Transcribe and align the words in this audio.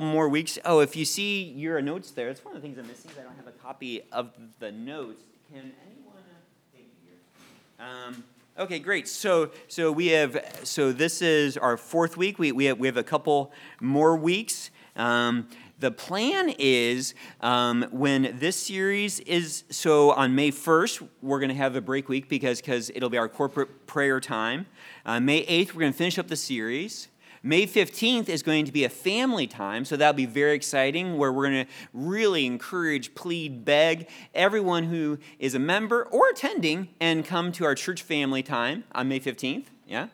more 0.00 0.28
weeks. 0.28 0.58
Oh, 0.64 0.80
if 0.80 0.96
you 0.96 1.04
see 1.04 1.42
your 1.42 1.80
notes 1.80 2.10
there, 2.10 2.28
it's 2.28 2.44
one 2.44 2.56
of 2.56 2.62
the 2.62 2.66
things 2.66 2.78
I'm 2.78 2.86
missing. 2.86 3.10
Is 3.10 3.18
I 3.18 3.22
don't 3.22 3.36
have 3.36 3.46
a 3.46 3.52
copy 3.52 4.02
of 4.12 4.30
the 4.58 4.72
notes. 4.72 5.22
Can 5.52 5.72
anyone? 5.86 6.16
Uh, 6.18 6.72
thank 6.72 6.86
you. 7.04 7.84
Um, 7.84 8.24
okay, 8.58 8.78
great. 8.78 9.08
So, 9.08 9.50
so 9.68 9.92
we 9.92 10.08
have. 10.08 10.38
So 10.64 10.92
this 10.92 11.22
is 11.22 11.56
our 11.56 11.76
fourth 11.76 12.16
week. 12.16 12.38
We 12.38 12.52
we 12.52 12.66
have, 12.66 12.78
we 12.78 12.86
have 12.86 12.96
a 12.96 13.02
couple 13.02 13.52
more 13.80 14.16
weeks. 14.16 14.70
Um, 14.96 15.48
the 15.80 15.90
plan 15.90 16.54
is 16.58 17.14
um, 17.40 17.86
when 17.90 18.36
this 18.38 18.56
series 18.56 19.20
is 19.20 19.64
so 19.70 20.12
on 20.12 20.34
May 20.34 20.50
1st, 20.50 21.06
we're 21.20 21.40
going 21.40 21.50
to 21.50 21.54
have 21.56 21.74
a 21.74 21.80
break 21.80 22.08
week 22.08 22.28
because 22.28 22.60
because 22.60 22.90
it'll 22.94 23.10
be 23.10 23.18
our 23.18 23.28
corporate 23.28 23.86
prayer 23.86 24.20
time. 24.20 24.66
Uh, 25.04 25.20
May 25.20 25.44
8th, 25.44 25.74
we're 25.74 25.80
going 25.80 25.92
to 25.92 25.98
finish 25.98 26.18
up 26.18 26.28
the 26.28 26.36
series. 26.36 27.08
May 27.46 27.66
15th 27.66 28.30
is 28.30 28.42
going 28.42 28.64
to 28.64 28.72
be 28.72 28.84
a 28.84 28.88
family 28.88 29.46
time, 29.46 29.84
so 29.84 29.98
that'll 29.98 30.14
be 30.14 30.24
very 30.24 30.54
exciting 30.54 31.18
where 31.18 31.30
we're 31.30 31.50
going 31.50 31.66
to 31.66 31.72
really 31.92 32.46
encourage, 32.46 33.14
plead, 33.14 33.66
beg 33.66 34.08
everyone 34.34 34.84
who 34.84 35.18
is 35.38 35.54
a 35.54 35.58
member 35.58 36.04
or 36.04 36.30
attending 36.30 36.88
and 37.00 37.22
come 37.22 37.52
to 37.52 37.66
our 37.66 37.74
church 37.74 38.00
family 38.00 38.42
time 38.42 38.84
on 38.92 39.08
May 39.08 39.20
15th. 39.20 39.66
Yeah? 39.86 40.08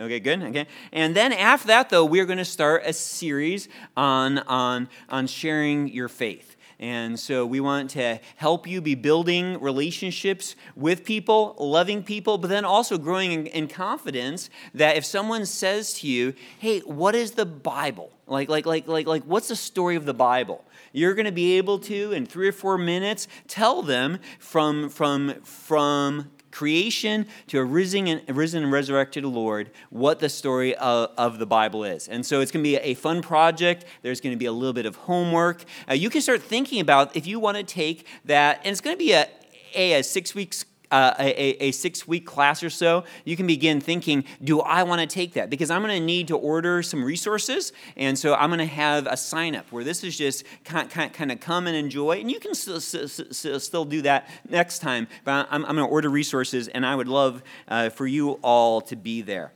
Okay, 0.00 0.18
good. 0.18 0.42
Okay. 0.42 0.66
And 0.90 1.14
then 1.14 1.32
after 1.32 1.68
that, 1.68 1.88
though, 1.88 2.04
we're 2.04 2.26
going 2.26 2.38
to 2.38 2.44
start 2.44 2.82
a 2.84 2.92
series 2.92 3.68
on, 3.96 4.38
on, 4.40 4.88
on 5.08 5.28
sharing 5.28 5.86
your 5.86 6.08
faith. 6.08 6.56
And 6.82 7.16
so 7.16 7.46
we 7.46 7.60
want 7.60 7.90
to 7.90 8.18
help 8.34 8.66
you 8.66 8.80
be 8.80 8.96
building 8.96 9.60
relationships 9.60 10.56
with 10.74 11.04
people, 11.04 11.54
loving 11.60 12.02
people, 12.02 12.38
but 12.38 12.48
then 12.48 12.64
also 12.64 12.98
growing 12.98 13.46
in, 13.46 13.68
confidence 13.68 14.50
that 14.74 14.96
if 14.96 15.04
someone 15.04 15.46
says 15.46 15.92
to 16.00 16.08
you, 16.08 16.34
hey, 16.58 16.80
what 16.80 17.14
is 17.14 17.32
the 17.32 17.46
Bible? 17.46 18.10
Like, 18.26 18.48
like, 18.48 18.66
like, 18.66 18.88
like, 18.88 19.06
like, 19.06 19.22
what's 19.22 19.46
the 19.46 19.54
story 19.54 19.94
of 19.94 20.06
the 20.06 20.12
Bible? 20.12 20.64
You're 20.92 21.14
going 21.14 21.26
to 21.26 21.32
be 21.32 21.56
able 21.56 21.78
to, 21.78 22.10
in 22.10 22.26
three 22.26 22.48
or 22.48 22.52
four 22.52 22.76
minutes, 22.76 23.28
tell 23.46 23.82
them 23.82 24.18
from, 24.40 24.88
from, 24.88 25.40
from 25.42 26.32
creation 26.52 27.26
to 27.48 27.58
a 27.58 27.64
risen 27.64 28.06
and, 28.06 28.36
risen 28.36 28.62
and 28.62 28.72
resurrected 28.72 29.24
Lord, 29.24 29.70
what 29.90 30.20
the 30.20 30.28
story 30.28 30.74
of, 30.76 31.10
of 31.18 31.38
the 31.38 31.46
Bible 31.46 31.84
is. 31.84 32.08
And 32.08 32.24
so 32.24 32.40
it's 32.40 32.52
going 32.52 32.62
to 32.62 32.68
be 32.68 32.76
a 32.76 32.94
fun 32.94 33.22
project. 33.22 33.84
There's 34.02 34.20
going 34.20 34.34
to 34.34 34.38
be 34.38 34.46
a 34.46 34.52
little 34.52 34.72
bit 34.72 34.86
of 34.86 34.96
homework. 34.96 35.64
Uh, 35.88 35.94
you 35.94 36.10
can 36.10 36.20
start 36.20 36.42
thinking 36.42 36.80
about 36.80 37.16
if 37.16 37.26
you 37.26 37.40
want 37.40 37.56
to 37.56 37.64
take 37.64 38.06
that, 38.26 38.58
and 38.58 38.68
it's 38.68 38.80
going 38.80 38.94
to 38.94 38.98
be 38.98 39.12
a, 39.12 39.26
a, 39.74 39.94
a 39.94 40.02
six 40.04 40.34
weeks 40.34 40.64
uh, 40.92 41.14
a, 41.18 41.68
a 41.68 41.72
six 41.72 42.06
week 42.06 42.26
class 42.26 42.62
or 42.62 42.70
so, 42.70 43.04
you 43.24 43.36
can 43.36 43.46
begin 43.46 43.80
thinking, 43.80 44.24
do 44.44 44.60
I 44.60 44.82
want 44.82 45.00
to 45.00 45.06
take 45.06 45.32
that? 45.32 45.50
Because 45.50 45.70
I'm 45.70 45.82
going 45.82 45.98
to 45.98 46.04
need 46.04 46.28
to 46.28 46.36
order 46.36 46.82
some 46.82 47.02
resources. 47.02 47.72
And 47.96 48.18
so 48.18 48.34
I'm 48.34 48.50
going 48.50 48.58
to 48.58 48.66
have 48.66 49.06
a 49.06 49.16
sign 49.16 49.56
up 49.56 49.72
where 49.72 49.82
this 49.82 50.04
is 50.04 50.16
just 50.16 50.44
kind, 50.64 50.88
kind, 50.88 51.12
kind 51.12 51.32
of 51.32 51.40
come 51.40 51.66
and 51.66 51.74
enjoy. 51.74 52.20
And 52.20 52.30
you 52.30 52.38
can 52.38 52.54
still, 52.54 52.80
still, 52.80 53.58
still 53.58 53.84
do 53.84 54.02
that 54.02 54.28
next 54.48 54.80
time. 54.80 55.08
But 55.24 55.48
I'm, 55.50 55.64
I'm 55.64 55.76
going 55.76 55.88
to 55.88 55.92
order 55.92 56.10
resources, 56.10 56.68
and 56.68 56.84
I 56.84 56.94
would 56.94 57.08
love 57.08 57.42
uh, 57.68 57.88
for 57.88 58.06
you 58.06 58.32
all 58.42 58.82
to 58.82 58.94
be 58.94 59.22
there. 59.22 59.52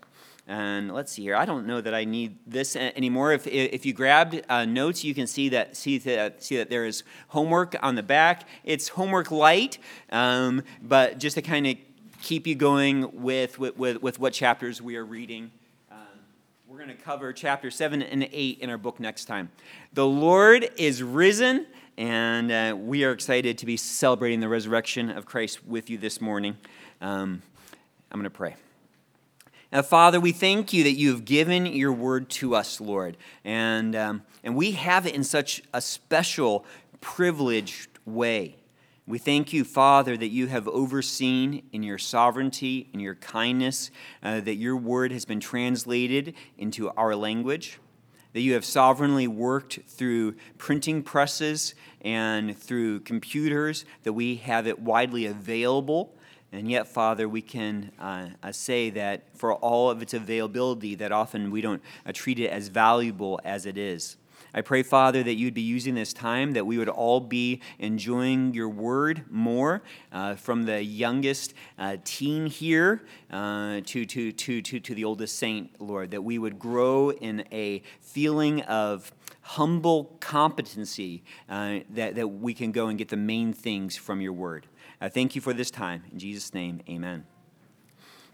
And 0.48 0.94
let's 0.94 1.10
see 1.10 1.22
here. 1.22 1.34
I 1.34 1.44
don't 1.44 1.66
know 1.66 1.80
that 1.80 1.92
I 1.92 2.04
need 2.04 2.38
this 2.46 2.76
anymore. 2.76 3.32
If, 3.32 3.48
if 3.48 3.84
you 3.84 3.92
grabbed 3.92 4.42
uh, 4.48 4.64
notes, 4.64 5.02
you 5.02 5.12
can 5.12 5.26
see 5.26 5.48
that 5.48 5.76
see 5.76 5.98
that 5.98 6.42
see 6.42 6.56
that 6.58 6.70
there 6.70 6.84
is 6.84 7.02
homework 7.28 7.74
on 7.82 7.96
the 7.96 8.02
back. 8.02 8.48
It's 8.62 8.88
homework 8.88 9.32
light, 9.32 9.78
um, 10.10 10.62
but 10.80 11.18
just 11.18 11.34
to 11.34 11.42
kind 11.42 11.66
of 11.66 11.76
keep 12.22 12.46
you 12.46 12.54
going 12.54 13.22
with, 13.22 13.58
with, 13.58 13.76
with, 13.76 14.02
with 14.02 14.18
what 14.18 14.32
chapters 14.32 14.80
we 14.80 14.96
are 14.96 15.04
reading. 15.04 15.50
Um, 15.90 15.98
we're 16.66 16.78
going 16.78 16.88
to 16.88 16.94
cover 16.94 17.32
chapter 17.32 17.70
7 17.70 18.02
and 18.02 18.28
8 18.32 18.58
in 18.58 18.70
our 18.70 18.78
book 18.78 19.00
next 19.00 19.26
time. 19.26 19.50
The 19.92 20.06
Lord 20.06 20.68
is 20.76 21.02
risen, 21.02 21.66
and 21.96 22.50
uh, 22.50 22.76
we 22.76 23.04
are 23.04 23.12
excited 23.12 23.58
to 23.58 23.66
be 23.66 23.76
celebrating 23.76 24.40
the 24.40 24.48
resurrection 24.48 25.10
of 25.10 25.26
Christ 25.26 25.64
with 25.66 25.90
you 25.90 25.98
this 25.98 26.20
morning. 26.20 26.56
Um, 27.00 27.42
I'm 28.10 28.18
going 28.18 28.24
to 28.24 28.30
pray. 28.30 28.56
Uh, 29.76 29.82
Father, 29.82 30.18
we 30.18 30.32
thank 30.32 30.72
you 30.72 30.84
that 30.84 30.92
you 30.92 31.10
have 31.10 31.26
given 31.26 31.66
your 31.66 31.92
word 31.92 32.30
to 32.30 32.54
us, 32.54 32.80
Lord. 32.80 33.18
And, 33.44 33.94
um, 33.94 34.22
and 34.42 34.56
we 34.56 34.70
have 34.70 35.06
it 35.06 35.14
in 35.14 35.22
such 35.22 35.62
a 35.74 35.82
special, 35.82 36.64
privileged 37.02 37.90
way. 38.06 38.56
We 39.06 39.18
thank 39.18 39.52
you, 39.52 39.64
Father, 39.64 40.16
that 40.16 40.28
you 40.28 40.46
have 40.46 40.66
overseen 40.66 41.62
in 41.72 41.82
your 41.82 41.98
sovereignty, 41.98 42.88
in 42.94 43.00
your 43.00 43.16
kindness, 43.16 43.90
uh, 44.22 44.40
that 44.40 44.54
your 44.54 44.78
word 44.78 45.12
has 45.12 45.26
been 45.26 45.40
translated 45.40 46.32
into 46.56 46.88
our 46.92 47.14
language, 47.14 47.78
that 48.32 48.40
you 48.40 48.54
have 48.54 48.64
sovereignly 48.64 49.28
worked 49.28 49.80
through 49.86 50.36
printing 50.56 51.02
presses 51.02 51.74
and 52.00 52.56
through 52.56 53.00
computers, 53.00 53.84
that 54.04 54.14
we 54.14 54.36
have 54.36 54.66
it 54.66 54.78
widely 54.78 55.26
available 55.26 56.15
and 56.52 56.70
yet, 56.70 56.88
Father, 56.88 57.28
we 57.28 57.42
can 57.42 57.90
uh, 57.98 58.28
uh, 58.42 58.52
say 58.52 58.90
that 58.90 59.36
for 59.36 59.54
all 59.54 59.90
of 59.90 60.00
its 60.00 60.14
availability, 60.14 60.94
that 60.94 61.12
often 61.12 61.50
we 61.50 61.60
don't 61.60 61.82
uh, 62.06 62.12
treat 62.12 62.38
it 62.38 62.48
as 62.48 62.68
valuable 62.68 63.40
as 63.44 63.66
it 63.66 63.76
is. 63.76 64.16
I 64.54 64.62
pray, 64.62 64.82
Father, 64.82 65.22
that 65.22 65.34
you'd 65.34 65.52
be 65.52 65.60
using 65.60 65.94
this 65.94 66.14
time, 66.14 66.52
that 66.52 66.64
we 66.64 66.78
would 66.78 66.88
all 66.88 67.20
be 67.20 67.60
enjoying 67.78 68.54
your 68.54 68.70
word 68.70 69.24
more, 69.30 69.82
uh, 70.12 70.36
from 70.36 70.64
the 70.64 70.82
youngest 70.82 71.52
uh, 71.78 71.98
teen 72.04 72.46
here 72.46 73.02
uh, 73.30 73.80
to, 73.84 74.06
to, 74.06 74.32
to, 74.32 74.62
to, 74.62 74.80
to 74.80 74.94
the 74.94 75.04
oldest 75.04 75.38
saint, 75.38 75.78
Lord, 75.78 76.10
that 76.12 76.22
we 76.22 76.38
would 76.38 76.58
grow 76.58 77.10
in 77.10 77.44
a 77.52 77.82
feeling 78.00 78.62
of 78.62 79.12
humble 79.42 80.16
competency, 80.20 81.22
uh, 81.50 81.80
that, 81.90 82.14
that 82.14 82.28
we 82.28 82.54
can 82.54 82.72
go 82.72 82.88
and 82.88 82.96
get 82.96 83.08
the 83.08 83.16
main 83.16 83.52
things 83.52 83.94
from 83.94 84.20
your 84.20 84.32
word. 84.32 84.66
I 85.00 85.08
thank 85.08 85.34
you 85.34 85.40
for 85.40 85.52
this 85.52 85.70
time. 85.70 86.04
In 86.10 86.18
Jesus' 86.18 86.54
name, 86.54 86.80
amen. 86.88 87.26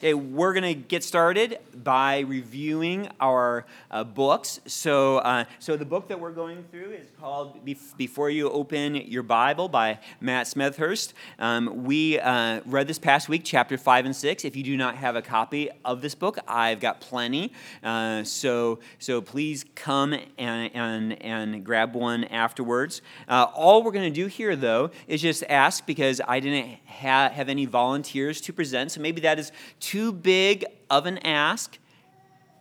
Okay, 0.02 0.14
we're 0.14 0.52
going 0.52 0.64
to 0.64 0.74
get 0.74 1.04
started 1.04 1.60
by 1.84 2.20
reviewing 2.20 3.08
our 3.20 3.64
uh, 3.88 4.02
books. 4.02 4.58
So, 4.66 5.18
uh, 5.18 5.44
so 5.60 5.76
the 5.76 5.84
book 5.84 6.08
that 6.08 6.18
we're 6.18 6.32
going 6.32 6.64
through 6.72 6.90
is 6.90 7.06
called 7.20 7.64
Before 7.96 8.28
You 8.28 8.50
Open 8.50 8.96
Your 8.96 9.22
Bible 9.22 9.68
by 9.68 10.00
Matt 10.20 10.46
Smethurst. 10.46 11.12
Um, 11.38 11.84
we 11.84 12.18
uh, 12.18 12.62
read 12.66 12.88
this 12.88 12.98
past 12.98 13.28
week, 13.28 13.42
chapter 13.44 13.78
5 13.78 14.06
and 14.06 14.16
6. 14.16 14.44
If 14.44 14.56
you 14.56 14.64
do 14.64 14.76
not 14.76 14.96
have 14.96 15.14
a 15.14 15.22
copy 15.22 15.70
of 15.84 16.02
this 16.02 16.16
book, 16.16 16.36
I've 16.48 16.80
got 16.80 17.00
plenty. 17.00 17.52
Uh, 17.80 18.24
so, 18.24 18.80
so 18.98 19.20
please 19.20 19.64
come 19.76 20.14
and, 20.36 20.74
and, 20.74 21.22
and 21.22 21.64
grab 21.64 21.94
one 21.94 22.24
afterwards. 22.24 23.02
Uh, 23.28 23.46
all 23.54 23.84
we're 23.84 23.92
going 23.92 24.12
to 24.12 24.20
do 24.20 24.26
here, 24.26 24.56
though, 24.56 24.90
is 25.06 25.22
just 25.22 25.44
ask 25.48 25.86
because 25.86 26.20
I 26.26 26.40
didn't 26.40 26.80
ha- 26.88 27.30
have 27.30 27.48
any 27.48 27.66
volunteers 27.66 28.40
to 28.40 28.52
present. 28.52 28.90
So 28.90 29.00
maybe 29.00 29.20
that 29.20 29.38
is 29.38 29.52
too 29.78 29.91
too 29.92 30.10
big 30.10 30.64
of 30.88 31.04
an 31.04 31.18
ask. 31.18 31.76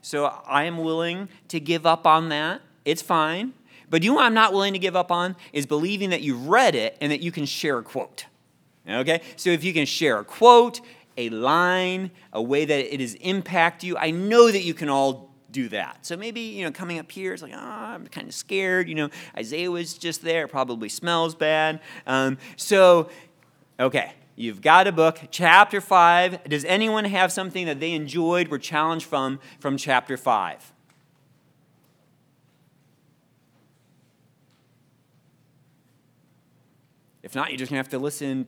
So 0.02 0.26
I 0.26 0.66
am 0.66 0.80
willing 0.80 1.30
to 1.48 1.62
give 1.62 1.86
up 1.86 2.06
on 2.06 2.28
that. 2.28 2.60
It's 2.84 3.02
fine. 3.02 3.54
But 3.90 4.04
you 4.04 4.10
know 4.10 4.16
what 4.18 4.26
I'm 4.26 4.34
not 4.34 4.52
willing 4.52 4.74
to 4.74 4.80
give 4.80 4.98
up 4.98 5.12
on 5.12 5.38
is 5.54 5.66
believing 5.66 6.10
that 6.10 6.22
you've 6.22 6.50
read 6.50 6.76
it 6.76 6.98
and 7.00 7.10
that 7.10 7.22
you 7.22 7.32
can 7.32 7.46
share 7.46 7.78
a 7.78 7.84
quote. 7.84 8.26
Okay? 8.86 9.22
So 9.38 9.50
if 9.50 9.64
you 9.64 9.72
can 9.72 9.86
share 9.86 10.20
a 10.20 10.26
quote, 10.26 10.82
a 11.16 11.30
line, 11.30 12.12
a 12.34 12.42
way 12.42 12.66
that 12.66 12.94
it 12.94 13.00
has 13.00 13.14
impacted 13.14 13.88
you, 13.88 13.96
I 13.96 14.12
know 14.12 14.52
that 14.52 14.64
you 14.64 14.74
can 14.74 14.90
all 14.90 15.34
do 15.52 15.70
that. 15.70 16.06
So 16.06 16.18
maybe, 16.18 16.42
you 16.42 16.66
know, 16.66 16.72
coming 16.72 17.00
up 17.00 17.10
here, 17.10 17.32
it's 17.32 17.44
like, 17.44 17.54
oh, 17.56 17.58
I'm 17.58 18.08
kind 18.08 18.28
of 18.28 18.34
scared. 18.34 18.90
You 18.90 18.96
know, 18.96 19.10
Isaiah 19.38 19.72
was 19.72 19.94
just 19.94 20.22
there, 20.22 20.50
probably 20.50 20.90
smells 20.90 21.34
bad. 21.34 21.80
Um, 22.06 22.38
so, 22.58 23.10
okay, 23.80 24.12
You've 24.36 24.62
got 24.62 24.88
a 24.88 24.92
book, 24.92 25.20
chapter 25.30 25.82
5. 25.82 26.46
Does 26.46 26.66
anyone 26.66 27.06
have 27.06 27.32
something 27.32 27.66
that 27.66 27.80
they 27.80 27.92
enjoyed, 27.92 28.48
were 28.48 28.58
challenged 28.58 29.06
from, 29.06 29.40
from 29.60 29.78
chapter 29.78 30.18
5? 30.18 30.74
If 37.24 37.36
not, 37.36 37.50
you're 37.50 37.58
just 37.58 37.70
going 37.70 37.78
to 37.78 37.84
have 37.84 37.90
to 37.90 38.00
listen 38.00 38.48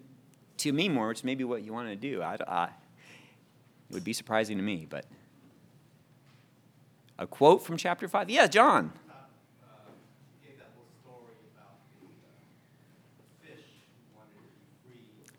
to 0.57 0.71
me 0.71 0.89
more, 0.89 1.09
which 1.09 1.23
may 1.23 1.35
be 1.35 1.43
what 1.43 1.63
you 1.63 1.73
want 1.73 1.89
to 1.89 1.95
do. 1.95 2.21
I, 2.21 2.37
I, 2.47 2.65
it 2.65 3.93
would 3.93 4.03
be 4.03 4.13
surprising 4.13 4.57
to 4.57 4.63
me, 4.63 4.87
but. 4.89 5.05
A 7.19 7.27
quote 7.27 7.63
from 7.63 7.77
chapter 7.77 8.07
5? 8.07 8.29
Yeah, 8.29 8.47
John. 8.47 8.91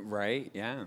Right, 0.00 0.50
yeah. 0.54 0.84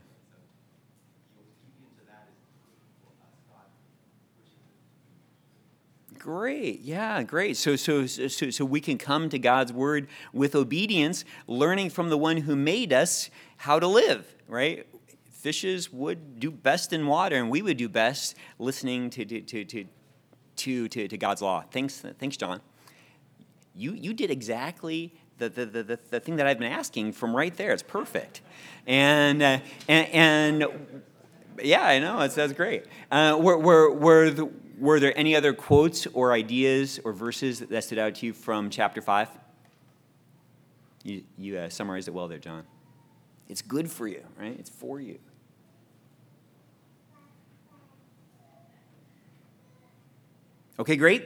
Great, 6.17 6.81
yeah, 6.81 7.21
great. 7.21 7.55
So, 7.55 7.75
so, 7.75 8.07
so, 8.07 8.49
so 8.49 8.65
we 8.65 8.81
can 8.81 8.97
come 8.97 9.29
to 9.29 9.37
God's 9.37 9.71
word 9.71 10.07
with 10.33 10.55
obedience, 10.55 11.23
learning 11.45 11.91
from 11.91 12.09
the 12.09 12.17
one 12.17 12.37
who 12.37 12.55
made 12.55 12.91
us 12.91 13.29
how 13.57 13.79
to 13.79 13.85
live, 13.85 14.25
right? 14.47 14.87
Fishes 15.29 15.93
would 15.93 16.39
do 16.39 16.49
best 16.49 16.93
in 16.93 17.05
water, 17.05 17.35
and 17.35 17.51
we 17.51 17.61
would 17.61 17.77
do 17.77 17.87
best 17.87 18.35
listening 18.57 19.11
to, 19.11 19.23
to, 19.23 19.41
to, 19.41 19.65
to, 19.65 19.85
to, 20.55 20.87
to, 20.87 21.07
to 21.07 21.17
God's 21.17 21.43
law. 21.43 21.63
Thanks, 21.69 22.03
thanks, 22.17 22.37
John. 22.37 22.59
You, 23.75 23.93
you 23.93 24.11
did 24.13 24.31
exactly 24.31 25.13
the, 25.37 25.49
the, 25.49 25.65
the, 25.65 25.99
the 26.09 26.19
thing 26.19 26.37
that 26.37 26.47
I've 26.47 26.59
been 26.59 26.71
asking 26.71 27.13
from 27.13 27.35
right 27.35 27.55
there. 27.55 27.71
It's 27.73 27.83
perfect. 27.83 28.41
And, 28.87 29.41
uh, 29.41 29.59
and, 29.87 30.07
and 30.09 31.01
yeah, 31.61 31.83
I 31.83 31.99
know, 31.99 32.21
it's, 32.21 32.35
that's 32.35 32.53
great. 32.53 32.85
Uh, 33.11 33.37
were, 33.39 33.57
were, 33.57 33.91
were, 33.91 34.29
the, 34.29 34.49
were 34.77 34.99
there 34.99 35.17
any 35.17 35.35
other 35.35 35.53
quotes 35.53 36.07
or 36.07 36.31
ideas 36.31 36.99
or 37.03 37.13
verses 37.13 37.59
that 37.59 37.83
stood 37.83 37.97
out 37.97 38.15
to 38.15 38.27
you 38.27 38.33
from 38.33 38.69
chapter 38.69 39.01
5? 39.01 39.29
You, 41.03 41.23
you 41.37 41.57
uh, 41.57 41.69
summarized 41.69 42.07
it 42.07 42.13
well 42.13 42.27
there, 42.27 42.39
John. 42.39 42.63
It's 43.47 43.61
good 43.61 43.91
for 43.91 44.07
you, 44.07 44.23
right? 44.39 44.55
It's 44.57 44.69
for 44.69 44.99
you. 44.99 45.19
Okay, 50.77 50.97
great. 50.97 51.23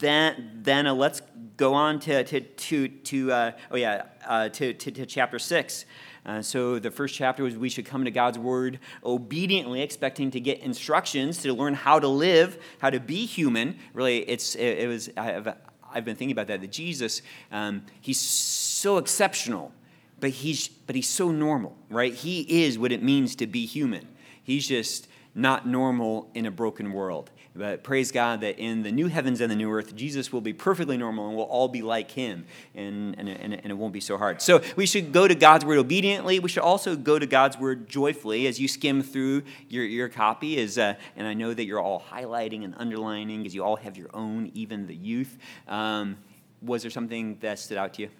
Then, 0.00 0.50
then 0.62 0.88
uh, 0.88 0.94
let's 0.94 1.22
go 1.56 1.74
on 1.74 2.00
to, 2.00 2.24
to, 2.24 2.40
to, 2.40 2.88
to 2.88 3.32
uh, 3.32 3.52
oh 3.70 3.76
yeah, 3.76 4.06
uh, 4.26 4.48
to, 4.48 4.72
to, 4.72 4.90
to, 4.90 5.06
chapter 5.06 5.38
6. 5.38 5.84
Uh, 6.26 6.42
so 6.42 6.80
the 6.80 6.90
first 6.90 7.14
chapter 7.14 7.44
was 7.44 7.56
we 7.56 7.68
should 7.68 7.86
come 7.86 8.04
to 8.04 8.10
God's 8.10 8.36
word 8.36 8.80
obediently, 9.04 9.80
expecting 9.80 10.32
to 10.32 10.40
get 10.40 10.58
instructions 10.58 11.40
to 11.42 11.52
learn 11.52 11.74
how 11.74 12.00
to 12.00 12.08
live, 12.08 12.58
how 12.80 12.90
to 12.90 12.98
be 12.98 13.26
human. 13.26 13.78
Really, 13.94 14.28
it's, 14.28 14.56
it, 14.56 14.80
it 14.80 14.88
was, 14.88 15.08
I've, 15.16 15.54
I've 15.92 16.04
been 16.04 16.16
thinking 16.16 16.32
about 16.32 16.48
that, 16.48 16.60
that 16.60 16.72
Jesus, 16.72 17.22
um, 17.52 17.82
he's 18.00 18.18
so 18.18 18.98
exceptional, 18.98 19.72
but 20.18 20.30
he's, 20.30 20.66
but 20.66 20.96
he's 20.96 21.08
so 21.08 21.30
normal, 21.30 21.76
right? 21.90 22.12
He 22.12 22.64
is 22.64 22.76
what 22.76 22.90
it 22.90 23.04
means 23.04 23.36
to 23.36 23.46
be 23.46 23.66
human. 23.66 24.08
He's 24.42 24.66
just 24.66 25.06
not 25.32 25.64
normal 25.66 26.28
in 26.34 26.44
a 26.44 26.50
broken 26.50 26.92
world. 26.92 27.30
But 27.54 27.82
praise 27.82 28.12
God 28.12 28.42
that 28.42 28.60
in 28.60 28.84
the 28.84 28.92
new 28.92 29.08
heavens 29.08 29.40
and 29.40 29.50
the 29.50 29.56
new 29.56 29.70
earth, 29.72 29.96
Jesus 29.96 30.32
will 30.32 30.40
be 30.40 30.52
perfectly 30.52 30.96
normal 30.96 31.26
and 31.26 31.36
we'll 31.36 31.46
all 31.46 31.66
be 31.66 31.82
like 31.82 32.12
him, 32.12 32.46
and, 32.76 33.18
and, 33.18 33.28
and, 33.28 33.54
and 33.54 33.66
it 33.66 33.76
won't 33.76 33.92
be 33.92 34.00
so 34.00 34.16
hard. 34.16 34.40
So 34.40 34.62
we 34.76 34.86
should 34.86 35.12
go 35.12 35.26
to 35.26 35.34
God's 35.34 35.64
word 35.64 35.78
obediently. 35.78 36.38
We 36.38 36.48
should 36.48 36.62
also 36.62 36.94
go 36.94 37.18
to 37.18 37.26
God's 37.26 37.58
word 37.58 37.88
joyfully 37.88 38.46
as 38.46 38.60
you 38.60 38.68
skim 38.68 39.02
through 39.02 39.42
your, 39.68 39.84
your 39.84 40.08
copy. 40.08 40.58
Is, 40.58 40.78
uh, 40.78 40.94
and 41.16 41.26
I 41.26 41.34
know 41.34 41.52
that 41.52 41.64
you're 41.64 41.80
all 41.80 42.04
highlighting 42.08 42.62
and 42.64 42.74
underlining 42.76 43.38
because 43.42 43.54
you 43.54 43.64
all 43.64 43.76
have 43.76 43.96
your 43.96 44.10
own, 44.14 44.52
even 44.54 44.86
the 44.86 44.94
youth. 44.94 45.36
Um, 45.66 46.18
was 46.62 46.82
there 46.82 46.90
something 46.90 47.38
that 47.40 47.58
stood 47.58 47.78
out 47.78 47.94
to 47.94 48.02
you? 48.02 48.10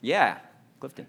Yeah, 0.00 0.38
Clifton. 0.78 1.08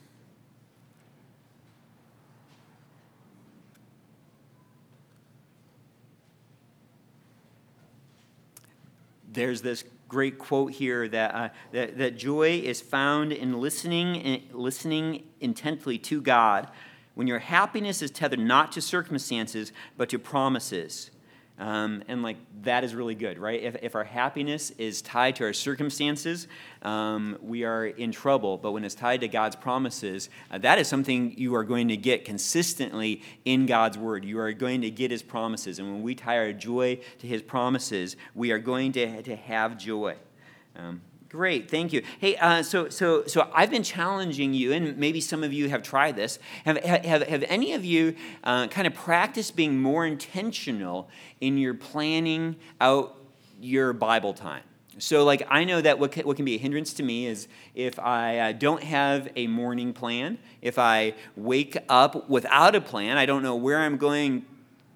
there's 9.31 9.61
this 9.61 9.83
great 10.07 10.37
quote 10.37 10.73
here 10.73 11.07
that, 11.07 11.33
uh, 11.33 11.49
that, 11.71 11.97
that 11.97 12.17
joy 12.17 12.59
is 12.59 12.81
found 12.81 13.31
in 13.31 13.59
listening, 13.61 14.43
listening 14.51 15.23
intently 15.39 15.97
to 15.97 16.21
God 16.21 16.67
when 17.13 17.27
your 17.27 17.39
happiness 17.39 18.01
is 18.01 18.11
tethered 18.11 18.39
not 18.39 18.71
to 18.73 18.81
circumstances 18.81 19.71
but 19.95 20.09
to 20.09 20.19
promises. 20.19 21.10
Um, 21.61 22.03
and 22.07 22.23
like 22.23 22.37
that 22.63 22.83
is 22.83 22.95
really 22.95 23.13
good, 23.13 23.37
right? 23.37 23.61
If, 23.61 23.75
if 23.83 23.95
our 23.95 24.03
happiness 24.03 24.71
is 24.79 24.99
tied 25.03 25.35
to 25.35 25.43
our 25.43 25.53
circumstances, 25.53 26.47
um, 26.81 27.37
we 27.39 27.65
are 27.65 27.85
in 27.85 28.11
trouble. 28.11 28.57
But 28.57 28.71
when 28.71 28.83
it's 28.83 28.95
tied 28.95 29.21
to 29.21 29.27
God's 29.27 29.55
promises, 29.55 30.31
uh, 30.49 30.57
that 30.57 30.79
is 30.79 30.87
something 30.87 31.37
you 31.37 31.53
are 31.53 31.63
going 31.63 31.89
to 31.89 31.97
get 31.97 32.25
consistently 32.25 33.21
in 33.45 33.67
God's 33.67 33.95
word. 33.95 34.25
You 34.25 34.39
are 34.39 34.51
going 34.53 34.81
to 34.81 34.89
get 34.89 35.11
his 35.11 35.21
promises. 35.21 35.77
And 35.77 35.87
when 35.91 36.01
we 36.01 36.15
tie 36.15 36.39
our 36.39 36.51
joy 36.51 36.99
to 37.19 37.27
his 37.27 37.43
promises, 37.43 38.15
we 38.33 38.49
are 38.51 38.59
going 38.59 38.91
to, 38.93 39.21
to 39.21 39.35
have 39.35 39.77
joy. 39.77 40.15
Um, 40.75 41.01
Great, 41.31 41.71
thank 41.71 41.93
you. 41.93 42.03
Hey, 42.19 42.35
uh, 42.35 42.61
so 42.61 42.89
so 42.89 43.23
so 43.25 43.49
I've 43.55 43.71
been 43.71 43.83
challenging 43.83 44.53
you, 44.53 44.73
and 44.73 44.97
maybe 44.97 45.21
some 45.21 45.45
of 45.45 45.53
you 45.53 45.69
have 45.69 45.81
tried 45.81 46.17
this. 46.17 46.39
Have 46.65 46.75
have, 46.83 47.23
have 47.23 47.43
any 47.47 47.71
of 47.71 47.85
you 47.85 48.17
uh, 48.43 48.67
kind 48.67 48.85
of 48.85 48.93
practiced 48.93 49.55
being 49.55 49.81
more 49.81 50.05
intentional 50.05 51.09
in 51.39 51.57
your 51.57 51.73
planning 51.73 52.57
out 52.81 53.15
your 53.61 53.93
Bible 53.93 54.33
time? 54.33 54.63
So, 54.97 55.23
like, 55.23 55.47
I 55.49 55.63
know 55.63 55.79
that 55.79 55.99
what 55.99 56.11
can, 56.11 56.27
what 56.27 56.35
can 56.35 56.43
be 56.43 56.55
a 56.55 56.57
hindrance 56.57 56.91
to 56.95 57.03
me 57.03 57.27
is 57.27 57.47
if 57.75 57.97
I 57.97 58.37
uh, 58.37 58.51
don't 58.51 58.83
have 58.83 59.29
a 59.37 59.47
morning 59.47 59.93
plan, 59.93 60.37
if 60.61 60.77
I 60.77 61.13
wake 61.37 61.77
up 61.87 62.29
without 62.29 62.75
a 62.75 62.81
plan, 62.81 63.17
I 63.17 63.25
don't 63.25 63.41
know 63.41 63.55
where 63.55 63.79
I'm 63.79 63.95
going 63.95 64.45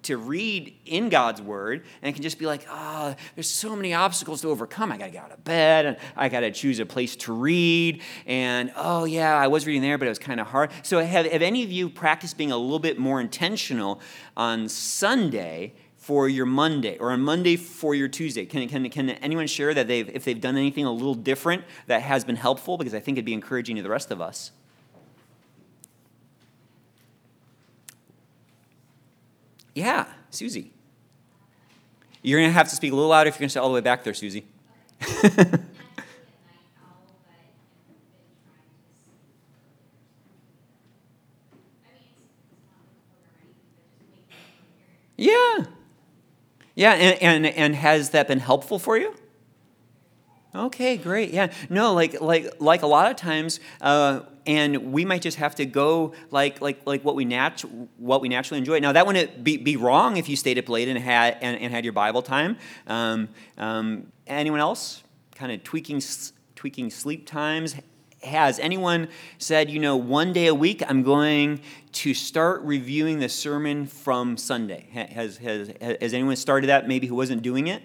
to 0.06 0.16
read 0.16 0.76
in 0.84 1.08
God's 1.08 1.40
Word, 1.40 1.84
and 2.02 2.14
can 2.14 2.22
just 2.22 2.38
be 2.38 2.46
like, 2.46 2.66
ah, 2.68 3.10
oh, 3.10 3.16
there's 3.34 3.50
so 3.50 3.76
many 3.76 3.94
obstacles 3.94 4.40
to 4.42 4.48
overcome. 4.48 4.90
I 4.90 4.96
got 4.96 5.06
to 5.06 5.10
get 5.10 5.24
out 5.24 5.32
of 5.32 5.44
bed, 5.44 5.86
and 5.86 5.96
I 6.16 6.28
got 6.28 6.40
to 6.40 6.50
choose 6.50 6.80
a 6.80 6.86
place 6.86 7.16
to 7.16 7.32
read, 7.32 8.02
and 8.26 8.72
oh, 8.76 9.04
yeah, 9.04 9.36
I 9.36 9.46
was 9.46 9.66
reading 9.66 9.82
there, 9.82 9.98
but 9.98 10.06
it 10.06 10.08
was 10.08 10.18
kind 10.18 10.40
of 10.40 10.46
hard. 10.48 10.70
So, 10.82 11.04
have, 11.04 11.26
have 11.26 11.42
any 11.42 11.62
of 11.62 11.70
you 11.70 11.88
practiced 11.88 12.36
being 12.36 12.52
a 12.52 12.56
little 12.56 12.78
bit 12.78 12.98
more 12.98 13.20
intentional 13.20 14.00
on 14.36 14.68
Sunday? 14.68 15.74
For 15.96 16.28
your 16.28 16.46
Monday, 16.46 16.98
or 16.98 17.10
on 17.10 17.22
Monday 17.22 17.56
for 17.56 17.92
your 17.92 18.06
Tuesday, 18.06 18.46
can, 18.46 18.68
can, 18.68 18.88
can 18.90 19.10
anyone 19.10 19.48
share 19.48 19.74
that 19.74 19.88
they've, 19.88 20.08
if 20.10 20.24
they've 20.24 20.40
done 20.40 20.56
anything 20.56 20.84
a 20.84 20.92
little 20.92 21.16
different 21.16 21.64
that 21.88 22.00
has 22.02 22.24
been 22.24 22.36
helpful? 22.36 22.78
Because 22.78 22.94
I 22.94 23.00
think 23.00 23.16
it'd 23.16 23.24
be 23.24 23.32
encouraging 23.32 23.74
to 23.74 23.82
the 23.82 23.90
rest 23.90 24.12
of 24.12 24.20
us. 24.20 24.52
Yeah, 29.76 30.06
Susie. 30.30 30.72
You're 32.22 32.40
going 32.40 32.48
to 32.48 32.54
have 32.54 32.70
to 32.70 32.74
speak 32.74 32.92
a 32.92 32.94
little 32.94 33.10
louder 33.10 33.28
if 33.28 33.34
you're 33.34 33.40
going 33.40 33.50
to 33.50 33.52
sit 33.52 33.58
all 33.58 33.68
the 33.68 33.74
way 33.74 33.82
back 33.82 34.04
there, 34.04 34.14
Susie. 34.14 34.46
yeah. 45.18 45.64
Yeah, 46.74 46.92
and, 46.92 47.22
and, 47.22 47.46
and 47.46 47.74
has 47.76 48.08
that 48.10 48.28
been 48.28 48.40
helpful 48.40 48.78
for 48.78 48.96
you? 48.96 49.14
Okay, 50.54 50.96
great. 50.96 51.34
Yeah. 51.34 51.52
No, 51.68 51.92
like 51.92 52.18
like 52.22 52.46
like 52.60 52.80
a 52.80 52.86
lot 52.86 53.10
of 53.10 53.16
times 53.18 53.60
uh, 53.82 54.20
and 54.46 54.92
we 54.92 55.04
might 55.04 55.22
just 55.22 55.36
have 55.38 55.54
to 55.56 55.66
go 55.66 56.12
like 56.30 56.60
like 56.60 56.80
like 56.86 57.04
what 57.04 57.14
we 57.14 57.24
nat- 57.24 57.64
what 57.98 58.20
we 58.20 58.28
naturally 58.28 58.58
enjoy. 58.58 58.78
Now 58.78 58.92
that 58.92 59.06
wouldn't 59.06 59.42
be, 59.42 59.56
be 59.56 59.76
wrong 59.76 60.16
if 60.16 60.28
you 60.28 60.36
stayed 60.36 60.58
up 60.58 60.68
late 60.68 60.88
and 60.88 60.98
had 60.98 61.38
and, 61.40 61.60
and 61.60 61.72
had 61.72 61.84
your 61.84 61.92
Bible 61.92 62.22
time. 62.22 62.56
Um, 62.86 63.28
um, 63.58 64.12
anyone 64.26 64.60
else 64.60 65.02
kind 65.34 65.52
of 65.52 65.62
tweaking 65.64 66.02
tweaking 66.54 66.90
sleep 66.90 67.26
times? 67.26 67.76
has 68.22 68.58
anyone 68.58 69.08
said, 69.38 69.70
you 69.70 69.78
know, 69.78 69.96
one 69.96 70.32
day 70.32 70.46
a 70.46 70.54
week 70.54 70.82
I'm 70.88 71.02
going 71.02 71.60
to 71.92 72.14
start 72.14 72.62
reviewing 72.62 73.20
the 73.20 73.28
sermon 73.28 73.86
from 73.86 74.36
Sunday? 74.36 74.88
Has, 74.92 75.38
has, 75.38 75.72
has 75.80 76.12
anyone 76.12 76.36
started 76.36 76.68
that 76.68 76.88
maybe 76.88 77.06
who 77.06 77.14
wasn't 77.14 77.42
doing 77.42 77.68
it? 77.68 77.82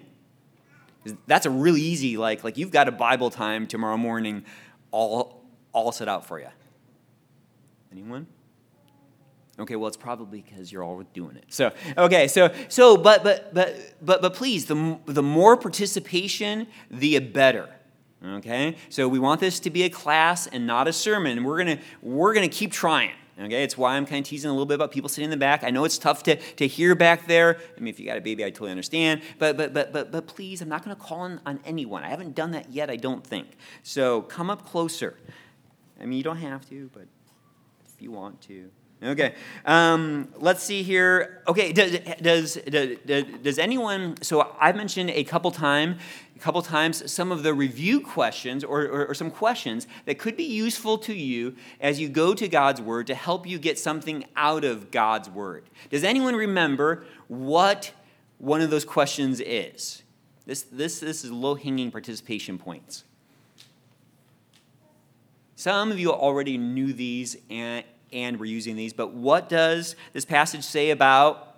That's 1.27 1.45
a 1.45 1.49
really 1.49 1.81
easy, 1.81 2.17
like, 2.17 2.43
like 2.43 2.57
you've 2.57 2.71
got 2.71 2.87
a 2.87 2.91
Bible 2.91 3.29
time 3.29 3.67
tomorrow 3.67 3.97
morning 3.97 4.45
all, 4.91 5.40
all 5.73 5.91
set 5.91 6.07
out 6.07 6.25
for 6.25 6.39
you. 6.39 6.47
Anyone? 7.91 8.27
Okay, 9.59 9.75
well, 9.75 9.87
it's 9.87 9.97
probably 9.97 10.41
because 10.41 10.71
you're 10.71 10.83
all 10.83 11.03
doing 11.13 11.35
it. 11.35 11.45
So, 11.49 11.71
okay, 11.97 12.27
so, 12.27 12.53
so, 12.69 12.97
but, 12.97 13.23
but, 13.23 13.53
but, 13.53 13.75
but, 14.01 14.21
but 14.21 14.33
please, 14.33 14.65
the, 14.65 14.97
the 15.05 15.21
more 15.21 15.57
participation, 15.57 16.67
the 16.89 17.19
better. 17.19 17.69
Okay, 18.23 18.75
so 18.89 19.07
we 19.07 19.19
want 19.19 19.39
this 19.39 19.59
to 19.61 19.69
be 19.69 19.83
a 19.83 19.89
class 19.89 20.47
and 20.47 20.65
not 20.65 20.87
a 20.87 20.93
sermon. 20.93 21.43
We're 21.43 21.57
gonna, 21.57 21.79
we're 22.01 22.33
gonna 22.33 22.47
keep 22.47 22.71
trying. 22.71 23.11
Okay, 23.39 23.63
it's 23.63 23.75
why 23.75 23.95
I'm 23.95 24.05
kind 24.05 24.23
of 24.23 24.29
teasing 24.29 24.49
a 24.49 24.53
little 24.53 24.67
bit 24.67 24.75
about 24.75 24.91
people 24.91 25.09
sitting 25.09 25.25
in 25.25 25.31
the 25.31 25.37
back. 25.37 25.63
I 25.63 25.71
know 25.71 25.83
it's 25.83 25.97
tough 25.97 26.21
to, 26.23 26.35
to 26.35 26.67
hear 26.67 26.93
back 26.93 27.27
there. 27.27 27.57
I 27.75 27.79
mean, 27.79 27.87
if 27.87 27.99
you 27.99 28.05
got 28.05 28.17
a 28.17 28.21
baby, 28.21 28.45
I 28.45 28.51
totally 28.51 28.71
understand. 28.71 29.21
But 29.39 29.57
but 29.57 29.73
but 29.73 29.91
but 29.91 30.11
but 30.11 30.27
please, 30.27 30.61
I'm 30.61 30.69
not 30.69 30.85
going 30.85 30.95
to 30.95 31.01
call 31.01 31.21
on, 31.21 31.41
on 31.45 31.59
anyone. 31.65 32.03
I 32.03 32.09
haven't 32.09 32.35
done 32.35 32.51
that 32.51 32.71
yet. 32.71 32.91
I 32.91 32.97
don't 32.97 33.25
think. 33.25 33.47
So 33.81 34.21
come 34.23 34.51
up 34.51 34.67
closer. 34.67 35.17
I 36.01 36.05
mean, 36.05 36.17
you 36.17 36.23
don't 36.23 36.37
have 36.37 36.67
to, 36.69 36.89
but 36.93 37.05
if 37.85 38.01
you 38.01 38.11
want 38.11 38.41
to. 38.41 38.69
Okay, 39.03 39.33
um, 39.65 40.27
let's 40.37 40.61
see 40.61 40.83
here. 40.83 41.41
Okay, 41.47 41.73
does, 41.73 41.97
does, 42.21 42.55
does, 42.55 43.25
does 43.41 43.57
anyone, 43.57 44.15
so 44.21 44.55
I 44.59 44.71
mentioned 44.73 45.09
a 45.09 45.23
couple 45.23 45.49
time, 45.49 45.97
a 46.35 46.39
couple 46.39 46.61
times 46.61 47.11
some 47.11 47.31
of 47.31 47.41
the 47.41 47.51
review 47.51 47.99
questions 47.99 48.63
or, 48.63 48.83
or, 48.83 49.07
or, 49.07 49.13
some 49.15 49.31
questions 49.31 49.87
that 50.05 50.19
could 50.19 50.37
be 50.37 50.43
useful 50.43 50.99
to 50.99 51.15
you 51.15 51.55
as 51.79 51.99
you 51.99 52.09
go 52.09 52.35
to 52.35 52.47
God's 52.47 52.79
Word 52.79 53.07
to 53.07 53.15
help 53.15 53.47
you 53.47 53.57
get 53.57 53.79
something 53.79 54.23
out 54.35 54.63
of 54.63 54.91
God's 54.91 55.31
Word. 55.31 55.63
Does 55.89 56.03
anyone 56.03 56.35
remember 56.35 57.03
what 57.27 57.91
one 58.37 58.61
of 58.61 58.69
those 58.69 58.85
questions 58.85 59.39
is? 59.39 60.03
This, 60.45 60.61
this, 60.61 60.99
this 60.99 61.23
is 61.23 61.31
low-hanging 61.31 61.89
participation 61.89 62.59
points. 62.59 63.03
Some 65.61 65.91
of 65.91 65.99
you 65.99 66.11
already 66.11 66.57
knew 66.57 66.91
these, 66.91 67.37
and, 67.51 67.83
and 68.11 68.39
we're 68.39 68.45
using 68.45 68.75
these. 68.75 68.93
But 68.93 69.13
what 69.13 69.47
does 69.47 69.95
this 70.11 70.25
passage 70.25 70.63
say 70.63 70.89
about 70.89 71.49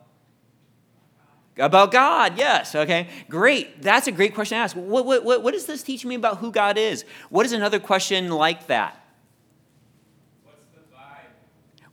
about 1.57 1.91
God, 1.91 2.37
yes. 2.37 2.75
Okay, 2.75 3.07
great. 3.29 3.81
That's 3.81 4.07
a 4.07 4.11
great 4.11 4.35
question 4.35 4.57
to 4.57 4.63
ask. 4.63 4.75
What, 4.75 5.05
what, 5.05 5.23
what, 5.23 5.41
what 5.41 5.53
does 5.53 5.67
this 5.67 5.83
teach 5.83 6.03
me 6.03 6.15
about 6.15 6.39
who 6.39 6.51
God 6.51 6.77
is? 6.77 7.05
What 7.29 7.45
is 7.45 7.53
another 7.53 7.79
question 7.79 8.29
like 8.29 8.67
that? 8.67 9.02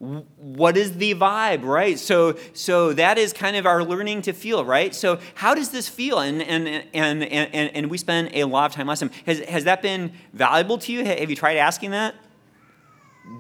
What 0.01 0.79
is 0.79 0.97
the 0.97 1.15
vibe, 1.15 1.63
right? 1.63 1.99
So, 1.99 2.39
so 2.55 2.95
that 2.95 3.19
is 3.19 3.35
kind 3.35 3.55
of 3.55 3.67
our 3.67 3.85
learning 3.85 4.23
to 4.23 4.33
feel, 4.33 4.65
right? 4.65 4.95
So, 4.95 5.21
how 5.35 5.55
does 5.55 5.73
this 5.73 5.91
feel? 5.91 6.21
And 6.21 6.41
and 6.41 6.67
and 6.95 7.23
and, 7.23 7.77
and 7.77 7.91
we 7.91 7.99
spend 7.99 8.31
a 8.33 8.45
lot 8.45 8.71
of 8.71 8.75
time 8.75 8.87
time. 8.87 9.11
Has 9.27 9.41
has 9.41 9.65
that 9.65 9.83
been 9.83 10.13
valuable 10.33 10.79
to 10.79 10.93
you? 10.93 11.05
Have 11.05 11.29
you 11.29 11.37
tried 11.37 11.59
asking 11.59 11.91
that? 11.91 12.15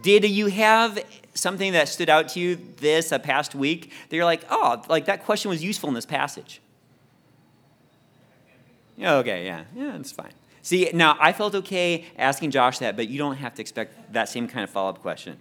Did 0.02 0.28
you 0.28 0.48
have 0.48 1.02
something 1.32 1.72
that 1.72 1.88
stood 1.88 2.10
out 2.10 2.28
to 2.30 2.40
you 2.40 2.58
this 2.76 3.10
a 3.10 3.18
past 3.18 3.54
week 3.54 3.90
that 4.10 4.16
you're 4.16 4.26
like, 4.26 4.44
oh, 4.50 4.82
like 4.90 5.06
that 5.06 5.24
question 5.24 5.48
was 5.48 5.64
useful 5.64 5.88
in 5.88 5.94
this 5.94 6.04
passage? 6.04 6.60
Yeah, 8.98 9.14
okay, 9.14 9.46
yeah, 9.46 9.64
yeah, 9.74 9.96
it's 9.96 10.12
fine. 10.12 10.32
See, 10.60 10.90
now 10.92 11.16
I 11.18 11.32
felt 11.32 11.54
okay 11.54 12.04
asking 12.18 12.50
Josh 12.50 12.78
that, 12.80 12.96
but 12.96 13.08
you 13.08 13.16
don't 13.16 13.36
have 13.36 13.54
to 13.54 13.62
expect 13.62 14.12
that 14.12 14.28
same 14.28 14.46
kind 14.46 14.62
of 14.62 14.68
follow 14.68 14.90
up 14.90 15.00
question. 15.00 15.38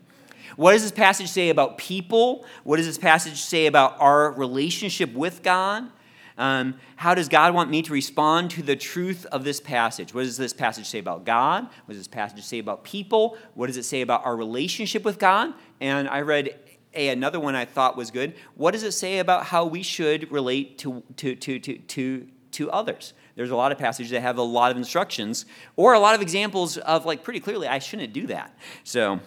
What 0.56 0.74
does 0.74 0.84
this 0.84 0.92
passage 0.92 1.30
say 1.30 1.50
about 1.50 1.78
people? 1.78 2.46
What 2.64 2.78
does 2.78 2.86
this 2.86 2.98
passage 2.98 3.42
say 3.42 3.66
about 3.66 4.00
our 4.00 4.32
relationship 4.32 5.14
with 5.14 5.44
God? 5.44 5.90
Um, 6.38 6.76
how 6.96 7.16
does 7.16 7.28
God 7.28 7.54
want 7.54 7.70
me 7.70 7.82
to 7.82 7.92
respond 7.92 8.52
to 8.52 8.64
the 8.64 8.78
truth 8.78 9.26
of 9.26 9.44
this 9.44 9.60
passage? 9.60 10.14
What 10.14 10.24
does 10.24 10.38
this 10.38 10.54
passage 10.54 10.86
say 10.86 11.00
about 11.00 11.26
God? 11.26 11.64
What 11.64 11.90
does 11.90 11.98
this 11.98 12.08
passage 12.08 12.44
say 12.46 12.60
about 12.60 12.86
people? 12.86 13.38
What 13.56 13.68
does 13.68 13.76
it 13.76 13.84
say 13.84 14.00
about 14.00 14.26
our 14.26 14.38
relationship 14.38 15.04
with 15.04 15.20
God? 15.20 15.54
And 15.82 16.08
I 16.08 16.22
read 16.22 16.58
a, 16.94 17.10
another 17.10 17.42
one 17.42 17.56
I 17.56 17.66
thought 17.66 17.98
was 17.98 18.10
good. 18.10 18.36
What 18.56 18.72
does 18.72 18.84
it 18.84 18.94
say 18.94 19.20
about 19.20 19.48
how 19.48 19.66
we 19.66 19.84
should 19.84 20.32
relate 20.32 20.78
to, 20.80 21.04
to, 21.18 21.36
to, 21.36 21.60
to, 21.60 21.78
to, 21.78 22.28
to 22.52 22.72
others? 22.72 23.14
There's 23.36 23.52
a 23.52 23.56
lot 23.56 23.74
of 23.74 23.78
passages 23.78 24.12
that 24.12 24.22
have 24.22 24.38
a 24.38 24.42
lot 24.42 24.72
of 24.72 24.78
instructions 24.78 25.46
or 25.76 25.94
a 25.94 26.00
lot 26.00 26.16
of 26.16 26.22
examples 26.22 26.78
of, 26.78 27.06
like, 27.06 27.24
pretty 27.24 27.40
clearly, 27.42 27.68
I 27.68 27.80
shouldn't 27.80 28.14
do 28.14 28.28
that. 28.28 28.58
So, 28.84 29.20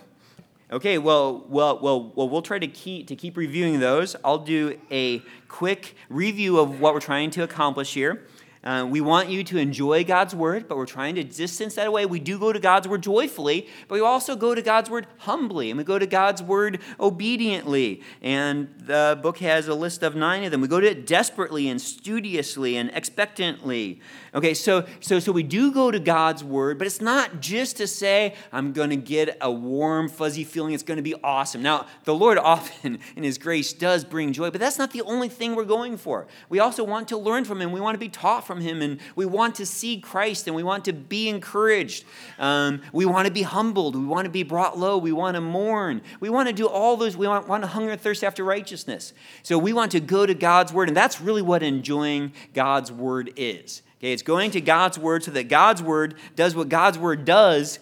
Okay, 0.72 0.96
well, 0.96 1.44
well, 1.50 1.78
well, 1.82 2.12
well, 2.14 2.30
we'll 2.30 2.40
try 2.40 2.58
to 2.58 2.66
keep 2.66 3.06
to 3.08 3.14
keep 3.14 3.36
reviewing 3.36 3.78
those. 3.78 4.16
I'll 4.24 4.38
do 4.38 4.80
a 4.90 5.18
quick 5.46 5.94
review 6.08 6.58
of 6.58 6.80
what 6.80 6.94
we're 6.94 7.00
trying 7.00 7.28
to 7.32 7.42
accomplish 7.42 7.92
here. 7.92 8.26
Uh, 8.64 8.86
we 8.88 9.00
want 9.00 9.28
you 9.28 9.42
to 9.42 9.58
enjoy 9.58 10.04
God's 10.04 10.36
word, 10.36 10.68
but 10.68 10.76
we're 10.76 10.86
trying 10.86 11.16
to 11.16 11.24
distance 11.24 11.74
that 11.74 11.88
away. 11.88 12.06
We 12.06 12.20
do 12.20 12.38
go 12.38 12.52
to 12.52 12.60
God's 12.60 12.86
word 12.86 13.02
joyfully, 13.02 13.66
but 13.88 13.96
we 13.96 14.00
also 14.00 14.36
go 14.36 14.54
to 14.54 14.62
God's 14.62 14.88
word 14.88 15.08
humbly, 15.18 15.70
and 15.70 15.78
we 15.78 15.84
go 15.84 15.98
to 15.98 16.06
God's 16.06 16.42
word 16.42 16.78
obediently. 17.00 18.02
And 18.20 18.68
the 18.78 19.18
book 19.20 19.38
has 19.38 19.66
a 19.66 19.74
list 19.74 20.04
of 20.04 20.14
nine 20.14 20.44
of 20.44 20.52
them. 20.52 20.60
We 20.60 20.68
go 20.68 20.78
to 20.78 20.88
it 20.88 21.08
desperately 21.08 21.68
and 21.68 21.80
studiously 21.80 22.76
and 22.76 22.90
expectantly. 22.94 24.00
Okay, 24.34 24.54
so 24.54 24.86
so 25.00 25.18
so 25.18 25.32
we 25.32 25.42
do 25.42 25.72
go 25.72 25.90
to 25.90 25.98
God's 25.98 26.44
word, 26.44 26.78
but 26.78 26.86
it's 26.86 27.00
not 27.00 27.40
just 27.40 27.76
to 27.78 27.86
say 27.88 28.34
I'm 28.52 28.72
going 28.72 28.90
to 28.90 28.96
get 28.96 29.36
a 29.40 29.50
warm, 29.50 30.08
fuzzy 30.08 30.44
feeling. 30.44 30.72
It's 30.72 30.82
going 30.84 30.96
to 30.96 31.02
be 31.02 31.14
awesome. 31.24 31.62
Now, 31.62 31.86
the 32.04 32.14
Lord 32.14 32.38
often, 32.52 33.00
in 33.16 33.24
His 33.24 33.38
grace, 33.38 33.72
does 33.72 34.04
bring 34.04 34.32
joy, 34.32 34.50
but 34.50 34.60
that's 34.60 34.78
not 34.78 34.92
the 34.92 35.02
only 35.02 35.28
thing 35.28 35.56
we're 35.56 35.64
going 35.64 35.96
for. 35.96 36.28
We 36.48 36.60
also 36.60 36.84
want 36.84 37.08
to 37.08 37.18
learn 37.18 37.44
from 37.44 37.60
Him. 37.60 37.72
We 37.72 37.80
want 37.80 37.94
to 37.94 37.98
be 37.98 38.08
taught 38.08 38.46
from 38.46 38.51
from 38.52 38.60
Him, 38.62 38.82
and 38.82 39.00
we 39.16 39.24
want 39.24 39.54
to 39.56 39.66
see 39.66 39.98
Christ, 39.98 40.46
and 40.46 40.54
we 40.54 40.62
want 40.62 40.84
to 40.84 40.92
be 40.92 41.28
encouraged. 41.28 42.04
Um, 42.38 42.82
we 42.92 43.06
want 43.06 43.26
to 43.26 43.32
be 43.32 43.42
humbled. 43.42 43.96
We 43.96 44.04
want 44.04 44.26
to 44.26 44.30
be 44.30 44.42
brought 44.42 44.78
low. 44.78 44.98
We 44.98 45.12
want 45.12 45.36
to 45.36 45.40
mourn. 45.40 46.02
We 46.20 46.28
want 46.28 46.48
to 46.48 46.52
do 46.52 46.66
all 46.66 46.96
those. 46.96 47.16
We 47.16 47.26
want, 47.26 47.48
want 47.48 47.62
to 47.62 47.68
hunger 47.68 47.92
and 47.92 48.00
thirst 48.00 48.22
after 48.22 48.44
righteousness. 48.44 49.14
So 49.42 49.56
we 49.58 49.72
want 49.72 49.92
to 49.92 50.00
go 50.00 50.26
to 50.26 50.34
God's 50.34 50.72
Word, 50.72 50.88
and 50.88 50.96
that's 50.96 51.20
really 51.20 51.42
what 51.42 51.62
enjoying 51.62 52.32
God's 52.52 52.92
Word 52.92 53.32
is. 53.36 53.82
Okay, 53.98 54.12
it's 54.12 54.22
going 54.22 54.50
to 54.50 54.60
God's 54.60 54.98
Word 54.98 55.24
so 55.24 55.30
that 55.30 55.44
God's 55.44 55.82
Word 55.82 56.14
does 56.36 56.54
what 56.54 56.68
God's 56.68 56.98
Word 56.98 57.24
does. 57.24 57.78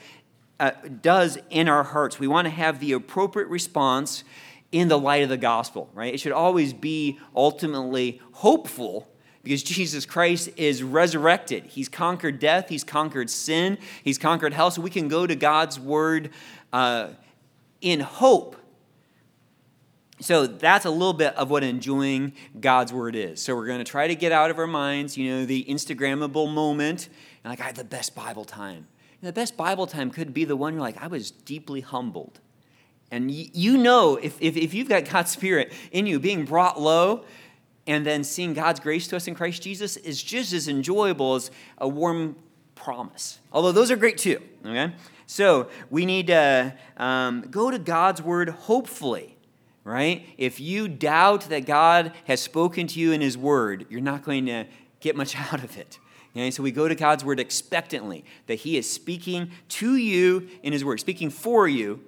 Uh, 0.60 0.72
does 1.00 1.38
in 1.48 1.70
our 1.70 1.82
hearts. 1.82 2.18
We 2.18 2.26
want 2.26 2.44
to 2.44 2.50
have 2.50 2.80
the 2.80 2.92
appropriate 2.92 3.48
response 3.48 4.24
in 4.70 4.88
the 4.88 4.98
light 4.98 5.22
of 5.22 5.30
the 5.30 5.38
gospel, 5.38 5.88
right? 5.94 6.12
It 6.12 6.20
should 6.20 6.32
always 6.32 6.74
be 6.74 7.18
ultimately 7.34 8.20
hopeful 8.32 9.08
because 9.42 9.62
Jesus 9.62 10.04
Christ 10.04 10.50
is 10.56 10.82
resurrected. 10.82 11.64
He's 11.66 11.88
conquered 11.88 12.38
death, 12.38 12.68
He's 12.68 12.84
conquered 12.84 13.30
sin, 13.30 13.78
He's 14.04 14.18
conquered 14.18 14.52
hell. 14.52 14.70
So 14.70 14.82
we 14.82 14.90
can 14.90 15.08
go 15.08 15.26
to 15.26 15.34
God's 15.34 15.78
word 15.78 16.30
uh, 16.72 17.08
in 17.80 18.00
hope. 18.00 18.56
So 20.20 20.46
that's 20.46 20.84
a 20.84 20.90
little 20.90 21.14
bit 21.14 21.34
of 21.36 21.48
what 21.48 21.64
enjoying 21.64 22.34
God's 22.60 22.92
word 22.92 23.16
is. 23.16 23.42
So 23.42 23.56
we're 23.56 23.66
going 23.66 23.78
to 23.78 23.84
try 23.84 24.06
to 24.06 24.14
get 24.14 24.32
out 24.32 24.50
of 24.50 24.58
our 24.58 24.66
minds, 24.66 25.16
you 25.16 25.30
know, 25.30 25.46
the 25.46 25.64
Instagrammable 25.64 26.52
moment. 26.52 27.08
And 27.42 27.50
like, 27.50 27.60
I 27.60 27.64
had 27.64 27.76
the 27.76 27.84
best 27.84 28.14
Bible 28.14 28.44
time. 28.44 28.86
And 29.22 29.28
the 29.28 29.32
best 29.32 29.56
Bible 29.56 29.86
time 29.86 30.10
could 30.10 30.34
be 30.34 30.44
the 30.44 30.56
one 30.56 30.74
you're 30.74 30.82
like, 30.82 31.02
I 31.02 31.06
was 31.06 31.30
deeply 31.30 31.80
humbled. 31.80 32.38
And 33.10 33.30
you 33.30 33.76
know, 33.76 34.16
if, 34.16 34.40
if, 34.40 34.56
if 34.56 34.72
you've 34.72 34.88
got 34.88 35.04
God's 35.06 35.30
Spirit 35.30 35.72
in 35.90 36.06
you 36.06 36.20
being 36.20 36.44
brought 36.44 36.80
low, 36.80 37.24
and 37.90 38.06
then 38.06 38.22
seeing 38.22 38.54
God's 38.54 38.78
grace 38.78 39.08
to 39.08 39.16
us 39.16 39.26
in 39.26 39.34
Christ 39.34 39.62
Jesus 39.62 39.96
is 39.96 40.22
just 40.22 40.52
as 40.52 40.68
enjoyable 40.68 41.34
as 41.34 41.50
a 41.78 41.88
warm 41.88 42.36
promise. 42.76 43.40
Although 43.52 43.72
those 43.72 43.90
are 43.90 43.96
great 43.96 44.16
too, 44.16 44.40
okay? 44.64 44.94
So 45.26 45.68
we 45.90 46.06
need 46.06 46.28
to 46.28 46.72
um, 46.96 47.42
go 47.50 47.70
to 47.70 47.80
God's 47.80 48.22
word 48.22 48.50
hopefully, 48.50 49.36
right? 49.82 50.24
If 50.38 50.60
you 50.60 50.86
doubt 50.86 51.48
that 51.48 51.66
God 51.66 52.12
has 52.24 52.40
spoken 52.40 52.86
to 52.86 53.00
you 53.00 53.10
in 53.10 53.20
his 53.20 53.36
word, 53.36 53.86
you're 53.90 54.00
not 54.00 54.22
going 54.24 54.46
to 54.46 54.66
get 55.00 55.16
much 55.16 55.36
out 55.52 55.64
of 55.64 55.76
it. 55.76 55.98
Okay? 56.32 56.52
So 56.52 56.62
we 56.62 56.70
go 56.70 56.86
to 56.86 56.94
God's 56.94 57.24
word 57.24 57.40
expectantly 57.40 58.24
that 58.46 58.56
he 58.56 58.76
is 58.76 58.88
speaking 58.88 59.50
to 59.68 59.96
you 59.96 60.48
in 60.62 60.72
his 60.72 60.84
word, 60.84 61.00
speaking 61.00 61.30
for 61.30 61.66
you, 61.66 62.00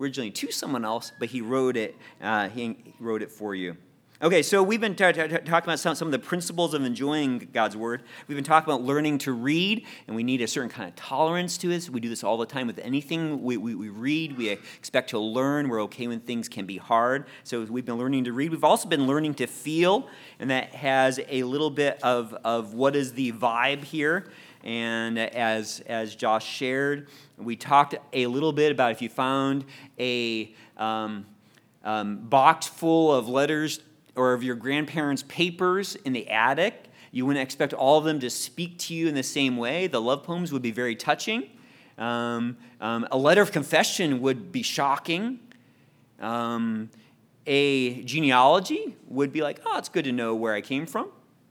originally 0.00 0.30
to 0.30 0.52
someone 0.52 0.84
else, 0.84 1.10
but 1.18 1.30
he 1.30 1.40
wrote 1.40 1.76
it, 1.76 1.96
uh, 2.22 2.48
he 2.48 2.76
wrote 3.00 3.22
it 3.22 3.32
for 3.32 3.56
you. 3.56 3.76
Okay, 4.22 4.42
so 4.42 4.62
we've 4.62 4.80
been 4.80 4.94
t- 4.94 5.12
t- 5.12 5.28
talking 5.28 5.50
about 5.50 5.78
some, 5.78 5.94
some 5.94 6.08
of 6.08 6.12
the 6.12 6.18
principles 6.18 6.72
of 6.72 6.82
enjoying 6.82 7.50
God's 7.52 7.76
Word. 7.76 8.02
We've 8.26 8.34
been 8.34 8.44
talking 8.44 8.72
about 8.72 8.82
learning 8.82 9.18
to 9.18 9.32
read, 9.32 9.84
and 10.06 10.16
we 10.16 10.22
need 10.22 10.40
a 10.40 10.46
certain 10.46 10.70
kind 10.70 10.88
of 10.88 10.96
tolerance 10.96 11.58
to 11.58 11.68
this. 11.68 11.90
We 11.90 12.00
do 12.00 12.08
this 12.08 12.24
all 12.24 12.38
the 12.38 12.46
time 12.46 12.66
with 12.66 12.78
anything 12.78 13.42
we, 13.42 13.58
we, 13.58 13.74
we 13.74 13.90
read. 13.90 14.38
We 14.38 14.48
expect 14.48 15.10
to 15.10 15.18
learn. 15.18 15.68
We're 15.68 15.82
okay 15.82 16.06
when 16.08 16.20
things 16.20 16.48
can 16.48 16.64
be 16.64 16.78
hard. 16.78 17.26
So 17.44 17.64
we've 17.64 17.84
been 17.84 17.98
learning 17.98 18.24
to 18.24 18.32
read. 18.32 18.52
We've 18.52 18.64
also 18.64 18.88
been 18.88 19.06
learning 19.06 19.34
to 19.34 19.46
feel, 19.46 20.08
and 20.38 20.48
that 20.48 20.74
has 20.74 21.20
a 21.28 21.42
little 21.42 21.68
bit 21.68 22.02
of, 22.02 22.32
of 22.42 22.72
what 22.72 22.96
is 22.96 23.12
the 23.12 23.32
vibe 23.32 23.84
here. 23.84 24.30
And 24.64 25.18
as, 25.18 25.80
as 25.80 26.16
Josh 26.16 26.46
shared, 26.46 27.08
we 27.36 27.54
talked 27.54 27.94
a 28.14 28.28
little 28.28 28.54
bit 28.54 28.72
about 28.72 28.92
if 28.92 29.02
you 29.02 29.10
found 29.10 29.66
a 30.00 30.54
um, 30.78 31.26
um, 31.84 32.16
box 32.16 32.66
full 32.66 33.14
of 33.14 33.28
letters 33.28 33.80
or 34.16 34.32
of 34.32 34.42
your 34.42 34.54
grandparents' 34.54 35.24
papers 35.28 35.94
in 36.04 36.12
the 36.12 36.28
attic, 36.28 36.84
you 37.12 37.24
wouldn't 37.24 37.42
expect 37.42 37.72
all 37.72 37.98
of 37.98 38.04
them 38.04 38.20
to 38.20 38.30
speak 38.30 38.78
to 38.78 38.94
you 38.94 39.08
in 39.08 39.14
the 39.14 39.22
same 39.22 39.56
way. 39.56 39.86
The 39.86 40.00
love 40.00 40.22
poems 40.24 40.52
would 40.52 40.62
be 40.62 40.70
very 40.70 40.96
touching. 40.96 41.50
Um, 41.98 42.56
um, 42.80 43.06
a 43.10 43.16
letter 43.16 43.40
of 43.40 43.52
confession 43.52 44.20
would 44.20 44.52
be 44.52 44.62
shocking. 44.62 45.40
Um, 46.20 46.90
a 47.46 48.02
genealogy 48.02 48.96
would 49.08 49.32
be 49.32 49.40
like, 49.40 49.60
oh, 49.64 49.78
it's 49.78 49.88
good 49.88 50.04
to 50.04 50.12
know 50.12 50.34
where 50.34 50.52
I 50.52 50.60
came 50.60 50.84
from, 50.84 51.08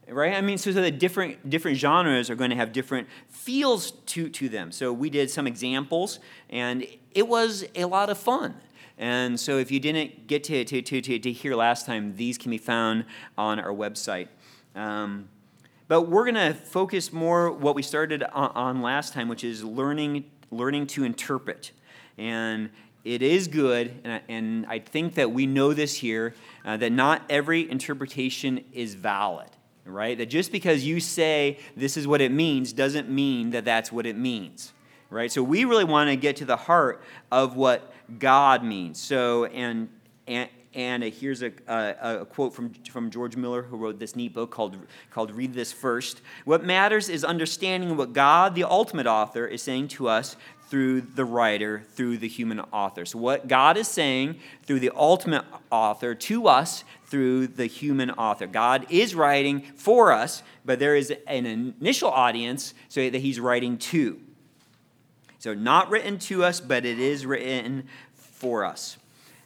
right? 0.08 0.34
I 0.34 0.40
mean, 0.40 0.58
so 0.58 0.72
the 0.72 0.90
different 0.90 1.48
different 1.48 1.78
genres 1.78 2.28
are 2.30 2.34
going 2.34 2.50
to 2.50 2.56
have 2.56 2.72
different 2.72 3.08
feels 3.28 3.92
to 3.92 4.28
to 4.28 4.48
them. 4.48 4.70
So 4.72 4.92
we 4.92 5.10
did 5.10 5.30
some 5.30 5.46
examples, 5.46 6.20
and 6.50 6.86
it 7.12 7.26
was 7.26 7.64
a 7.74 7.86
lot 7.86 8.10
of 8.10 8.18
fun. 8.18 8.54
And 8.98 9.38
so 9.38 9.58
if 9.58 9.70
you 9.70 9.80
didn't 9.80 10.26
get 10.26 10.44
to 10.44 10.64
to 10.64 10.82
to 10.82 11.00
to, 11.00 11.18
to 11.18 11.32
hear 11.32 11.54
last 11.54 11.86
time, 11.86 12.16
these 12.16 12.38
can 12.38 12.50
be 12.50 12.58
found 12.58 13.04
on 13.36 13.60
our 13.60 13.72
website. 13.72 14.28
Um, 14.74 15.28
but 15.88 16.02
we're 16.02 16.24
going 16.24 16.34
to 16.34 16.54
focus 16.54 17.12
more 17.12 17.50
what 17.50 17.74
we 17.74 17.82
started 17.82 18.22
on, 18.22 18.50
on 18.54 18.82
last 18.82 19.12
time, 19.12 19.28
which 19.28 19.44
is 19.44 19.62
learning 19.62 20.24
learning 20.50 20.86
to 20.88 21.04
interpret. 21.04 21.72
And 22.18 22.70
it 23.04 23.22
is 23.22 23.46
good, 23.46 24.00
and 24.02 24.12
I, 24.14 24.22
and 24.28 24.66
I 24.66 24.80
think 24.80 25.14
that 25.14 25.30
we 25.30 25.46
know 25.46 25.72
this 25.72 25.94
here, 25.94 26.34
uh, 26.64 26.76
that 26.78 26.90
not 26.90 27.22
every 27.30 27.70
interpretation 27.70 28.64
is 28.72 28.94
valid, 28.94 29.48
right? 29.84 30.18
That 30.18 30.26
just 30.26 30.50
because 30.50 30.84
you 30.84 30.98
say 30.98 31.60
this 31.76 31.96
is 31.96 32.08
what 32.08 32.20
it 32.20 32.32
means 32.32 32.72
doesn't 32.72 33.08
mean 33.08 33.50
that 33.50 33.64
that's 33.64 33.92
what 33.92 34.06
it 34.06 34.16
means, 34.16 34.72
right? 35.10 35.30
So 35.30 35.42
we 35.42 35.64
really 35.64 35.84
want 35.84 36.10
to 36.10 36.16
get 36.16 36.36
to 36.36 36.44
the 36.44 36.56
heart 36.56 37.02
of 37.30 37.56
what 37.56 37.92
God 38.18 38.64
means. 38.64 39.00
So, 39.00 39.46
and, 39.46 39.88
and, 40.26 40.48
and 40.74 41.02
here's 41.02 41.42
a, 41.42 41.52
a, 41.66 42.20
a, 42.20 42.26
quote 42.26 42.54
from, 42.54 42.72
from 42.90 43.10
George 43.10 43.36
Miller, 43.36 43.62
who 43.62 43.76
wrote 43.76 43.98
this 43.98 44.14
neat 44.14 44.34
book 44.34 44.50
called, 44.50 44.76
called 45.10 45.30
Read 45.30 45.54
This 45.54 45.72
First. 45.72 46.20
What 46.44 46.64
matters 46.64 47.08
is 47.08 47.24
understanding 47.24 47.96
what 47.96 48.12
God, 48.12 48.54
the 48.54 48.64
ultimate 48.64 49.06
author, 49.06 49.46
is 49.46 49.62
saying 49.62 49.88
to 49.88 50.08
us 50.08 50.36
through 50.68 51.00
the 51.00 51.24
writer, 51.24 51.84
through 51.94 52.18
the 52.18 52.28
human 52.28 52.60
author. 52.60 53.04
So, 53.04 53.18
what 53.18 53.46
God 53.46 53.76
is 53.76 53.86
saying 53.88 54.40
through 54.64 54.80
the 54.80 54.90
ultimate 54.94 55.44
author 55.70 56.14
to 56.14 56.48
us 56.48 56.84
through 57.06 57.46
the 57.46 57.66
human 57.66 58.10
author. 58.10 58.46
God 58.46 58.86
is 58.90 59.14
writing 59.14 59.60
for 59.76 60.12
us, 60.12 60.42
but 60.64 60.78
there 60.78 60.96
is 60.96 61.12
an 61.26 61.46
initial 61.46 62.10
audience 62.10 62.74
so 62.88 63.08
that 63.08 63.18
He's 63.20 63.38
writing 63.38 63.78
to. 63.78 64.20
So, 65.46 65.54
not 65.54 65.90
written 65.90 66.18
to 66.18 66.42
us, 66.42 66.58
but 66.58 66.84
it 66.84 66.98
is 66.98 67.24
written 67.24 67.86
for 68.16 68.64
us. 68.64 68.96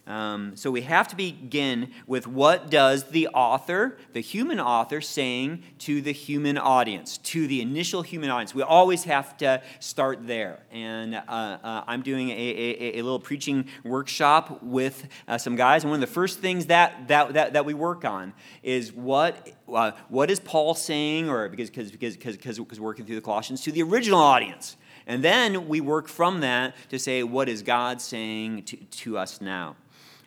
Um, 0.07 0.55
so 0.55 0.71
we 0.71 0.81
have 0.81 1.07
to 1.09 1.15
begin 1.15 1.91
with 2.07 2.25
what 2.25 2.71
does 2.71 3.03
the 3.09 3.27
author, 3.27 3.99
the 4.13 4.19
human 4.19 4.59
author, 4.59 4.99
saying 4.99 5.61
to 5.77 6.01
the 6.01 6.11
human 6.11 6.57
audience, 6.57 7.19
to 7.19 7.45
the 7.45 7.61
initial 7.61 8.01
human 8.01 8.31
audience. 8.31 8.55
We 8.55 8.63
always 8.63 9.03
have 9.03 9.37
to 9.37 9.61
start 9.79 10.25
there. 10.25 10.63
And 10.71 11.13
uh, 11.13 11.19
uh, 11.27 11.83
I'm 11.85 12.01
doing 12.01 12.31
a, 12.31 12.33
a, 12.33 12.97
a, 12.97 13.01
little 13.03 13.19
preaching 13.19 13.67
workshop 13.83 14.63
with 14.63 15.07
uh, 15.27 15.37
some 15.37 15.55
guys, 15.55 15.83
and 15.83 15.91
one 15.91 16.01
of 16.01 16.09
the 16.09 16.13
first 16.13 16.39
things 16.39 16.65
that, 16.65 17.09
that, 17.09 17.33
that, 17.33 17.53
that 17.53 17.65
we 17.65 17.75
work 17.75 18.05
on 18.05 18.33
is 18.63 18.91
what, 18.91 19.51
uh, 19.71 19.91
what 20.09 20.31
is 20.31 20.39
Paul 20.39 20.73
saying, 20.73 21.29
or 21.29 21.47
because, 21.47 21.69
because, 21.69 21.91
because, 21.91 22.17
because, 22.17 22.57
because 22.57 22.79
working 22.79 23.05
through 23.05 23.17
the 23.17 23.21
Colossians, 23.21 23.61
to 23.61 23.71
the 23.71 23.83
original 23.83 24.19
audience. 24.19 24.77
And 25.11 25.21
then 25.21 25.67
we 25.67 25.81
work 25.81 26.07
from 26.07 26.39
that 26.39 26.73
to 26.87 26.97
say, 26.97 27.21
what 27.21 27.49
is 27.49 27.63
God 27.63 27.99
saying 27.99 28.63
to, 28.63 28.77
to 28.77 29.17
us 29.17 29.41
now? 29.41 29.75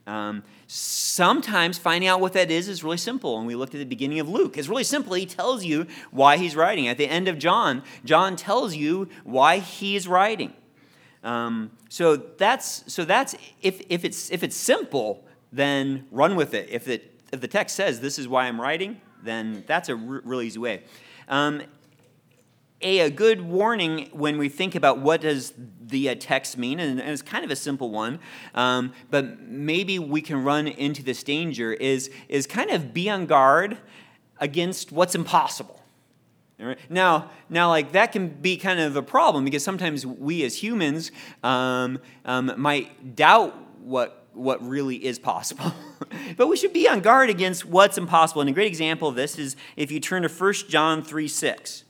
Um, 0.06 0.42
sometimes 0.66 1.78
finding 1.78 2.06
out 2.06 2.20
what 2.20 2.34
that 2.34 2.50
is 2.50 2.68
is 2.68 2.84
really 2.84 2.98
simple. 2.98 3.38
And 3.38 3.46
we 3.46 3.54
looked 3.54 3.74
at 3.74 3.78
the 3.78 3.86
beginning 3.86 4.20
of 4.20 4.28
Luke. 4.28 4.58
It's 4.58 4.68
really 4.68 4.84
simple. 4.84 5.14
He 5.14 5.24
tells 5.24 5.64
you 5.64 5.86
why 6.10 6.36
he's 6.36 6.54
writing. 6.54 6.86
At 6.86 6.98
the 6.98 7.08
end 7.08 7.28
of 7.28 7.38
John, 7.38 7.82
John 8.04 8.36
tells 8.36 8.76
you 8.76 9.08
why 9.24 9.56
he's 9.56 10.06
writing. 10.06 10.52
Um, 11.22 11.70
so 11.88 12.16
that's 12.16 12.84
so 12.92 13.06
that's 13.06 13.34
if, 13.62 13.80
if 13.88 14.04
it's 14.04 14.30
if 14.30 14.42
it's 14.42 14.54
simple, 14.54 15.24
then 15.50 16.04
run 16.10 16.36
with 16.36 16.52
it. 16.52 16.68
If 16.68 16.88
it 16.88 17.10
if 17.32 17.40
the 17.40 17.48
text 17.48 17.74
says 17.74 18.00
this 18.00 18.18
is 18.18 18.28
why 18.28 18.48
I'm 18.48 18.60
writing, 18.60 19.00
then 19.22 19.64
that's 19.66 19.88
a 19.88 19.92
r- 19.92 20.20
really 20.24 20.46
easy 20.46 20.58
way. 20.58 20.82
Um, 21.26 21.62
a, 22.80 23.00
a 23.00 23.10
good 23.10 23.40
warning 23.40 24.08
when 24.12 24.38
we 24.38 24.48
think 24.48 24.74
about 24.74 24.98
what 24.98 25.20
does 25.20 25.52
the 25.80 26.10
uh, 26.10 26.14
text 26.18 26.58
mean, 26.58 26.80
and, 26.80 27.00
it's 27.00 27.22
kind 27.22 27.44
of 27.44 27.50
a 27.50 27.56
simple 27.56 27.90
one, 27.90 28.18
um, 28.54 28.92
but 29.10 29.40
maybe 29.40 29.98
we 29.98 30.20
can 30.20 30.42
run 30.42 30.66
into 30.66 31.02
this 31.02 31.22
danger, 31.22 31.72
is, 31.72 32.10
is 32.28 32.46
kind 32.46 32.70
of 32.70 32.92
be 32.92 33.08
on 33.08 33.26
guard 33.26 33.78
against 34.38 34.92
what's 34.92 35.14
impossible. 35.14 35.80
Now, 36.88 37.30
now, 37.50 37.68
like 37.68 37.92
that 37.92 38.12
can 38.12 38.28
be 38.28 38.56
kind 38.56 38.78
of 38.78 38.96
a 38.96 39.02
problem 39.02 39.44
because 39.44 39.64
sometimes 39.64 40.06
we 40.06 40.44
as 40.44 40.62
humans 40.62 41.10
um, 41.42 41.98
um, 42.24 42.52
might 42.56 43.16
doubt 43.16 43.56
what 43.80 44.24
what 44.34 44.66
really 44.66 44.96
is 45.04 45.18
possible. 45.18 45.72
but 46.36 46.48
we 46.48 46.56
should 46.56 46.72
be 46.72 46.88
on 46.88 47.00
guard 47.00 47.30
against 47.30 47.64
what's 47.64 47.98
impossible. 47.98 48.40
And 48.40 48.50
a 48.50 48.52
great 48.52 48.66
example 48.66 49.08
of 49.08 49.14
this 49.14 49.38
is 49.38 49.56
if 49.76 49.90
you 49.90 50.00
turn 50.00 50.22
to 50.22 50.28
1 50.28 50.52
John 50.68 51.02
3 51.02 51.28
6. 51.28 51.84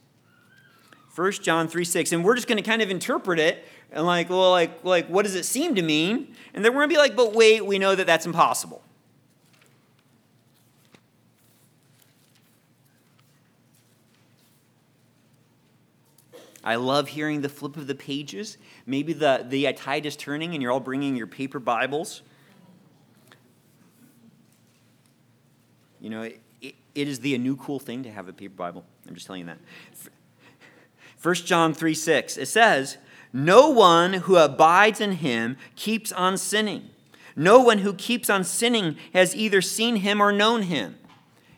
1 1.14 1.32
John 1.32 1.68
3 1.68 1.84
6. 1.84 2.12
And 2.12 2.24
we're 2.24 2.34
just 2.34 2.48
going 2.48 2.56
to 2.56 2.68
kind 2.68 2.82
of 2.82 2.90
interpret 2.90 3.38
it 3.38 3.64
and 3.92 4.04
like, 4.04 4.28
well, 4.28 4.50
like, 4.50 4.84
like, 4.84 5.06
what 5.08 5.24
does 5.24 5.34
it 5.34 5.44
seem 5.44 5.74
to 5.76 5.82
mean? 5.82 6.34
And 6.52 6.64
then 6.64 6.72
we're 6.72 6.80
going 6.80 6.90
to 6.90 6.94
be 6.94 6.98
like, 6.98 7.14
but 7.14 7.34
wait, 7.34 7.64
we 7.64 7.78
know 7.78 7.94
that 7.94 8.06
that's 8.06 8.26
impossible. 8.26 8.82
I 16.64 16.76
love 16.76 17.08
hearing 17.08 17.42
the 17.42 17.48
flip 17.50 17.76
of 17.76 17.86
the 17.86 17.94
pages. 17.94 18.56
Maybe 18.86 19.12
the, 19.12 19.44
the 19.46 19.68
uh, 19.68 19.72
tide 19.76 20.06
is 20.06 20.16
turning 20.16 20.54
and 20.54 20.62
you're 20.62 20.72
all 20.72 20.80
bringing 20.80 21.14
your 21.14 21.26
paper 21.26 21.60
Bibles. 21.60 22.22
You 26.00 26.08
know, 26.08 26.22
it, 26.22 26.40
it, 26.62 26.74
it 26.94 27.06
is 27.06 27.20
the 27.20 27.34
a 27.34 27.38
new 27.38 27.56
cool 27.56 27.78
thing 27.78 28.02
to 28.04 28.10
have 28.10 28.28
a 28.28 28.32
paper 28.32 28.54
Bible. 28.54 28.84
I'm 29.06 29.14
just 29.14 29.26
telling 29.26 29.40
you 29.40 29.46
that. 29.46 29.58
1 31.24 31.34
John 31.36 31.72
3 31.72 31.94
6, 31.94 32.36
it 32.36 32.46
says, 32.46 32.98
No 33.32 33.70
one 33.70 34.12
who 34.12 34.36
abides 34.36 35.00
in 35.00 35.12
him 35.12 35.56
keeps 35.74 36.12
on 36.12 36.36
sinning. 36.36 36.90
No 37.34 37.60
one 37.60 37.78
who 37.78 37.94
keeps 37.94 38.28
on 38.28 38.44
sinning 38.44 38.98
has 39.14 39.34
either 39.34 39.62
seen 39.62 39.96
him 39.96 40.20
or 40.20 40.32
known 40.32 40.64
him. 40.64 40.98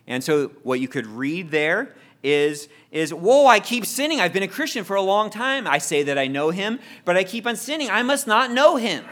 And 0.07 0.23
so, 0.23 0.53
what 0.63 0.79
you 0.79 0.87
could 0.87 1.07
read 1.09 1.51
there 1.51 1.97
is, 2.23 2.69
is 2.93 3.13
Whoa, 3.13 3.47
I 3.47 3.59
keep 3.59 3.85
sinning. 3.85 4.21
I've 4.21 4.33
been 4.33 4.45
a 4.45 4.49
Christian 4.49 4.85
for 4.85 4.95
a 4.95 5.03
long 5.03 5.31
time. 5.31 5.67
I 5.67 5.79
say 5.79 6.05
that 6.05 6.17
I 6.17 6.29
know 6.29 6.51
him, 6.51 6.79
but 7.05 7.17
I 7.17 7.25
keep 7.25 7.45
on 7.45 7.57
sinning. 7.57 7.91
I 7.91 8.05
must 8.05 8.29
not 8.29 8.53
know 8.53 8.77
him. 8.77 9.05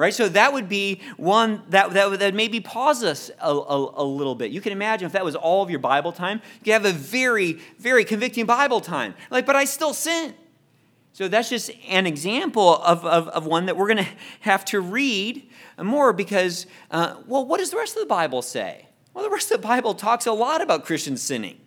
Right? 0.00 0.14
So 0.14 0.30
that 0.30 0.54
would 0.54 0.66
be 0.66 1.02
one 1.18 1.62
that, 1.68 1.90
that, 1.90 2.20
that 2.20 2.34
maybe 2.34 2.58
pause 2.58 3.04
us 3.04 3.30
a, 3.38 3.50
a, 3.50 4.02
a, 4.02 4.02
little 4.02 4.34
bit. 4.34 4.50
You 4.50 4.62
can 4.62 4.72
imagine 4.72 5.04
if 5.04 5.12
that 5.12 5.26
was 5.26 5.36
all 5.36 5.62
of 5.62 5.68
your 5.68 5.78
Bible 5.78 6.10
time, 6.10 6.40
you 6.54 6.64
could 6.64 6.72
have 6.72 6.86
a 6.86 6.92
very, 6.92 7.60
very 7.78 8.06
convicting 8.06 8.46
Bible 8.46 8.80
time. 8.80 9.12
Like, 9.28 9.44
but 9.44 9.56
I 9.56 9.66
still 9.66 9.92
sin. 9.92 10.32
So 11.12 11.28
that's 11.28 11.50
just 11.50 11.70
an 11.86 12.06
example 12.06 12.76
of, 12.78 13.04
of, 13.04 13.28
of 13.28 13.44
one 13.44 13.66
that 13.66 13.76
we're 13.76 13.88
going 13.88 13.98
to 14.04 14.10
have 14.40 14.64
to 14.66 14.80
read 14.80 15.46
more 15.78 16.14
because, 16.14 16.64
uh, 16.90 17.16
well, 17.26 17.44
what 17.44 17.58
does 17.58 17.70
the 17.70 17.76
rest 17.76 17.94
of 17.94 18.00
the 18.00 18.08
Bible 18.08 18.40
say? 18.40 18.86
Well, 19.12 19.22
the 19.22 19.30
rest 19.30 19.50
of 19.50 19.60
the 19.60 19.68
Bible 19.68 19.92
talks 19.92 20.24
a 20.24 20.32
lot 20.32 20.62
about 20.62 20.86
Christians 20.86 21.20
sinning, 21.20 21.60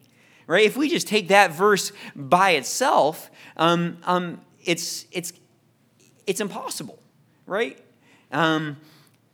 right? 0.48 0.66
If 0.66 0.76
we 0.76 0.90
just 0.90 1.08
take 1.08 1.28
that 1.28 1.52
verse 1.52 1.92
by 2.16 2.54
itself, 2.54 3.30
um, 3.58 3.98
um, 4.06 4.42
it's, 4.60 5.06
it's, 5.12 5.34
it's 6.26 6.42
impossible, 6.42 6.98
right? 7.46 7.80
Um, 8.34 8.78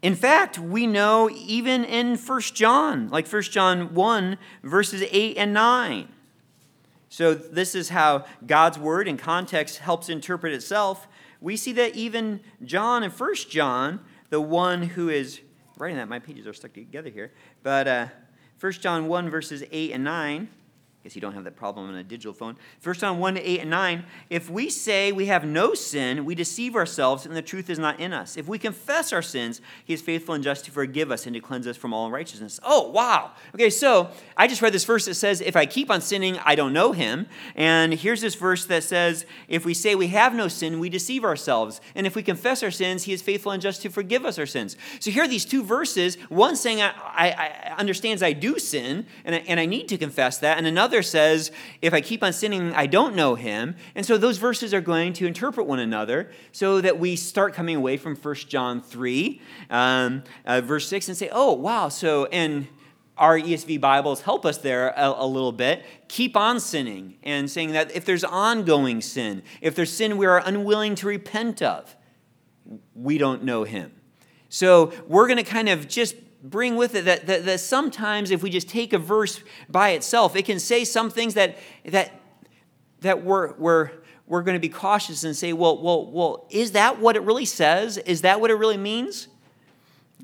in 0.01 0.15
fact, 0.15 0.59
we 0.59 0.87
know 0.87 1.29
even 1.29 1.83
in 1.83 2.15
1 2.15 2.41
John, 2.41 3.09
like 3.09 3.27
1 3.27 3.41
John 3.43 3.93
1, 3.93 4.37
verses 4.63 5.03
8 5.09 5.37
and 5.37 5.53
9. 5.53 6.07
So, 7.09 7.33
this 7.33 7.73
is 7.73 7.89
how 7.89 8.25
God's 8.45 8.77
word 8.77 9.07
in 9.07 9.17
context 9.17 9.79
helps 9.79 10.09
interpret 10.09 10.53
itself. 10.53 11.07
We 11.41 11.57
see 11.57 11.71
that 11.73 11.95
even 11.95 12.41
John 12.63 13.03
in 13.03 13.09
1 13.09 13.35
John, 13.49 14.01
the 14.29 14.39
one 14.39 14.83
who 14.83 15.09
is 15.09 15.41
writing 15.77 15.97
that, 15.97 16.07
my 16.07 16.19
pages 16.19 16.45
are 16.45 16.53
stuck 16.53 16.73
together 16.73 17.09
here, 17.09 17.31
but 17.63 17.87
uh, 17.87 18.07
1 18.59 18.71
John 18.73 19.07
1, 19.07 19.29
verses 19.29 19.63
8 19.71 19.91
and 19.91 20.03
9, 20.03 20.49
guess 21.09 21.15
you 21.15 21.21
don't 21.21 21.33
have 21.33 21.43
that 21.43 21.55
problem 21.55 21.89
on 21.89 21.95
a 21.95 22.03
digital 22.03 22.33
phone. 22.33 22.55
1 22.83 22.95
John 22.95 23.17
1 23.17 23.37
8 23.37 23.61
and 23.61 23.69
9. 23.69 24.05
If 24.29 24.47
we 24.47 24.69
say 24.69 25.11
we 25.11 25.25
have 25.25 25.43
no 25.43 25.73
sin, 25.73 26.23
we 26.23 26.35
deceive 26.35 26.75
ourselves, 26.75 27.25
and 27.25 27.35
the 27.35 27.41
truth 27.41 27.67
is 27.67 27.79
not 27.79 27.99
in 27.99 28.13
us. 28.13 28.37
If 28.37 28.47
we 28.47 28.59
confess 28.59 29.11
our 29.11 29.23
sins, 29.23 29.59
he 29.83 29.93
is 29.93 30.03
faithful 30.03 30.35
and 30.35 30.43
just 30.43 30.65
to 30.65 30.71
forgive 30.71 31.11
us 31.11 31.25
and 31.25 31.33
to 31.33 31.39
cleanse 31.39 31.65
us 31.65 31.77
from 31.77 31.93
all 31.93 32.05
unrighteousness. 32.05 32.59
Oh, 32.61 32.91
wow. 32.91 33.31
Okay, 33.55 33.71
so 33.71 34.11
I 34.37 34.47
just 34.47 34.61
read 34.61 34.71
this 34.71 34.85
verse 34.85 35.05
that 35.05 35.15
says, 35.15 35.41
If 35.41 35.55
I 35.55 35.65
keep 35.65 35.89
on 35.89 36.01
sinning, 36.01 36.37
I 36.45 36.53
don't 36.53 36.73
know 36.73 36.91
him. 36.91 37.25
And 37.55 37.93
here's 37.93 38.21
this 38.21 38.35
verse 38.35 38.65
that 38.67 38.83
says, 38.83 39.25
If 39.47 39.65
we 39.65 39.73
say 39.73 39.95
we 39.95 40.09
have 40.09 40.35
no 40.35 40.47
sin, 40.47 40.79
we 40.79 40.89
deceive 40.89 41.23
ourselves. 41.23 41.81
And 41.95 42.05
if 42.05 42.15
we 42.15 42.21
confess 42.21 42.61
our 42.61 42.71
sins, 42.71 43.03
he 43.03 43.13
is 43.13 43.23
faithful 43.23 43.51
and 43.51 43.61
just 43.61 43.81
to 43.81 43.89
forgive 43.89 44.25
us 44.25 44.37
our 44.37 44.45
sins. 44.45 44.77
So 44.99 45.09
here 45.09 45.23
are 45.23 45.27
these 45.27 45.45
two 45.45 45.63
verses 45.63 46.15
one 46.29 46.55
saying, 46.55 46.81
I, 46.83 46.93
I, 46.93 47.29
I 47.29 47.75
understands 47.79 48.21
I 48.21 48.33
do 48.33 48.59
sin, 48.59 49.07
and 49.25 49.35
I, 49.35 49.39
and 49.39 49.59
I 49.59 49.65
need 49.65 49.87
to 49.87 49.97
confess 49.97 50.37
that. 50.39 50.59
And 50.59 50.67
another 50.67 50.98
says, 51.01 51.51
if 51.81 51.93
I 51.93 52.01
keep 52.01 52.23
on 52.23 52.33
sinning, 52.33 52.73
I 52.73 52.85
don't 52.85 53.15
know 53.15 53.35
him. 53.35 53.75
And 53.95 54.05
so 54.05 54.17
those 54.17 54.37
verses 54.37 54.73
are 54.73 54.81
going 54.81 55.13
to 55.13 55.27
interpret 55.27 55.67
one 55.67 55.79
another 55.79 56.31
so 56.51 56.81
that 56.81 56.99
we 56.99 57.15
start 57.15 57.53
coming 57.53 57.75
away 57.75 57.97
from 57.97 58.15
1 58.15 58.35
John 58.47 58.81
3, 58.81 59.41
um, 59.69 60.23
uh, 60.45 60.61
verse 60.61 60.87
6, 60.87 61.07
and 61.07 61.17
say, 61.17 61.29
oh, 61.31 61.53
wow, 61.53 61.89
so, 61.89 62.25
and 62.25 62.67
our 63.19 63.37
ESV 63.37 63.81
Bibles 63.81 64.21
help 64.21 64.45
us 64.45 64.57
there 64.57 64.89
a, 64.95 65.13
a, 65.17 65.27
little 65.27 65.51
bit. 65.51 65.85
Keep 66.07 66.37
on 66.37 66.59
sinning 66.59 67.15
and 67.21 67.51
saying 67.51 67.73
that 67.73 67.93
if 67.95 68.05
there's 68.05 68.23
ongoing 68.23 69.01
sin, 69.01 69.43
if 69.61 69.75
there's 69.75 69.91
sin 69.91 70.17
we 70.17 70.25
are 70.25 70.41
unwilling 70.45 70.95
to 70.95 71.07
repent 71.07 71.61
of, 71.61 71.95
we 72.95 73.17
don't 73.17 73.43
know 73.43 73.65
him. 73.65 73.91
So 74.47 74.93
we're 75.07 75.27
going 75.27 75.37
to 75.37 75.43
kind 75.43 75.69
of 75.69 75.87
just 75.87 76.15
bring 76.43 76.75
with 76.75 76.95
it 76.95 77.05
that, 77.05 77.27
that, 77.27 77.45
that, 77.45 77.59
sometimes 77.59 78.31
if 78.31 78.41
we 78.41 78.49
just 78.49 78.69
take 78.69 78.93
a 78.93 78.97
verse 78.97 79.41
by 79.69 79.89
itself, 79.89 80.35
it 80.35 80.45
can 80.45 80.59
say 80.59 80.85
some 80.85 81.09
things 81.09 81.33
that, 81.33 81.57
that, 81.85 82.13
that 83.01 83.23
we're, 83.23 83.53
we're, 83.55 83.91
we're 84.25 84.43
going 84.43 84.55
to 84.55 84.59
be 84.59 84.69
cautious 84.69 85.23
and 85.23 85.35
say, 85.35 85.53
well, 85.53 85.81
well, 85.81 86.05
well, 86.05 86.47
is 86.49 86.73
that 86.73 86.99
what 86.99 87.15
it 87.15 87.21
really 87.23 87.45
says? 87.45 87.97
Is 87.97 88.21
that 88.21 88.39
what 88.39 88.51
it 88.51 88.55
really 88.55 88.77
means? 88.77 89.27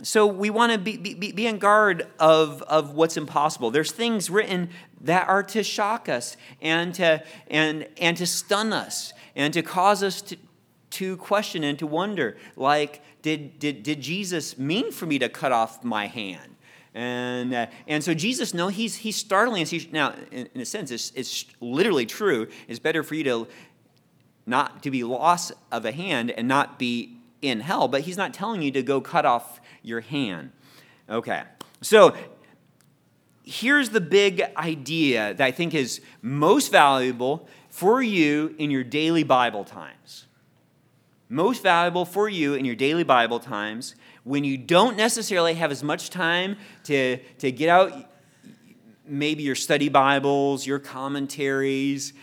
So 0.04 0.28
we 0.28 0.50
want 0.50 0.74
to 0.74 0.78
be, 0.78 0.98
be, 0.98 1.32
be 1.32 1.48
on 1.48 1.58
guard 1.58 2.08
of, 2.20 2.62
of 2.64 2.94
what's 2.94 3.16
impossible. 3.16 3.72
There's 3.72 3.92
things 3.92 4.30
written 4.30 4.70
that 5.02 5.28
are 5.30 5.44
to 5.44 5.64
shock 5.64 6.10
us 6.10 6.36
and 6.62 6.94
to, 6.96 7.24
and, 7.48 7.88
and 7.98 8.18
to 8.18 8.26
stun 8.26 8.74
us 8.74 9.14
and 9.36 9.54
to 9.54 9.62
cause 9.62 10.04
us 10.04 10.22
to, 10.24 10.38
to 10.92 11.18
question 11.18 11.64
and 11.64 11.80
to 11.80 11.88
wonder, 11.88 12.38
like 12.56 13.02
did, 13.26 13.58
did, 13.58 13.82
did 13.82 14.02
Jesus 14.02 14.56
mean 14.56 14.92
for 14.92 15.08
me 15.08 15.18
to 15.18 15.28
cut 15.28 15.52
off 15.52 15.84
my 15.84 16.06
hand? 16.06 16.58
And, 16.94 17.56
uh, 17.56 17.66
and 17.88 18.04
so 18.04 18.14
Jesus, 18.14 18.54
no, 18.54 18.68
he's, 18.68 18.98
he's 18.98 19.16
startling 19.16 19.64
us. 19.64 19.72
He's, 19.72 19.92
now, 19.92 20.14
in, 20.30 20.48
in, 20.54 20.62
a 20.62 20.66
sense, 20.66 20.92
it's, 20.92 21.12
it's 21.16 21.46
literally 21.60 22.06
true. 22.06 22.48
It's 22.68 22.78
better 22.78 23.02
for 23.02 23.16
you 23.16 23.24
to 23.24 23.48
not 24.46 24.84
to 24.84 24.92
be 24.92 25.04
lost 25.04 25.54
of 25.72 25.86
a 25.86 25.92
hand 25.92 26.30
and 26.30 26.48
not 26.48 26.78
be 26.78 27.18
in 27.42 27.62
hell, 27.62 27.88
but 27.88 28.02
he's 28.02 28.16
not 28.16 28.32
telling 28.32 28.62
you 28.62 28.70
to 28.70 28.84
go 28.84 29.02
cut 29.02 29.26
off 29.26 29.60
your 29.82 30.02
hand. 30.02 30.52
Okay, 31.10 31.42
so 31.82 32.16
here's 33.44 33.90
the 33.90 34.02
big 34.02 34.44
idea 34.56 35.34
that 35.34 35.44
I 35.44 35.50
think 35.50 35.74
is 35.74 36.00
most 36.22 36.72
valuable 36.72 37.50
for 37.72 38.04
you 38.04 38.54
in 38.60 38.70
your 38.70 38.84
daily 38.84 39.24
Bible 39.24 39.64
times 39.64 40.28
most 41.30 41.64
valuable 41.64 42.06
for 42.06 42.30
you 42.30 42.54
in 42.54 42.66
your 42.66 42.76
daily 42.76 43.04
Bible 43.04 43.40
times 43.40 43.96
when 44.24 44.44
you 44.44 44.58
don't 44.58 44.98
necessarily 44.98 45.54
have 45.56 45.72
as 45.72 45.84
much 45.84 46.10
time 46.10 46.58
to, 46.84 47.18
to 47.38 47.52
get 47.52 47.70
out 47.70 47.94
maybe 49.08 49.44
your 49.44 49.56
study 49.56 49.90
Bibles, 49.90 50.66
your 50.66 50.80
commentaries, 50.80 52.14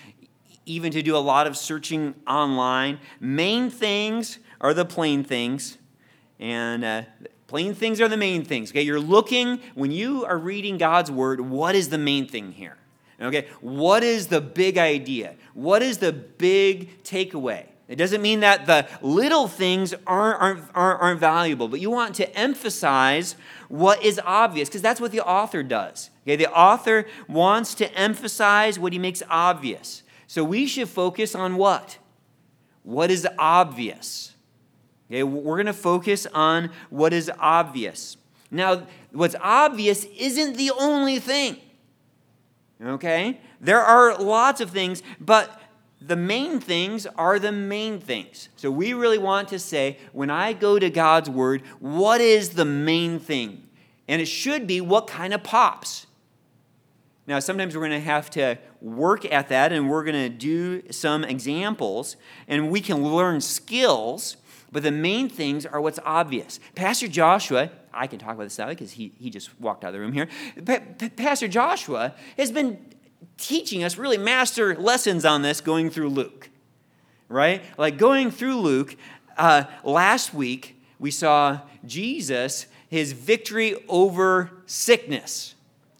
even 0.66 0.92
to 0.92 1.02
do 1.02 1.16
a 1.16 1.18
lot 1.18 1.46
of 1.46 1.56
searching 1.56 2.14
online. 2.26 2.98
Main 3.20 3.70
things 3.70 4.38
are 4.60 4.74
the 4.74 4.84
plain 4.84 5.24
things, 5.24 5.78
and 6.38 6.84
uh, 6.84 7.02
plain 7.46 7.74
things 7.74 8.00
are 8.00 8.08
the 8.08 8.16
main 8.16 8.44
things. 8.44 8.70
Okay, 8.70 8.82
you're 8.82 9.00
looking 9.00 9.60
when 9.74 9.90
you 9.90 10.24
are 10.24 10.38
reading 10.38 10.78
God's 10.78 11.10
word. 11.10 11.40
What 11.40 11.74
is 11.74 11.88
the 11.88 11.98
main 11.98 12.26
thing 12.26 12.52
here? 12.52 12.76
Okay, 13.20 13.46
what 13.60 14.02
is 14.02 14.28
the 14.28 14.40
big 14.40 14.78
idea? 14.78 15.36
What 15.54 15.82
is 15.82 15.98
the 15.98 16.12
big 16.12 17.02
takeaway? 17.04 17.66
It 17.88 17.96
doesn't 17.96 18.22
mean 18.22 18.40
that 18.40 18.66
the 18.66 18.86
little 19.02 19.48
things 19.48 19.92
aren't, 20.06 20.40
aren't, 20.40 20.64
aren't, 20.74 21.02
aren't 21.02 21.20
valuable, 21.20 21.68
but 21.68 21.80
you 21.80 21.90
want 21.90 22.14
to 22.16 22.38
emphasize 22.38 23.36
what 23.68 24.02
is 24.02 24.20
obvious, 24.24 24.68
because 24.68 24.82
that's 24.82 25.00
what 25.00 25.12
the 25.12 25.20
author 25.20 25.62
does. 25.62 26.10
Okay, 26.24 26.36
the 26.36 26.50
author 26.50 27.06
wants 27.28 27.74
to 27.74 27.92
emphasize 27.94 28.78
what 28.78 28.92
he 28.92 28.98
makes 28.98 29.22
obvious. 29.28 30.02
So 30.26 30.44
we 30.44 30.66
should 30.66 30.88
focus 30.88 31.34
on 31.34 31.56
what? 31.56 31.98
What 32.84 33.10
is 33.10 33.26
obvious. 33.38 34.34
Okay, 35.10 35.22
we're 35.22 35.56
going 35.56 35.66
to 35.66 35.72
focus 35.72 36.26
on 36.32 36.70
what 36.88 37.12
is 37.12 37.30
obvious. 37.38 38.16
Now, 38.50 38.86
what's 39.12 39.36
obvious 39.40 40.04
isn't 40.04 40.56
the 40.56 40.70
only 40.78 41.18
thing. 41.18 41.56
Okay? 42.82 43.40
There 43.60 43.80
are 43.80 44.16
lots 44.16 44.60
of 44.60 44.70
things, 44.70 45.02
but 45.20 45.61
the 46.06 46.16
main 46.16 46.60
things 46.60 47.06
are 47.06 47.38
the 47.38 47.52
main 47.52 48.00
things. 48.00 48.48
So 48.56 48.70
we 48.70 48.92
really 48.92 49.18
want 49.18 49.48
to 49.48 49.58
say, 49.58 49.98
when 50.12 50.30
I 50.30 50.52
go 50.52 50.78
to 50.78 50.90
God's 50.90 51.30
Word, 51.30 51.62
what 51.78 52.20
is 52.20 52.50
the 52.50 52.64
main 52.64 53.18
thing? 53.18 53.68
And 54.08 54.20
it 54.20 54.26
should 54.26 54.66
be 54.66 54.80
what 54.80 55.06
kind 55.06 55.32
of 55.32 55.42
pops. 55.42 56.06
Now, 57.26 57.38
sometimes 57.38 57.74
we're 57.74 57.86
going 57.86 58.00
to 58.00 58.00
have 58.00 58.30
to 58.30 58.58
work 58.80 59.24
at 59.24 59.48
that 59.48 59.72
and 59.72 59.88
we're 59.88 60.02
going 60.02 60.16
to 60.16 60.28
do 60.28 60.82
some 60.90 61.22
examples 61.22 62.16
and 62.48 62.70
we 62.70 62.80
can 62.80 63.04
learn 63.04 63.40
skills, 63.40 64.36
but 64.72 64.82
the 64.82 64.90
main 64.90 65.28
things 65.28 65.64
are 65.64 65.80
what's 65.80 66.00
obvious. 66.04 66.58
Pastor 66.74 67.06
Joshua, 67.06 67.70
I 67.94 68.08
can 68.08 68.18
talk 68.18 68.34
about 68.34 68.44
this 68.44 68.58
now 68.58 68.68
because 68.68 68.92
he, 68.92 69.12
he 69.20 69.30
just 69.30 69.58
walked 69.60 69.84
out 69.84 69.88
of 69.88 69.94
the 69.94 70.00
room 70.00 70.12
here. 70.12 70.28
Pa- 70.64 71.08
Pastor 71.16 71.46
Joshua 71.46 72.14
has 72.36 72.50
been 72.50 72.84
teaching 73.36 73.84
us 73.84 73.98
really 73.98 74.18
master 74.18 74.76
lessons 74.76 75.24
on 75.24 75.42
this 75.42 75.60
going 75.60 75.90
through 75.90 76.10
Luke, 76.10 76.50
right? 77.28 77.62
Like 77.78 77.98
going 77.98 78.30
through 78.30 78.56
Luke, 78.56 78.96
uh, 79.36 79.64
last 79.84 80.34
week 80.34 80.80
we 80.98 81.10
saw 81.10 81.60
Jesus, 81.84 82.66
his 82.88 83.12
victory 83.12 83.76
over 83.88 84.50
sickness, 84.66 85.54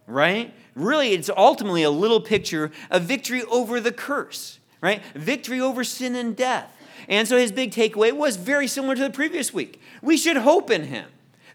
right? 0.07 0.55
Really, 0.75 1.13
it's 1.13 1.31
ultimately 1.31 1.83
a 1.83 1.91
little 1.91 2.21
picture 2.21 2.71
of 2.91 3.03
victory 3.03 3.43
over 3.45 3.81
the 3.81 3.93
curse, 3.93 4.59
right? 4.81 5.03
Victory 5.15 5.61
over 5.61 5.85
sin 5.85 6.15
and 6.15 6.37
death. 6.37 6.77
And 7.09 7.27
so 7.27 7.37
his 7.37 7.53
big 7.53 7.73
takeaway 7.73 8.13
was 8.13 8.37
very 8.37 8.67
similar 8.67 8.95
to 8.95 9.03
the 9.03 9.11
previous 9.11 9.53
week. 9.53 9.81
We 10.03 10.17
should 10.17 10.37
hope 10.37 10.71
in 10.71 10.85
him. 10.85 11.09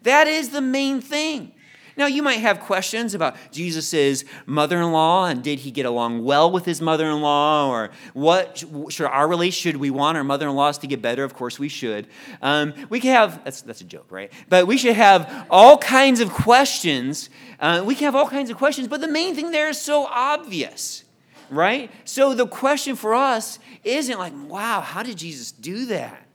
That 0.03 0.27
is 0.27 0.49
the 0.49 0.61
main 0.61 1.01
thing. 1.01 1.53
Now, 1.97 2.05
you 2.05 2.21
might 2.21 2.39
have 2.39 2.59
questions 2.59 3.13
about 3.13 3.35
Jesus' 3.51 4.23
mother 4.45 4.79
in 4.79 4.91
law 4.91 5.25
and 5.25 5.43
did 5.43 5.59
he 5.59 5.71
get 5.71 5.85
along 5.85 6.23
well 6.23 6.51
with 6.51 6.65
his 6.65 6.79
mother 6.79 7.07
in 7.07 7.21
law? 7.21 7.69
Or 7.69 7.89
what 8.13 8.63
should 8.89 9.07
our 9.07 9.27
relationship, 9.27 9.73
should 9.73 9.77
we 9.77 9.89
want 9.89 10.17
our 10.17 10.23
mother 10.23 10.47
in 10.47 10.55
laws 10.55 10.77
to 10.79 10.87
get 10.87 11.01
better? 11.01 11.23
Of 11.23 11.33
course, 11.33 11.57
we 11.57 11.69
should. 11.69 12.07
Um, 12.41 12.73
we 12.89 12.99
can 12.99 13.11
have, 13.11 13.43
that's, 13.43 13.61
that's 13.63 13.81
a 13.81 13.85
joke, 13.85 14.05
right? 14.11 14.31
But 14.47 14.67
we 14.67 14.77
should 14.77 14.95
have 14.95 15.47
all 15.49 15.77
kinds 15.77 16.19
of 16.19 16.29
questions. 16.29 17.29
Uh, 17.59 17.81
we 17.83 17.95
can 17.95 18.05
have 18.05 18.15
all 18.15 18.29
kinds 18.29 18.49
of 18.49 18.57
questions, 18.57 18.87
but 18.87 19.01
the 19.01 19.07
main 19.07 19.33
thing 19.33 19.51
there 19.51 19.69
is 19.69 19.81
so 19.81 20.05
obvious 20.05 21.03
right? 21.49 21.89
So 22.05 22.33
the 22.33 22.47
question 22.47 22.95
for 22.95 23.13
us 23.13 23.59
isn't 23.83 24.19
like, 24.19 24.33
wow, 24.49 24.81
how 24.81 25.03
did 25.03 25.17
Jesus 25.17 25.51
do 25.51 25.85
that? 25.87 26.25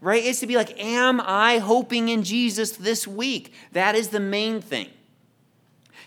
Right? 0.00 0.24
It's 0.24 0.40
to 0.40 0.46
be 0.46 0.56
like, 0.56 0.80
am 0.80 1.20
I 1.20 1.58
hoping 1.58 2.08
in 2.08 2.22
Jesus 2.22 2.72
this 2.72 3.06
week? 3.06 3.52
That 3.72 3.94
is 3.94 4.08
the 4.08 4.20
main 4.20 4.60
thing. 4.60 4.88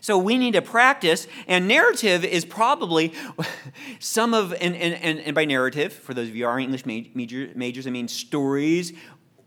So 0.03 0.17
we 0.17 0.37
need 0.37 0.51
to 0.51 0.61
practice, 0.61 1.27
and 1.47 1.65
narrative 1.65 2.25
is 2.25 2.43
probably 2.43 3.13
some 3.99 4.33
of, 4.33 4.51
and, 4.51 4.75
and, 4.75 5.21
and 5.21 5.33
by 5.33 5.45
narrative, 5.45 5.93
for 5.93 6.13
those 6.13 6.27
of 6.27 6.35
you 6.35 6.43
who 6.43 6.49
are 6.49 6.59
English 6.59 6.85
major, 6.85 7.49
majors, 7.55 7.87
I 7.87 7.89
mean 7.89 8.09
stories 8.09 8.91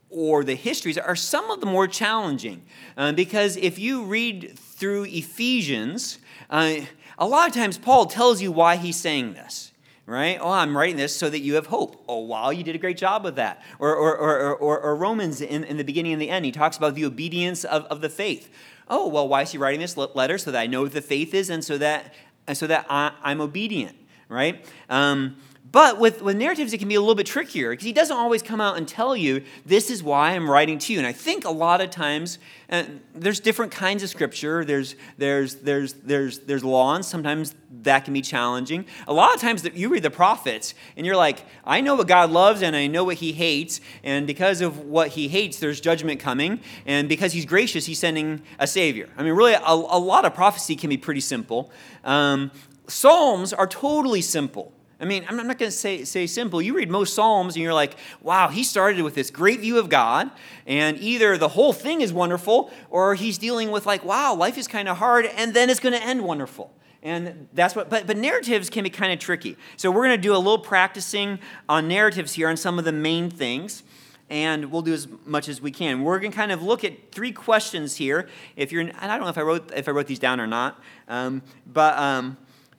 or 0.09 0.45
the 0.45 0.55
histories 0.55 0.97
are 0.97 1.15
some 1.15 1.51
of 1.51 1.61
the 1.61 1.67
more 1.67 1.87
challenging. 1.87 2.63
Uh, 2.97 3.13
because 3.13 3.59
if 3.59 3.79
you 3.79 4.05
read 4.05 4.59
through 4.59 5.05
Ephesians, 5.05 6.21
uh, 6.49 6.77
a 7.19 7.27
lot 7.27 7.49
of 7.49 7.55
times 7.55 7.77
Paul 7.77 8.07
tells 8.07 8.41
you 8.41 8.51
why 8.51 8.77
he's 8.77 8.97
saying 8.97 9.35
this 9.35 9.73
right? 10.07 10.39
Oh, 10.41 10.53
I'm 10.53 10.77
writing 10.77 10.97
this 10.97 11.17
so 11.17 11.29
that 11.29 11.41
you 11.41 11.57
have 11.57 11.67
hope. 11.67 12.05
Oh, 12.09 12.21
wow, 12.21 12.51
you 12.51 12.63
did 12.63 12.77
a 12.77 12.79
great 12.79 12.97
job 12.97 13.25
with 13.25 13.35
that. 13.35 13.61
Or, 13.81 13.93
or, 13.93 14.17
or, 14.17 14.55
or, 14.55 14.79
or 14.79 14.95
Romans 14.95 15.41
in, 15.41 15.65
in 15.65 15.79
the 15.79 15.83
beginning 15.83 16.13
and 16.13 16.23
the 16.23 16.31
end, 16.31 16.45
he 16.45 16.53
talks 16.53 16.77
about 16.77 16.95
the 16.95 17.05
obedience 17.05 17.65
of, 17.65 17.87
of 17.87 18.03
the 18.03 18.09
faith 18.09 18.49
oh, 18.89 19.09
well, 19.09 19.29
why 19.29 19.43
is 19.43 19.53
he 19.53 19.59
writing 19.59 19.81
this 19.81 19.97
letter? 19.97 20.39
So 20.39 20.51
that 20.51 20.61
I 20.61 20.67
know 20.67 20.83
what 20.83 20.93
the 20.93 21.03
faith 21.03 21.35
is 21.35 21.51
and 21.51 21.65
so 21.65 21.79
that, 21.79 22.15
so 22.53 22.67
that 22.67 22.87
I, 22.89 23.13
am 23.25 23.41
obedient, 23.41 23.97
right? 24.29 24.65
Um, 24.89 25.37
But 25.77 25.99
with, 25.99 26.23
with 26.23 26.39
narratives, 26.39 26.73
it 26.73 26.79
can 26.79 26.89
be 26.89 26.95
a 26.95 27.01
little 27.01 27.15
bit 27.15 27.27
trickier 27.27 27.69
because 27.69 27.85
he 27.85 27.93
doesn't 27.93 28.17
always 28.17 28.43
come 28.43 28.63
out 28.63 28.79
and 28.79 28.89
tell 28.89 29.15
you, 29.15 29.43
this 29.67 29.91
is 29.91 30.03
why 30.03 30.31
I'm 30.31 30.49
writing 30.49 30.79
to 30.79 30.93
you. 30.95 30.99
And 30.99 31.07
I 31.07 31.13
think 31.13 31.45
a 31.45 31.51
lot 31.51 31.83
of 31.83 31.91
times, 31.91 32.39
uh, 32.71 32.85
there's 33.15 33.41
different 33.41 33.73
kinds 33.73 34.03
of 34.03 34.09
scripture. 34.09 34.65
There's, 34.65 34.97
there's, 35.19 35.57
there's, 35.57 35.93
there's, 35.93 36.39
there's 36.39 36.65
law, 36.65 36.95
and 36.95 37.05
sometimes 37.05 37.55
that 37.83 38.07
can 38.07 38.15
be 38.15 38.23
challenging. 38.23 38.87
A 39.07 39.13
lot 39.13 39.35
of 39.35 39.41
times, 39.43 39.65
that 39.65 39.75
you 39.75 39.91
read 39.91 40.03
the 40.03 40.11
prophets, 40.11 40.73
and 40.97 41.05
you're 41.05 41.15
like, 41.15 41.45
I 41.63 41.83
know 41.83 41.95
what 41.97 42.09
God 42.09 42.31
loves, 42.31 42.63
and 42.63 42.75
I 42.75 42.87
know 42.87 43.05
what 43.05 43.17
he 43.17 43.33
hates. 43.33 43.83
And 44.03 44.27
because 44.27 44.63
of 44.63 44.79
what 44.79 45.09
he 45.09 45.29
hates, 45.29 45.59
there's 45.59 45.79
judgment 45.79 46.21
coming. 46.21 46.61
And 46.87 47.07
because 47.07 47.35
he's 47.35 47.45
gracious, 47.45 47.85
he's 47.85 47.99
sending 47.99 48.41
a 48.59 48.67
Savior. 48.67 49.11
I 49.19 49.23
mean, 49.23 49.35
really, 49.35 49.53
a, 49.53 49.61
a 49.61 50.01
lot 50.01 50.25
of 50.25 50.33
prophecy 50.33 50.75
can 50.75 50.89
be 50.89 50.97
pretty 50.97 51.21
simple. 51.21 51.71
Um, 52.03 52.51
Psalms 52.89 53.53
are 53.53 53.67
totally 53.67 54.23
simple. 54.23 54.73
I 54.99 55.05
mean, 55.05 55.27
I'm 55.29 55.37
not 55.37 55.59
going 55.59 55.71
to 55.71 55.77
say, 55.77 56.05
say 56.05 56.27
simple. 56.27 56.63
You 56.63 56.75
read 56.75 56.91
most 56.91 57.15
Psalms 57.15 57.55
and 57.55 57.63
you're 57.63 57.75
like, 57.75 57.97
wow, 58.23 58.49
he 58.49 58.63
started 58.63 59.03
with 59.03 59.15
this 59.15 59.31
great 59.31 59.61
view 59.61 59.79
of 59.79 59.91
God, 59.91 60.31
and 60.67 60.99
either 60.99 61.37
the 61.37 61.49
whole 61.49 61.73
thing 61.73 62.01
is 62.01 62.13
wonderful 62.13 62.71
or 62.89 63.15
he's 63.15 63.37
dealing 63.37 63.71
with, 63.71 63.85
like, 63.85 64.05
wow, 64.05 64.35
life 64.35 64.57
is 64.57 64.67
kind 64.67 64.89
of 64.89 64.97
hard, 64.97 65.27
and 65.27 65.53
then 65.53 65.69
it's 65.69 65.81
going 65.81 65.93
to 65.93 66.03
end 66.03 66.25
wonderful. 66.25 66.73
And 67.03 67.47
that's 67.53 67.77
what, 67.77 67.91
but, 67.91 68.07
but 68.07 68.17
narratives 68.17 68.71
can 68.71 68.85
be 68.85 68.91
kind 68.91 69.13
of 69.13 69.19
tricky. 69.19 69.57
So 69.77 69.91
we're 69.91 70.07
going 70.07 70.17
to 70.17 70.23
do 70.23 70.35
a 70.35 70.39
little 70.39 70.59
practicing 70.59 71.39
on 71.69 71.87
narratives 71.87 72.33
here 72.33 72.49
on 72.49 72.57
some 72.57 72.79
of 72.79 72.85
the 72.85 72.93
main 72.93 73.31
things 73.31 73.83
and 74.29 74.73
we'll 74.73 74.83
do 74.83 74.93
as 74.93 75.07
much 75.25 75.49
as 75.49 75.61
we 75.61 75.71
can. 75.71 76.03
We're 76.03 76.19
going 76.19 76.33
to 76.33 76.37
kind 76.37 76.53
of 76.53 76.63
look 76.63 76.85
at 76.85 77.13
three 77.13 77.33
questions 77.33 77.97
here. 77.97 78.29
If 78.57 78.73
you're, 78.73 78.81
in, 78.81 78.91
I 78.93 79.07
don't 79.07 79.21
know 79.21 79.29
if 79.29 79.39
I 79.39 79.43
wrote 79.43 79.73
if 79.75 79.89
I 79.89 79.93
wrote 79.93 80.07
these 80.07 80.19
down 80.19 80.41
or 80.41 80.47
not, 80.47 80.81
um, 81.09 81.43
but 81.67 81.97
um, 81.97 82.37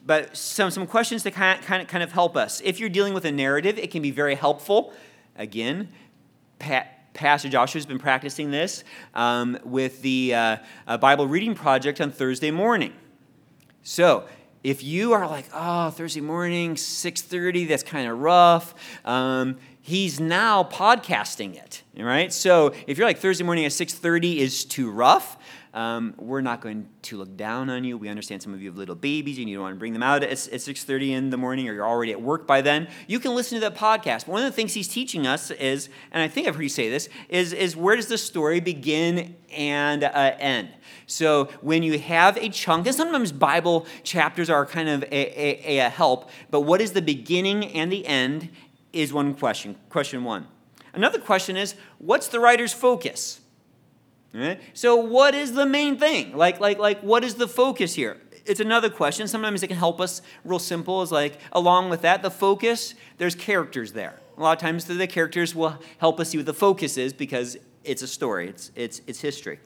but 0.07 0.35
some, 0.35 0.71
some 0.71 0.87
questions 0.87 1.23
to 1.23 1.31
kind 1.31 1.59
of, 1.59 1.65
kind, 1.65 1.81
of, 1.81 1.87
kind 1.87 2.01
of 2.01 2.13
help 2.13 2.37
us. 2.37 2.61
If 2.63 2.79
you're 2.79 2.89
dealing 2.89 3.13
with 3.13 3.25
a 3.25 3.31
narrative, 3.31 3.77
it 3.77 3.91
can 3.91 4.01
be 4.01 4.09
very 4.09 4.35
helpful. 4.35 4.93
Again, 5.35 5.89
Pat, 6.59 7.13
Pastor 7.13 7.49
Joshua 7.49 7.79
has 7.79 7.85
been 7.85 7.99
practicing 7.99 8.49
this 8.49 8.85
um, 9.13 9.59
with 9.65 10.01
the 10.01 10.33
uh, 10.33 10.97
Bible 10.97 11.27
reading 11.27 11.55
project 11.55 11.99
on 11.99 12.11
Thursday 12.11 12.51
morning. 12.51 12.93
So, 13.83 14.25
if 14.63 14.83
you 14.83 15.13
are 15.13 15.27
like, 15.27 15.45
oh, 15.53 15.91
Thursday 15.91 16.21
morning, 16.21 16.75
6.30, 16.75 17.67
that's 17.67 17.83
kind 17.83 18.09
of 18.09 18.19
rough, 18.19 18.73
um, 19.05 19.57
he's 19.87 20.19
now 20.19 20.63
podcasting 20.63 21.55
it, 21.55 21.81
right? 21.97 22.33
So 22.33 22.73
if 22.87 22.97
you're 22.97 23.07
like, 23.07 23.19
Thursday 23.19 23.45
morning 23.45 23.63
at 23.63 23.71
6.30 23.71 24.35
is 24.35 24.65
too 24.65 24.91
rough, 24.91 25.37
um, 25.73 26.13
we're 26.17 26.41
not 26.41 26.59
going 26.59 26.89
to 27.03 27.17
look 27.17 27.37
down 27.37 27.69
on 27.69 27.85
you. 27.85 27.97
We 27.97 28.09
understand 28.09 28.41
some 28.41 28.53
of 28.53 28.61
you 28.61 28.69
have 28.69 28.77
little 28.77 28.95
babies 28.95 29.37
and 29.37 29.47
you 29.47 29.55
don't 29.55 29.63
want 29.63 29.75
to 29.75 29.79
bring 29.79 29.93
them 29.93 30.03
out 30.03 30.23
at, 30.23 30.29
at 30.29 30.37
6.30 30.37 31.11
in 31.11 31.29
the 31.29 31.37
morning 31.37 31.69
or 31.69 31.73
you're 31.73 31.87
already 31.87 32.11
at 32.11 32.21
work 32.21 32.45
by 32.45 32.61
then. 32.61 32.89
You 33.07 33.21
can 33.21 33.33
listen 33.33 33.61
to 33.61 33.69
that 33.69 33.75
podcast. 33.75 34.25
but 34.25 34.33
One 34.33 34.43
of 34.43 34.51
the 34.51 34.55
things 34.55 34.73
he's 34.73 34.89
teaching 34.89 35.25
us 35.25 35.51
is, 35.51 35.87
and 36.11 36.21
I 36.21 36.27
think 36.27 36.47
I've 36.47 36.55
heard 36.55 36.63
you 36.63 36.69
say 36.69 36.89
this, 36.89 37.07
is, 37.29 37.53
is 37.53 37.77
where 37.77 37.95
does 37.95 38.07
the 38.07 38.17
story 38.17 38.59
begin 38.59 39.37
and 39.55 40.03
uh, 40.03 40.33
end? 40.37 40.69
So 41.05 41.45
when 41.61 41.83
you 41.83 41.97
have 41.99 42.35
a 42.37 42.49
chunk, 42.49 42.87
and 42.87 42.95
sometimes 42.95 43.31
Bible 43.31 43.85
chapters 44.03 44.49
are 44.49 44.65
kind 44.65 44.89
of 44.89 45.03
a, 45.03 45.13
a, 45.13 45.77
a 45.79 45.89
help, 45.89 46.29
but 46.49 46.61
what 46.61 46.81
is 46.81 46.91
the 46.91 47.01
beginning 47.01 47.65
and 47.67 47.89
the 47.89 48.05
end 48.05 48.49
is 48.93 49.13
one 49.13 49.33
question. 49.33 49.75
Question 49.89 50.23
one. 50.23 50.47
Another 50.93 51.19
question 51.19 51.57
is, 51.57 51.75
what's 51.99 52.27
the 52.27 52.39
writer's 52.39 52.73
focus? 52.73 53.41
Right? 54.33 54.59
So, 54.73 54.95
what 54.95 55.35
is 55.35 55.53
the 55.53 55.65
main 55.65 55.97
thing? 55.97 56.35
Like, 56.35 56.59
like, 56.59 56.79
like, 56.79 57.01
what 57.01 57.23
is 57.23 57.35
the 57.35 57.47
focus 57.47 57.95
here? 57.95 58.17
It's 58.45 58.59
another 58.59 58.89
question. 58.89 59.27
Sometimes 59.27 59.61
it 59.61 59.67
can 59.67 59.77
help 59.77 59.99
us. 59.99 60.21
Real 60.43 60.59
simple 60.59 61.01
is 61.01 61.11
like, 61.11 61.39
along 61.51 61.89
with 61.89 62.01
that, 62.01 62.21
the 62.21 62.31
focus. 62.31 62.93
There's 63.17 63.35
characters 63.35 63.93
there. 63.93 64.19
A 64.37 64.41
lot 64.41 64.57
of 64.57 64.61
times, 64.61 64.85
the 64.85 65.07
characters 65.07 65.55
will 65.55 65.77
help 65.97 66.19
us 66.19 66.29
see 66.29 66.37
what 66.37 66.45
the 66.45 66.53
focus 66.53 66.97
is 66.97 67.13
because 67.13 67.57
it's 67.83 68.01
a 68.01 68.07
story. 68.07 68.49
It's 68.49 68.71
it's 68.75 69.01
it's 69.07 69.21
history. 69.21 69.59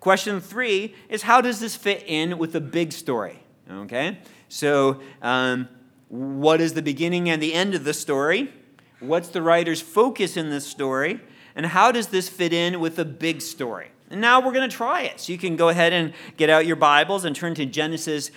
Question 0.00 0.40
three 0.40 0.94
is 1.08 1.22
how 1.22 1.40
does 1.40 1.60
this 1.60 1.76
fit 1.76 2.04
in 2.06 2.38
with 2.38 2.52
the 2.52 2.60
big 2.60 2.92
story? 2.92 3.40
Okay, 3.70 4.18
so 4.48 5.00
um, 5.22 5.68
what 6.10 6.60
is 6.60 6.74
the 6.74 6.82
beginning 6.82 7.30
and 7.30 7.40
the 7.40 7.54
end 7.54 7.74
of 7.74 7.84
the 7.84 7.94
story? 7.94 8.52
What's 8.98 9.28
the 9.28 9.40
writer's 9.40 9.80
focus 9.80 10.36
in 10.36 10.50
this 10.50 10.66
story? 10.66 11.20
And 11.54 11.66
how 11.66 11.92
does 11.92 12.08
this 12.08 12.28
fit 12.28 12.52
in 12.52 12.80
with 12.80 12.96
the 12.96 13.04
big 13.04 13.40
story? 13.40 13.92
And 14.10 14.20
now 14.20 14.44
we're 14.44 14.52
going 14.52 14.68
to 14.68 14.76
try 14.76 15.02
it. 15.02 15.20
So 15.20 15.32
you 15.32 15.38
can 15.38 15.54
go 15.54 15.68
ahead 15.68 15.92
and 15.92 16.12
get 16.36 16.50
out 16.50 16.66
your 16.66 16.76
Bibles 16.76 17.24
and 17.24 17.34
turn 17.34 17.54
to 17.54 17.64
Genesis 17.64 18.32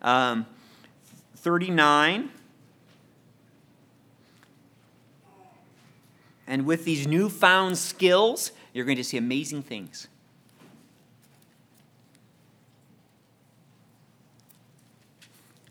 um, 0.00 0.46
39. 1.36 2.30
And 6.46 6.66
with 6.66 6.84
these 6.84 7.06
newfound 7.06 7.76
skills, 7.78 8.52
you're 8.72 8.84
going 8.84 8.96
to 8.96 9.04
see 9.04 9.16
amazing 9.16 9.64
things. 9.64 10.06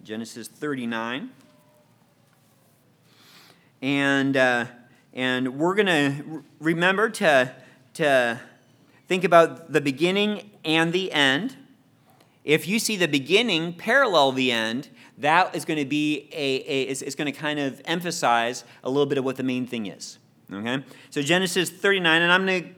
Genesis 0.04 0.48
39. 0.50 1.32
And. 3.82 4.38
Uh, 4.38 4.66
and 5.18 5.58
we're 5.58 5.74
going 5.74 5.88
to 5.88 6.44
remember 6.60 7.10
to, 7.10 7.52
to 7.96 8.40
think 9.08 9.24
about 9.24 9.74
the 9.74 9.82
beginning 9.82 10.52
and 10.64 10.94
the 10.94 11.12
end. 11.12 11.58
If 12.46 12.68
you 12.68 12.78
see 12.78 12.96
the 12.98 13.08
beginning 13.08 13.74
parallel 13.74 14.32
the 14.32 14.52
end, 14.52 14.90
that 15.18 15.56
is 15.56 15.66
going 15.66 15.80
to 15.80 15.86
be 15.86 16.30
a, 16.32 16.58
a 16.58 16.88
is, 16.88 17.02
is 17.02 17.16
going 17.16 17.26
to 17.26 17.38
kind 17.38 17.60
of 17.60 17.82
emphasize 17.86 18.64
a 18.84 18.92
little 18.92 19.08
bit 19.08 19.18
of 19.18 19.26
what 19.26 19.38
the 19.38 19.44
main 19.44 19.66
thing 19.66 19.88
is. 19.88 20.20
Okay? 20.54 20.84
So 21.10 21.24
Genesis 21.24 21.72
39, 21.72 22.22
and 22.22 22.32
I'm 22.32 22.46
going 22.46 22.64
to 22.64 22.70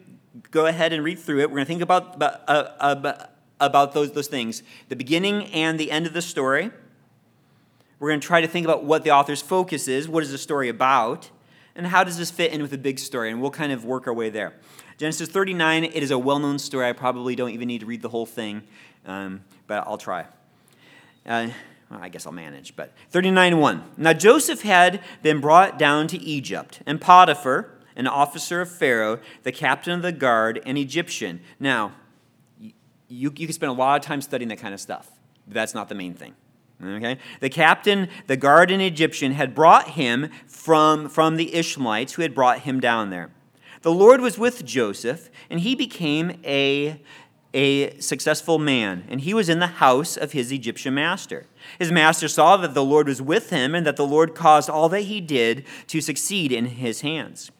go 0.49 0.65
ahead 0.65 0.93
and 0.93 1.03
read 1.03 1.19
through 1.19 1.41
it. 1.41 1.49
We're 1.49 1.57
going 1.57 1.65
to 1.65 1.69
think 1.69 1.81
about, 1.81 2.15
about, 2.15 2.41
uh, 2.47 3.25
about 3.59 3.93
those, 3.93 4.13
those 4.13 4.27
things 4.27 4.63
the 4.87 4.95
beginning 4.95 5.47
and 5.47 5.77
the 5.77 5.91
end 5.91 6.07
of 6.07 6.13
the 6.13 6.21
story. 6.21 6.71
We're 7.99 8.09
going 8.09 8.19
to 8.19 8.27
try 8.27 8.41
to 8.41 8.47
think 8.47 8.65
about 8.65 8.85
what 8.85 9.03
the 9.03 9.11
author's 9.11 9.41
focus 9.41 9.87
is. 9.87 10.07
What 10.07 10.23
is 10.23 10.31
the 10.31 10.37
story 10.37 10.69
about? 10.69 11.29
and 11.79 11.87
how 11.87 12.03
does 12.03 12.17
this 12.17 12.29
fit 12.29 12.51
in 12.51 12.61
with 12.61 12.71
the 12.71 12.77
big 12.77 12.99
story? 12.99 13.31
And 13.31 13.41
we'll 13.41 13.51
kind 13.51 13.71
of 13.71 13.85
work 13.85 14.05
our 14.05 14.13
way 14.13 14.29
there. 14.29 14.53
Genesis 14.97 15.29
39, 15.29 15.85
it 15.85 16.03
is 16.03 16.11
a 16.11 16.19
well 16.19 16.37
known 16.37 16.59
story. 16.59 16.87
I 16.87 16.93
probably 16.93 17.35
don't 17.35 17.51
even 17.51 17.69
need 17.69 17.79
to 17.79 17.85
read 17.85 18.01
the 18.01 18.09
whole 18.09 18.25
thing, 18.25 18.63
um, 19.05 19.41
but 19.65 19.87
I'll 19.87 19.97
try. 19.97 20.25
Uh, 21.25 21.47
well, 21.89 21.99
I 22.01 22.09
guess 22.09 22.25
I'll 22.25 22.33
manage, 22.33 22.75
but 22.75 22.93
39 23.11 23.59
1. 23.59 23.83
Now 23.97 24.13
Joseph 24.13 24.61
had 24.61 25.01
been 25.23 25.39
brought 25.39 25.79
down 25.79 26.07
to 26.07 26.17
Egypt, 26.17 26.81
and 26.85 26.99
Potiphar, 26.99 27.71
an 27.95 28.07
officer 28.07 28.61
of 28.61 28.69
Pharaoh, 28.69 29.19
the 29.43 29.53
captain 29.53 29.93
of 29.93 30.01
the 30.01 30.11
guard, 30.11 30.61
an 30.65 30.75
Egyptian. 30.75 31.39
Now, 31.61 31.93
you, 32.59 32.73
you 33.07 33.31
can 33.31 33.53
spend 33.53 33.69
a 33.69 33.73
lot 33.73 33.99
of 33.99 34.05
time 34.05 34.21
studying 34.21 34.49
that 34.49 34.59
kind 34.59 34.73
of 34.73 34.81
stuff, 34.81 35.09
but 35.47 35.53
that's 35.53 35.73
not 35.73 35.87
the 35.87 35.95
main 35.95 36.13
thing. 36.13 36.35
Okay? 36.83 37.17
The 37.39 37.49
captain, 37.49 38.07
the 38.27 38.37
guard 38.37 38.71
Egyptian, 38.71 39.33
had 39.33 39.53
brought 39.53 39.89
him 39.89 40.29
from, 40.47 41.09
from 41.09 41.35
the 41.35 41.53
Ishmaelites 41.55 42.13
who 42.13 42.21
had 42.21 42.33
brought 42.33 42.59
him 42.59 42.79
down 42.79 43.09
there. 43.09 43.31
The 43.81 43.91
Lord 43.91 44.21
was 44.21 44.37
with 44.37 44.65
Joseph, 44.65 45.29
and 45.49 45.61
he 45.61 45.75
became 45.75 46.39
a, 46.43 47.01
a 47.53 47.97
successful 47.99 48.59
man, 48.59 49.05
and 49.07 49.21
he 49.21 49.33
was 49.33 49.49
in 49.49 49.59
the 49.59 49.67
house 49.67 50.17
of 50.17 50.33
his 50.33 50.51
Egyptian 50.51 50.93
master. 50.93 51.45
His 51.77 51.91
master 51.91 52.27
saw 52.27 52.57
that 52.57 52.73
the 52.73 52.83
Lord 52.83 53.07
was 53.07 53.21
with 53.21 53.49
him, 53.49 53.73
and 53.75 53.85
that 53.85 53.95
the 53.95 54.07
Lord 54.07 54.35
caused 54.35 54.69
all 54.69 54.89
that 54.89 55.01
he 55.01 55.21
did 55.21 55.65
to 55.87 56.01
succeed 56.01 56.51
in 56.51 56.65
his 56.65 57.01
hands. 57.01 57.51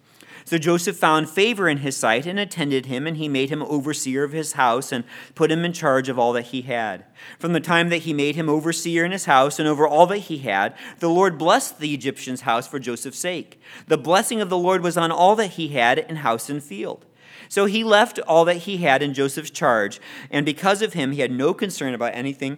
So 0.50 0.58
Joseph 0.58 0.98
found 0.98 1.30
favor 1.30 1.70
in 1.70 1.78
his 1.78 1.96
sight 1.96 2.26
and 2.26 2.40
attended 2.40 2.88
him, 2.88 3.06
and 3.06 3.18
he 3.18 3.30
made 3.30 3.52
him 3.52 3.62
overseer 3.62 4.24
of 4.24 4.32
his 4.32 4.54
house 4.54 4.92
and 4.92 5.04
put 5.36 5.52
him 5.52 5.64
in 5.64 5.74
charge 5.74 6.10
of 6.10 6.18
all 6.18 6.34
that 6.34 6.48
he 6.48 6.64
had. 6.64 7.06
From 7.38 7.54
the 7.54 7.60
time 7.60 7.90
that 7.90 7.98
he 7.98 8.14
made 8.16 8.36
him 8.36 8.50
overseer 8.50 9.06
in 9.06 9.12
his 9.12 9.26
house 9.26 9.60
and 9.60 9.68
over 9.68 9.88
all 9.88 10.08
that 10.08 10.18
he 10.18 10.40
had, 10.40 10.76
the 10.98 11.08
Lord 11.08 11.38
blessed 11.38 11.80
the 11.80 11.94
Egyptian's 11.94 12.42
house 12.42 12.68
for 12.68 12.80
Joseph's 12.80 13.20
sake. 13.20 13.62
The 13.86 13.98
blessing 14.00 14.42
of 14.42 14.50
the 14.50 14.58
Lord 14.58 14.82
was 14.82 14.98
on 14.98 15.12
all 15.12 15.36
that 15.36 15.52
he 15.52 15.68
had 15.68 16.00
in 16.00 16.16
house 16.16 16.50
and 16.50 16.64
field. 16.64 17.06
So 17.48 17.66
he 17.66 17.84
left 17.84 18.18
all 18.22 18.44
that 18.46 18.58
he 18.58 18.78
had 18.78 19.04
in 19.04 19.14
Joseph's 19.14 19.52
charge, 19.52 20.02
and 20.32 20.48
because 20.48 20.82
of 20.82 20.94
him, 20.94 21.12
he 21.12 21.22
had 21.22 21.32
no 21.32 21.54
concern 21.54 21.94
about 21.94 22.16
anything, 22.16 22.58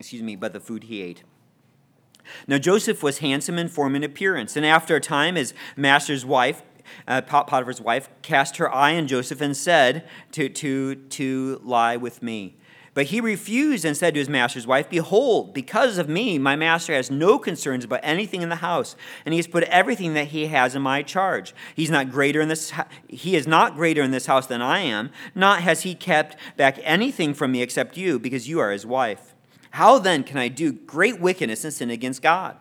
excuse 0.00 0.22
me, 0.22 0.34
but 0.34 0.52
the 0.52 0.58
food 0.58 0.82
he 0.82 1.02
ate. 1.02 1.22
Now 2.48 2.58
Joseph 2.58 3.04
was 3.04 3.18
handsome 3.18 3.58
in 3.58 3.68
form 3.68 3.94
and 3.94 4.02
appearance, 4.02 4.56
and 4.56 4.66
after 4.66 4.96
a 4.96 5.00
time, 5.00 5.36
his 5.36 5.54
master's 5.76 6.26
wife 6.26 6.64
uh, 7.06 7.22
Potiphar's 7.22 7.80
wife, 7.80 8.08
cast 8.22 8.56
her 8.56 8.72
eye 8.72 8.96
on 8.96 9.06
Joseph 9.06 9.40
and 9.40 9.56
said, 9.56 10.08
to, 10.32 10.48
to, 10.48 10.94
to 10.94 11.60
lie 11.64 11.96
with 11.96 12.22
me. 12.22 12.56
But 12.96 13.08
he 13.08 13.20
refused 13.20 13.84
and 13.84 13.94
said 13.94 14.14
to 14.14 14.20
his 14.20 14.28
master's 14.30 14.66
wife, 14.66 14.88
Behold, 14.88 15.52
because 15.52 15.98
of 15.98 16.08
me, 16.08 16.38
my 16.38 16.56
master 16.56 16.94
has 16.94 17.10
no 17.10 17.38
concerns 17.38 17.84
about 17.84 18.00
anything 18.02 18.40
in 18.40 18.48
the 18.48 18.56
house, 18.56 18.96
and 19.26 19.34
he 19.34 19.38
has 19.38 19.46
put 19.46 19.64
everything 19.64 20.14
that 20.14 20.28
he 20.28 20.46
has 20.46 20.74
in 20.74 20.80
my 20.80 21.02
charge. 21.02 21.54
He's 21.74 21.90
not 21.90 22.10
greater 22.10 22.40
in 22.40 22.48
this 22.48 22.72
he 23.06 23.36
is 23.36 23.46
not 23.46 23.76
greater 23.76 24.00
in 24.00 24.12
this 24.12 24.24
house 24.24 24.46
than 24.46 24.62
I 24.62 24.78
am, 24.78 25.10
not 25.34 25.60
has 25.60 25.82
he 25.82 25.94
kept 25.94 26.38
back 26.56 26.78
anything 26.82 27.34
from 27.34 27.52
me 27.52 27.60
except 27.60 27.98
you, 27.98 28.18
because 28.18 28.48
you 28.48 28.60
are 28.60 28.70
his 28.70 28.86
wife. 28.86 29.34
How 29.72 29.98
then 29.98 30.24
can 30.24 30.38
I 30.38 30.48
do 30.48 30.72
great 30.72 31.20
wickedness 31.20 31.64
and 31.64 31.74
sin 31.74 31.90
against 31.90 32.22
God? 32.22 32.56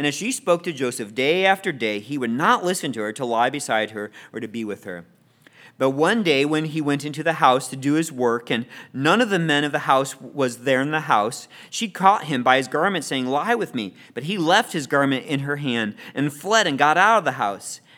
And 0.00 0.06
as 0.06 0.14
she 0.14 0.32
spoke 0.32 0.62
to 0.62 0.72
Joseph 0.72 1.14
day 1.14 1.44
after 1.44 1.72
day, 1.72 2.00
he 2.00 2.16
would 2.16 2.30
not 2.30 2.64
listen 2.64 2.90
to 2.92 3.00
her 3.00 3.12
to 3.12 3.24
lie 3.26 3.50
beside 3.50 3.90
her 3.90 4.10
or 4.32 4.40
to 4.40 4.48
be 4.48 4.64
with 4.64 4.84
her. 4.84 5.04
But 5.76 5.90
one 5.90 6.22
day, 6.22 6.46
when 6.46 6.64
he 6.64 6.80
went 6.80 7.04
into 7.04 7.22
the 7.22 7.34
house 7.34 7.68
to 7.68 7.76
do 7.76 7.92
his 7.92 8.10
work, 8.10 8.50
and 8.50 8.64
none 8.94 9.20
of 9.20 9.28
the 9.28 9.38
men 9.38 9.62
of 9.62 9.72
the 9.72 9.80
house 9.80 10.18
was 10.18 10.64
there 10.64 10.80
in 10.80 10.90
the 10.90 11.00
house, 11.00 11.48
she 11.68 11.90
caught 11.90 12.24
him 12.24 12.42
by 12.42 12.56
his 12.56 12.66
garment, 12.66 13.04
saying, 13.04 13.26
Lie 13.26 13.54
with 13.54 13.74
me. 13.74 13.94
But 14.14 14.22
he 14.22 14.38
left 14.38 14.72
his 14.72 14.86
garment 14.86 15.26
in 15.26 15.40
her 15.40 15.56
hand 15.56 15.96
and 16.14 16.32
fled 16.32 16.66
and 16.66 16.78
got 16.78 16.96
out 16.96 17.18
of 17.18 17.24
the 17.26 17.32
house. 17.32 17.82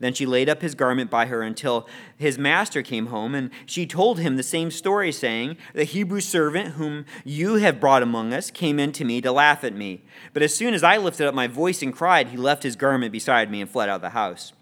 Then 0.00 0.14
she 0.14 0.24
laid 0.26 0.48
up 0.48 0.62
his 0.62 0.74
garment 0.74 1.10
by 1.10 1.26
her 1.26 1.42
until 1.42 1.86
his 2.16 2.38
master 2.38 2.82
came 2.82 3.06
home, 3.06 3.34
and 3.34 3.50
she 3.66 3.86
told 3.86 4.18
him 4.18 4.36
the 4.36 4.42
same 4.42 4.70
story, 4.70 5.12
saying, 5.12 5.58
The 5.74 5.84
Hebrew 5.84 6.20
servant 6.20 6.74
whom 6.74 7.04
you 7.22 7.56
have 7.56 7.80
brought 7.80 8.02
among 8.02 8.32
us 8.32 8.50
came 8.50 8.80
in 8.80 8.92
to 8.92 9.04
me 9.04 9.20
to 9.20 9.30
laugh 9.30 9.62
at 9.62 9.74
me. 9.74 10.02
But 10.32 10.42
as 10.42 10.54
soon 10.54 10.72
as 10.72 10.82
I 10.82 10.96
lifted 10.96 11.26
up 11.26 11.34
my 11.34 11.46
voice 11.46 11.82
and 11.82 11.94
cried, 11.94 12.28
he 12.28 12.38
left 12.38 12.62
his 12.62 12.76
garment 12.76 13.12
beside 13.12 13.50
me 13.50 13.60
and 13.60 13.70
fled 13.70 13.90
out 13.90 13.96
of 13.96 14.00
the 14.00 14.10
house. 14.10 14.54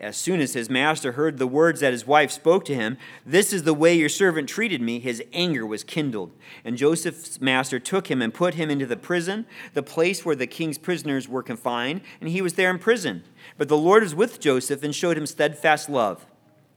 As 0.00 0.16
soon 0.16 0.40
as 0.40 0.52
his 0.52 0.70
master 0.70 1.12
heard 1.12 1.38
the 1.38 1.46
words 1.46 1.80
that 1.80 1.92
his 1.92 2.06
wife 2.06 2.30
spoke 2.30 2.64
to 2.66 2.74
him, 2.74 2.98
This 3.26 3.52
is 3.52 3.64
the 3.64 3.74
way 3.74 3.94
your 3.94 4.08
servant 4.08 4.48
treated 4.48 4.80
me, 4.80 5.00
his 5.00 5.20
anger 5.32 5.66
was 5.66 5.82
kindled. 5.82 6.30
And 6.64 6.76
Joseph's 6.76 7.40
master 7.40 7.80
took 7.80 8.08
him 8.08 8.22
and 8.22 8.32
put 8.32 8.54
him 8.54 8.70
into 8.70 8.86
the 8.86 8.96
prison, 8.96 9.44
the 9.74 9.82
place 9.82 10.24
where 10.24 10.36
the 10.36 10.46
king's 10.46 10.78
prisoners 10.78 11.28
were 11.28 11.42
confined, 11.42 12.02
and 12.20 12.30
he 12.30 12.40
was 12.40 12.54
there 12.54 12.70
in 12.70 12.78
prison. 12.78 13.24
But 13.58 13.68
the 13.68 13.76
Lord 13.76 14.02
was 14.04 14.14
with 14.14 14.40
Joseph 14.40 14.82
and 14.82 14.94
showed 14.94 15.18
him 15.18 15.26
steadfast 15.26 15.90
love, 15.90 16.24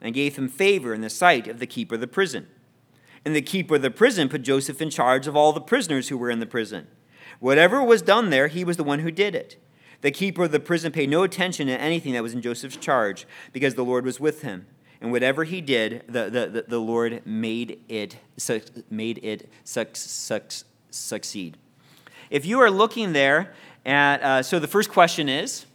and 0.02 0.16
gave 0.16 0.36
him 0.36 0.50
favor 0.50 0.94
in 0.94 1.02
the 1.02 1.10
sight 1.10 1.48
of 1.48 1.60
the 1.60 1.68
keeper 1.68 1.96
of 1.96 2.02
the 2.02 2.08
prison. 2.08 2.48
And 3.24 3.36
the 3.36 3.42
keeper 3.42 3.76
of 3.76 3.84
the 3.84 3.92
prison 3.92 4.28
put 4.28 4.42
Joseph 4.42 4.82
in 4.82 4.90
charge 4.90 5.28
of 5.28 5.36
all 5.36 5.54
the 5.54 5.62
prisoners 5.62 6.10
who 6.10 6.18
were 6.18 6.32
in 6.32 6.40
the 6.40 6.48
prison. 6.48 6.88
Whatever 7.40 7.84
was 7.84 8.02
done 8.02 8.32
there, 8.32 8.48
he 8.48 8.64
was 8.64 8.78
the 8.78 8.84
one 8.84 9.00
who 9.00 9.12
did 9.12 9.36
it. 9.36 9.58
The 10.02 10.10
keeper 10.10 10.46
of 10.46 10.52
the 10.52 10.60
prison 10.60 10.92
paid 10.92 11.12
no 11.12 11.22
attention 11.22 11.68
to 11.68 11.80
anything 11.80 12.14
that 12.14 12.24
was 12.24 12.34
in 12.34 12.42
Joseph's 12.42 12.78
charge, 12.78 13.28
because 13.54 13.76
the 13.76 13.86
Lord 13.86 14.04
was 14.04 14.20
with 14.20 14.42
him. 14.42 14.66
And 15.00 15.12
whatever 15.12 15.44
he 15.44 15.62
did, 15.62 16.04
the, 16.08 16.30
the, 16.30 16.66
the, 16.68 16.80
Lord 16.80 17.26
made 17.26 17.80
it, 17.90 18.18
made 18.90 19.18
it 19.24 19.50
succeed. 20.92 21.58
If 22.30 22.46
you 22.46 22.60
are 22.60 22.72
looking 22.72 23.14
there 23.14 23.54
at, 23.86 24.24
uh, 24.24 24.44
so 24.44 24.60
the 24.60 24.68
first 24.68 24.90
question 24.90 25.28
is, 25.28 25.66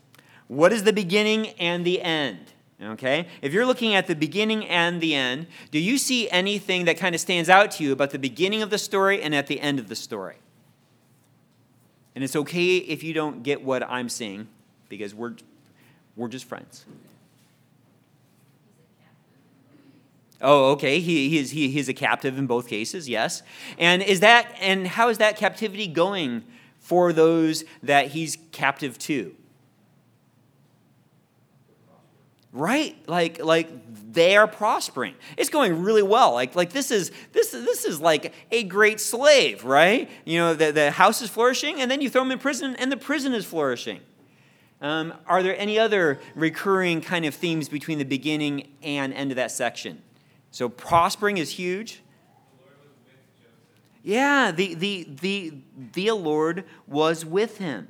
what 0.49 0.73
is 0.73 0.85
the 0.85 0.93
beginning 0.93 1.49
and 1.59 1.85
the 1.85 2.03
end? 2.03 2.53
Okay? 2.83 3.27
If 3.41 3.53
you're 3.53 3.67
looking 3.67 3.95
at 3.95 4.07
the 4.07 4.15
beginning 4.15 4.67
and 4.67 5.01
the 5.01 5.15
end, 5.15 5.47
do 5.71 5.79
you 5.79 5.99
see 5.99 6.29
anything 6.31 6.85
that 6.85 6.99
kind 6.99 7.15
of 7.15 7.21
stands 7.21 7.49
out 7.49 7.71
to 7.73 7.85
you 7.85 7.93
about 7.93 8.11
the 8.11 8.19
beginning 8.19 8.63
of 8.63 8.71
the 8.71 8.79
story 8.79 9.23
and 9.23 9.35
at 9.35 9.47
the 9.47 9.61
end 9.61 9.79
of 9.79 9.89
the 9.89 9.97
story? 9.97 10.37
And 12.15 12.23
it's 12.23 12.37
okay 12.37 12.77
if 12.77 13.03
you 13.03 13.13
don't 13.13 13.43
get 13.43 13.63
what 13.63 13.83
I'm 13.83 14.09
saying 14.09 14.49
because 14.89 15.15
we're, 15.15 15.35
we're 16.17 16.29
just 16.29 16.45
friends. 16.47 16.85
Oh, 20.41 20.73
okay. 20.73 21.01
He, 21.01 21.31
he, 21.31 21.39
is, 21.39 21.51
he, 21.51 21.71
he's 21.71 21.89
a 21.89 21.95
captive 21.95 22.37
in 22.39 22.47
both 22.47 22.69
cases, 22.69 23.09
yes. 23.09 23.43
And 23.79 24.03
is 24.03 24.21
that 24.21 24.55
and 24.61 24.87
how 24.87 25.09
is 25.09 25.19
that 25.19 25.37
captivity 25.37 25.87
going 25.87 26.45
for 26.79 27.13
those 27.13 27.65
that 27.83 28.09
he's 28.09 28.37
captive 28.53 28.99
to? 29.01 29.35
Right? 32.57 32.97
Like 33.07 33.43
like 33.45 33.69
they 34.13 34.37
are 34.37 34.49
prospering. 34.49 35.15
It's 35.37 35.51
going 35.51 35.83
really 35.83 36.03
well. 36.03 36.33
Like 36.33 36.57
like 36.57 36.73
this 36.73 36.91
is 36.91 37.13
this 37.33 37.51
this 37.51 37.85
is 37.85 38.01
like 38.01 38.33
a 38.51 38.65
great 38.65 39.01
slave 39.01 39.65
right? 39.65 40.11
You 40.25 40.39
know 40.39 40.55
the, 40.55 40.73
the 40.73 40.91
house 40.91 41.23
is 41.23 41.31
flourishing 41.31 41.81
and 41.81 41.91
then 41.91 42.01
you 42.01 42.11
throw 42.11 42.23
him 42.23 42.33
in 42.33 42.39
prison 42.39 42.75
and 42.77 42.91
the 42.91 42.97
prison 42.97 43.35
is 43.35 43.45
flourishing. 43.45 44.01
Um, 44.81 45.15
are 45.27 45.43
there 45.43 45.59
any 45.59 45.79
other 45.79 46.21
recurring 46.35 47.01
kind 47.01 47.25
of 47.25 47.35
themes 47.35 47.69
between 47.69 47.99
the 47.99 48.05
beginning 48.05 48.69
and 48.83 49.13
end 49.15 49.31
of 49.33 49.37
that 49.37 49.51
section? 49.51 50.03
So 50.51 50.69
prospering 50.69 51.39
is 51.39 51.51
huge. 51.51 52.03
Yeah 54.03 54.51
the 54.51 54.75
the 54.75 55.09
the 55.21 55.55
the 55.93 56.13
lord 56.13 56.65
was 56.87 57.25
with 57.25 57.59
him 57.59 57.89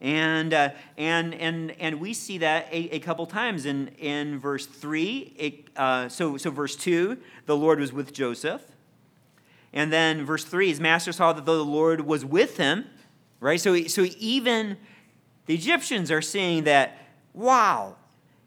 and, 0.00 0.54
uh, 0.54 0.70
and, 0.96 1.34
and, 1.34 1.72
and 1.80 2.00
we 2.00 2.14
see 2.14 2.38
that 2.38 2.68
a, 2.70 2.96
a 2.96 2.98
couple 3.00 3.26
times 3.26 3.66
in, 3.66 3.88
in 3.98 4.38
verse 4.38 4.64
3. 4.66 5.34
It, 5.36 5.64
uh, 5.76 6.08
so, 6.08 6.36
so, 6.36 6.50
verse 6.50 6.76
2, 6.76 7.18
the 7.46 7.56
Lord 7.56 7.80
was 7.80 7.92
with 7.92 8.12
Joseph. 8.12 8.62
And 9.72 9.92
then 9.92 10.24
verse 10.24 10.44
3, 10.44 10.68
his 10.68 10.80
master 10.80 11.12
saw 11.12 11.32
that 11.32 11.44
the 11.44 11.64
Lord 11.64 12.02
was 12.02 12.24
with 12.24 12.56
him, 12.56 12.86
right? 13.40 13.60
So, 13.60 13.82
so 13.84 14.06
even 14.18 14.76
the 15.46 15.54
Egyptians 15.54 16.10
are 16.10 16.22
seeing 16.22 16.64
that, 16.64 16.98
wow, 17.34 17.96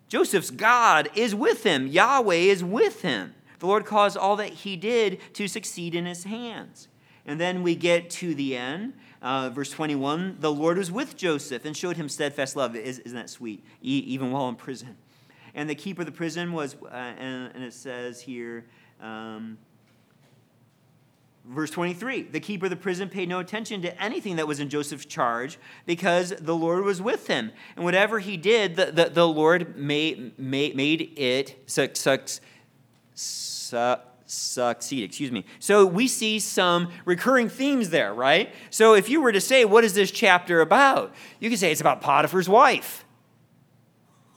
Joseph's 0.07 0.51
God 0.51 1.09
is 1.15 1.35
with 1.35 1.63
him, 1.65 1.87
Yahweh 1.87 2.35
is 2.35 2.63
with 2.63 3.01
him. 3.01 3.35
The 3.59 3.67
Lord 3.67 3.85
caused 3.85 4.17
all 4.17 4.37
that 4.37 4.49
he 4.49 4.75
did 4.75 5.19
to 5.35 5.47
succeed 5.47 5.93
in 5.95 6.05
his 6.05 6.23
hands. 6.23 6.87
And 7.25 7.39
then 7.39 7.61
we 7.61 7.75
get 7.75 8.09
to 8.11 8.33
the 8.33 8.57
end, 8.57 8.93
uh, 9.21 9.49
verse 9.49 9.69
21 9.69 10.37
the 10.39 10.51
Lord 10.51 10.77
was 10.77 10.91
with 10.91 11.15
Joseph 11.15 11.65
and 11.65 11.75
showed 11.75 11.97
him 11.97 12.09
steadfast 12.09 12.55
love. 12.55 12.75
Isn't 12.75 13.13
that 13.13 13.29
sweet? 13.29 13.63
Even 13.81 14.31
while 14.31 14.49
in 14.49 14.55
prison. 14.55 14.97
And 15.53 15.69
the 15.69 15.75
keeper 15.75 16.01
of 16.01 16.05
the 16.05 16.13
prison 16.13 16.53
was, 16.53 16.75
uh, 16.75 16.95
and, 16.95 17.51
and, 17.53 17.63
it 17.63 17.73
says 17.73 18.21
here, 18.21 18.65
um, 19.01 19.57
Verse 21.45 21.71
23 21.71 22.23
The 22.23 22.39
keeper 22.39 22.67
of 22.67 22.69
the 22.69 22.75
prison 22.75 23.09
paid 23.09 23.27
no 23.27 23.39
attention 23.39 23.81
to 23.81 24.01
anything 24.01 24.35
that 24.35 24.47
was 24.47 24.59
in 24.59 24.69
Joseph's 24.69 25.05
charge 25.05 25.57
because 25.85 26.29
the 26.39 26.55
Lord 26.55 26.83
was 26.83 27.01
with 27.01 27.27
him. 27.27 27.51
And 27.75 27.83
whatever 27.83 28.19
he 28.19 28.37
did, 28.37 28.75
the, 28.75 28.85
the, 28.85 29.05
the 29.05 29.27
Lord 29.27 29.75
made, 29.75 30.37
made, 30.37 30.75
made 30.75 31.13
it 31.17 31.67
succeed. 34.31 35.03
Excuse 35.03 35.31
me. 35.31 35.45
So 35.59 35.85
we 35.85 36.07
see 36.07 36.39
some 36.39 36.91
recurring 37.05 37.49
themes 37.49 37.89
there, 37.89 38.13
right? 38.13 38.53
So 38.69 38.93
if 38.93 39.09
you 39.09 39.21
were 39.21 39.31
to 39.31 39.41
say, 39.41 39.65
what 39.65 39.83
is 39.83 39.93
this 39.93 40.11
chapter 40.11 40.61
about? 40.61 41.13
You 41.39 41.49
could 41.49 41.59
say 41.59 41.71
it's 41.71 41.81
about 41.81 42.01
Potiphar's 42.01 42.47
wife. 42.47 43.05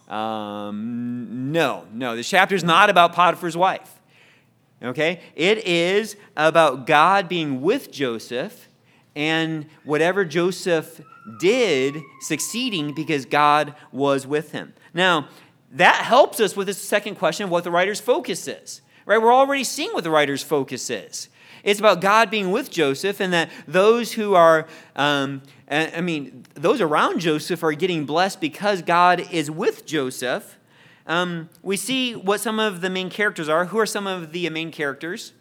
Um, 0.09 1.53
no, 1.53 1.87
no, 1.93 2.17
this 2.17 2.29
chapter 2.29 2.55
is 2.55 2.65
not 2.65 2.91
about 2.91 3.15
Potiphar's 3.15 3.57
wife. 3.57 3.91
Okay? 4.83 5.21
It 5.35 5.67
is 5.67 6.17
about 6.37 6.87
God 6.87 7.29
being 7.29 7.63
with 7.63 7.91
Joseph 7.91 8.69
and 9.17 9.67
whatever 9.85 10.25
Joseph 10.25 11.01
did 11.39 12.03
succeeding 12.21 12.95
because 12.95 13.25
God 13.25 13.75
was 13.93 14.27
with 14.27 14.53
him. 14.53 14.75
Now, 14.93 15.29
that 15.73 16.05
helps 16.05 16.39
us 16.39 16.55
with 16.57 16.67
this 16.67 16.79
second 16.79 17.17
question 17.17 17.45
of 17.45 17.51
what 17.51 17.65
the 17.65 17.71
writer's 17.71 18.01
focus 18.01 18.47
is 18.47 18.83
right? 19.07 19.21
We're 19.21 19.35
already 19.35 19.65
seeing 19.65 19.93
what 19.93 20.05
the 20.05 20.11
writer's 20.11 20.43
focus 20.43 20.91
is. 20.91 21.29
It's 21.63 21.81
about 21.81 22.01
God 22.01 22.31
being 22.31 22.51
with 22.51 22.71
Joseph, 22.71 23.21
and 23.21 23.33
that 23.33 23.51
those 23.67 24.13
who 24.13 24.35
are, 24.35 24.67
um, 24.97 25.43
I 25.71 26.03
mean, 26.03 26.45
those 26.55 26.81
around 26.83 27.21
Joseph 27.21 27.63
are 27.63 27.73
getting 27.73 28.05
blessed 28.05 28.41
because 28.41 28.83
God 28.83 29.27
is 29.33 29.51
with 29.51 29.87
Joseph. 29.87 30.59
Um, 31.07 31.49
we 31.63 31.77
see 31.77 32.15
what 32.15 32.41
some 32.41 32.59
of 32.59 32.83
the 32.83 32.91
main 32.91 33.09
characters 33.09 33.49
are. 33.49 33.67
Who 33.67 33.79
are 33.79 33.87
some 33.87 34.07
of 34.07 34.33
the 34.33 34.49
main 34.51 34.71
characters? 34.71 35.33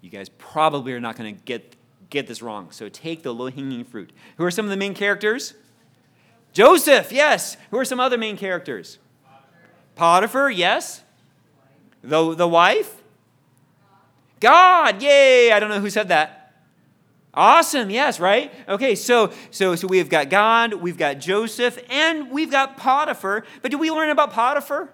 You 0.00 0.10
guys 0.10 0.28
probably 0.28 0.92
are 0.92 1.00
not 1.00 1.16
going 1.16 1.34
to 1.34 1.42
get 1.42 1.74
get 2.08 2.28
this 2.28 2.40
wrong. 2.40 2.70
So 2.70 2.88
take 2.88 3.24
the 3.24 3.34
low 3.34 3.50
hanging 3.50 3.84
fruit. 3.84 4.12
Who 4.36 4.44
are 4.44 4.50
some 4.50 4.64
of 4.64 4.70
the 4.70 4.76
main 4.76 4.94
characters? 4.94 5.54
Joseph, 6.52 7.10
yes. 7.10 7.56
Who 7.70 7.78
are 7.78 7.84
some 7.84 7.98
other 7.98 8.16
main 8.16 8.36
characters? 8.36 8.98
Potiphar, 9.96 10.50
yes. 10.50 11.02
The, 12.02 12.34
the 12.34 12.46
wife? 12.46 13.02
God, 14.38 15.02
yay! 15.02 15.50
I 15.50 15.58
don't 15.58 15.70
know 15.70 15.80
who 15.80 15.90
said 15.90 16.08
that. 16.08 16.46
Awesome, 17.34 17.90
yes, 17.90 18.18
right? 18.18 18.50
Okay, 18.66 18.94
so 18.94 19.30
so 19.50 19.76
so 19.76 19.86
we've 19.86 20.08
got 20.08 20.30
God, 20.30 20.72
we've 20.74 20.96
got 20.96 21.18
Joseph, 21.18 21.78
and 21.90 22.30
we've 22.30 22.50
got 22.50 22.78
Potiphar. 22.78 23.44
But 23.60 23.70
do 23.70 23.76
we 23.76 23.90
learn 23.90 24.08
about 24.08 24.32
Potiphar? 24.32 24.90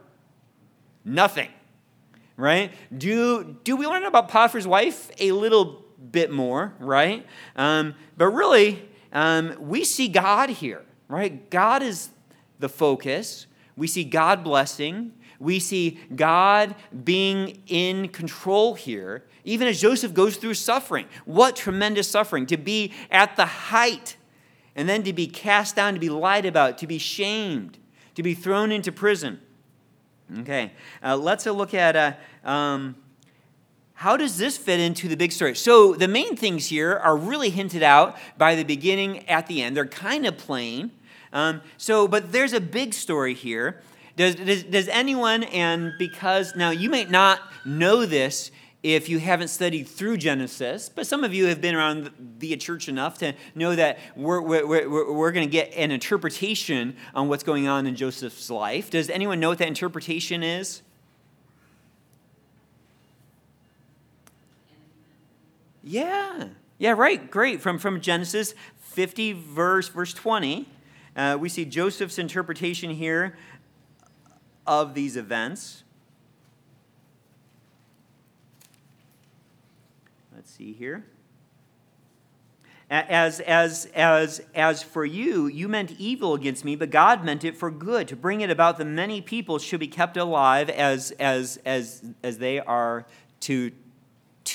Nothing. 1.04 1.48
Right? 2.36 2.72
Do 2.96 3.56
do 3.62 3.76
we 3.76 3.86
learn 3.86 4.04
about 4.04 4.28
Potiphar's 4.28 4.66
wife 4.66 5.10
a 5.20 5.30
little 5.30 5.84
bit 6.10 6.32
more, 6.32 6.74
right? 6.80 7.24
Um, 7.54 7.94
but 8.16 8.28
really, 8.30 8.88
um, 9.12 9.54
we 9.60 9.84
see 9.84 10.08
God 10.08 10.50
here, 10.50 10.82
right? 11.06 11.48
God 11.48 11.82
is 11.82 12.10
the 12.58 12.68
focus. 12.68 13.46
We 13.76 13.86
see 13.86 14.04
God 14.04 14.44
blessing. 14.44 15.12
we 15.38 15.58
see 15.58 15.98
God 16.14 16.76
being 17.04 17.62
in 17.66 18.08
control 18.08 18.74
here, 18.74 19.24
even 19.44 19.66
as 19.66 19.80
Joseph 19.80 20.14
goes 20.14 20.36
through 20.36 20.54
suffering. 20.54 21.06
What 21.24 21.56
tremendous 21.56 22.08
suffering! 22.08 22.46
To 22.46 22.56
be 22.56 22.92
at 23.10 23.34
the 23.36 23.46
height 23.46 24.16
and 24.76 24.88
then 24.88 25.02
to 25.02 25.12
be 25.12 25.26
cast 25.26 25.76
down, 25.76 25.94
to 25.94 26.00
be 26.00 26.08
lied 26.08 26.46
about, 26.46 26.78
to 26.78 26.86
be 26.86 26.98
shamed, 26.98 27.78
to 28.14 28.22
be 28.22 28.34
thrown 28.34 28.70
into 28.70 28.92
prison. 28.92 29.40
Okay, 30.40 30.72
uh, 31.02 31.16
let's 31.16 31.44
look 31.44 31.74
at 31.74 31.96
uh, 31.96 32.12
um, 32.48 32.96
how 33.94 34.16
does 34.16 34.38
this 34.38 34.56
fit 34.56 34.80
into 34.80 35.08
the 35.08 35.16
big 35.16 35.30
story? 35.30 35.54
So 35.54 35.94
the 35.94 36.08
main 36.08 36.36
things 36.36 36.68
here 36.68 36.96
are 36.96 37.16
really 37.16 37.50
hinted 37.50 37.82
out 37.82 38.16
by 38.38 38.54
the 38.54 38.64
beginning 38.64 39.28
at 39.28 39.46
the 39.46 39.62
end. 39.62 39.76
They're 39.76 39.86
kind 39.86 40.26
of 40.26 40.38
plain. 40.38 40.90
Um, 41.32 41.62
so, 41.76 42.06
but 42.06 42.32
there's 42.32 42.52
a 42.52 42.60
big 42.60 42.94
story 42.94 43.34
here. 43.34 43.80
Does, 44.16 44.34
does, 44.34 44.62
does 44.64 44.88
anyone, 44.88 45.44
and 45.44 45.94
because 45.98 46.54
now 46.54 46.70
you 46.70 46.90
may 46.90 47.04
not 47.04 47.40
know 47.64 48.04
this 48.04 48.50
if 48.82 49.08
you 49.08 49.18
haven't 49.18 49.48
studied 49.48 49.86
through 49.86 50.16
Genesis, 50.16 50.88
but 50.88 51.06
some 51.06 51.22
of 51.22 51.32
you 51.32 51.46
have 51.46 51.60
been 51.60 51.74
around 51.74 52.10
the 52.38 52.56
church 52.56 52.88
enough 52.88 53.18
to 53.18 53.32
know 53.54 53.76
that 53.76 53.98
we're, 54.16 54.40
we're, 54.40 54.66
we're, 54.66 55.12
we're 55.12 55.32
going 55.32 55.46
to 55.46 55.50
get 55.50 55.72
an 55.74 55.90
interpretation 55.92 56.96
on 57.14 57.28
what's 57.28 57.44
going 57.44 57.68
on 57.68 57.86
in 57.86 57.94
Joseph's 57.94 58.50
life. 58.50 58.90
Does 58.90 59.08
anyone 59.08 59.38
know 59.38 59.50
what 59.50 59.58
that 59.58 59.68
interpretation 59.68 60.42
is? 60.42 60.82
Yeah. 65.84 66.48
Yeah, 66.78 66.92
right. 66.92 67.30
Great. 67.30 67.60
From, 67.60 67.78
from 67.78 68.00
Genesis 68.00 68.54
50, 68.80 69.32
verse, 69.32 69.88
verse 69.88 70.12
20, 70.12 70.68
uh, 71.16 71.36
we 71.38 71.48
see 71.48 71.64
Joseph's 71.64 72.18
interpretation 72.18 72.90
here 72.90 73.36
of 74.66 74.94
these 74.94 75.16
events. 75.16 75.84
Let's 80.34 80.50
see 80.50 80.72
here. 80.72 81.04
As, 82.90 83.40
as, 83.40 83.86
as, 83.94 84.42
as 84.54 84.82
for 84.82 85.04
you, 85.04 85.46
you 85.46 85.66
meant 85.66 85.92
evil 85.98 86.34
against 86.34 86.62
me, 86.62 86.76
but 86.76 86.90
God 86.90 87.24
meant 87.24 87.42
it 87.42 87.56
for 87.56 87.70
good, 87.70 88.06
to 88.08 88.16
bring 88.16 88.42
it 88.42 88.50
about 88.50 88.76
that 88.76 88.84
many 88.84 89.22
people 89.22 89.58
should 89.58 89.80
be 89.80 89.88
kept 89.88 90.18
alive 90.18 90.68
as, 90.68 91.10
as, 91.12 91.58
as, 91.64 92.04
as 92.22 92.36
they 92.36 92.60
are 92.60 93.06
to, 93.40 93.70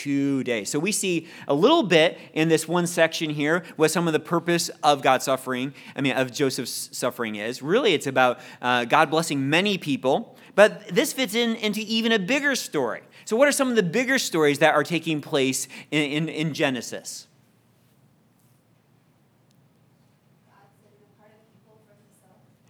today. 0.08 0.64
So 0.64 0.80
we 0.80 0.92
see 0.92 1.28
a 1.48 1.54
little 1.54 1.84
bit 1.84 2.18
in 2.34 2.50
this 2.50 2.68
one 2.68 2.88
section 2.88 3.30
here 3.30 3.64
what 3.76 3.92
some 3.92 4.08
of 4.08 4.14
the 4.14 4.20
purpose 4.20 4.70
of 4.84 5.02
God's 5.02 5.26
suffering, 5.26 5.74
I 5.96 6.02
mean, 6.02 6.16
of 6.16 6.32
Joseph's 6.32 6.90
suffering 6.92 7.36
is. 7.36 7.62
Really, 7.62 7.94
it's 7.94 8.08
about 8.08 8.40
uh, 8.62 8.86
God 8.86 9.10
blessing 9.10 9.50
many 9.50 9.78
people. 9.78 10.36
But 10.56 10.88
this 10.88 11.14
fits 11.14 11.36
in 11.36 11.56
into 11.58 11.82
even 11.82 12.12
a 12.12 12.18
bigger 12.20 12.56
story. 12.56 13.02
So, 13.26 13.36
what 13.36 13.48
are 13.48 13.52
some 13.52 13.70
of 13.70 13.76
the 13.76 13.84
bigger 13.84 14.18
stories 14.18 14.58
that 14.60 14.74
are 14.74 14.84
taking 14.84 15.22
place 15.22 15.68
in, 15.92 16.02
in, 16.02 16.30
in 16.30 16.54
Genesis? 16.54 17.28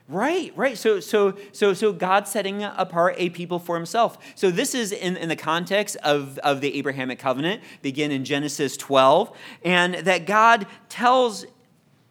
Right, 0.10 0.54
right. 0.56 0.78
So, 0.78 1.02
so, 1.02 1.38
so, 1.52 1.74
so 1.74 1.92
God 1.92 2.30
setting 2.30 2.64
apart 2.64 3.16
a 3.18 3.30
people 3.30 3.60
for 3.60 3.76
himself. 3.76 4.18
So 4.36 4.50
this 4.50 4.74
is 4.74 4.94
in, 4.94 5.18
in 5.18 5.28
the 5.28 5.36
context 5.36 5.98
of, 5.98 6.38
of 6.40 6.62
the 6.62 6.78
Abrahamic 6.78 7.20
covenant, 7.20 7.62
begin 7.82 8.12
in 8.12 8.24
Genesis 8.24 8.78
12, 8.78 9.36
and 9.66 9.96
that 9.96 10.26
God 10.26 10.66
tells 10.88 11.46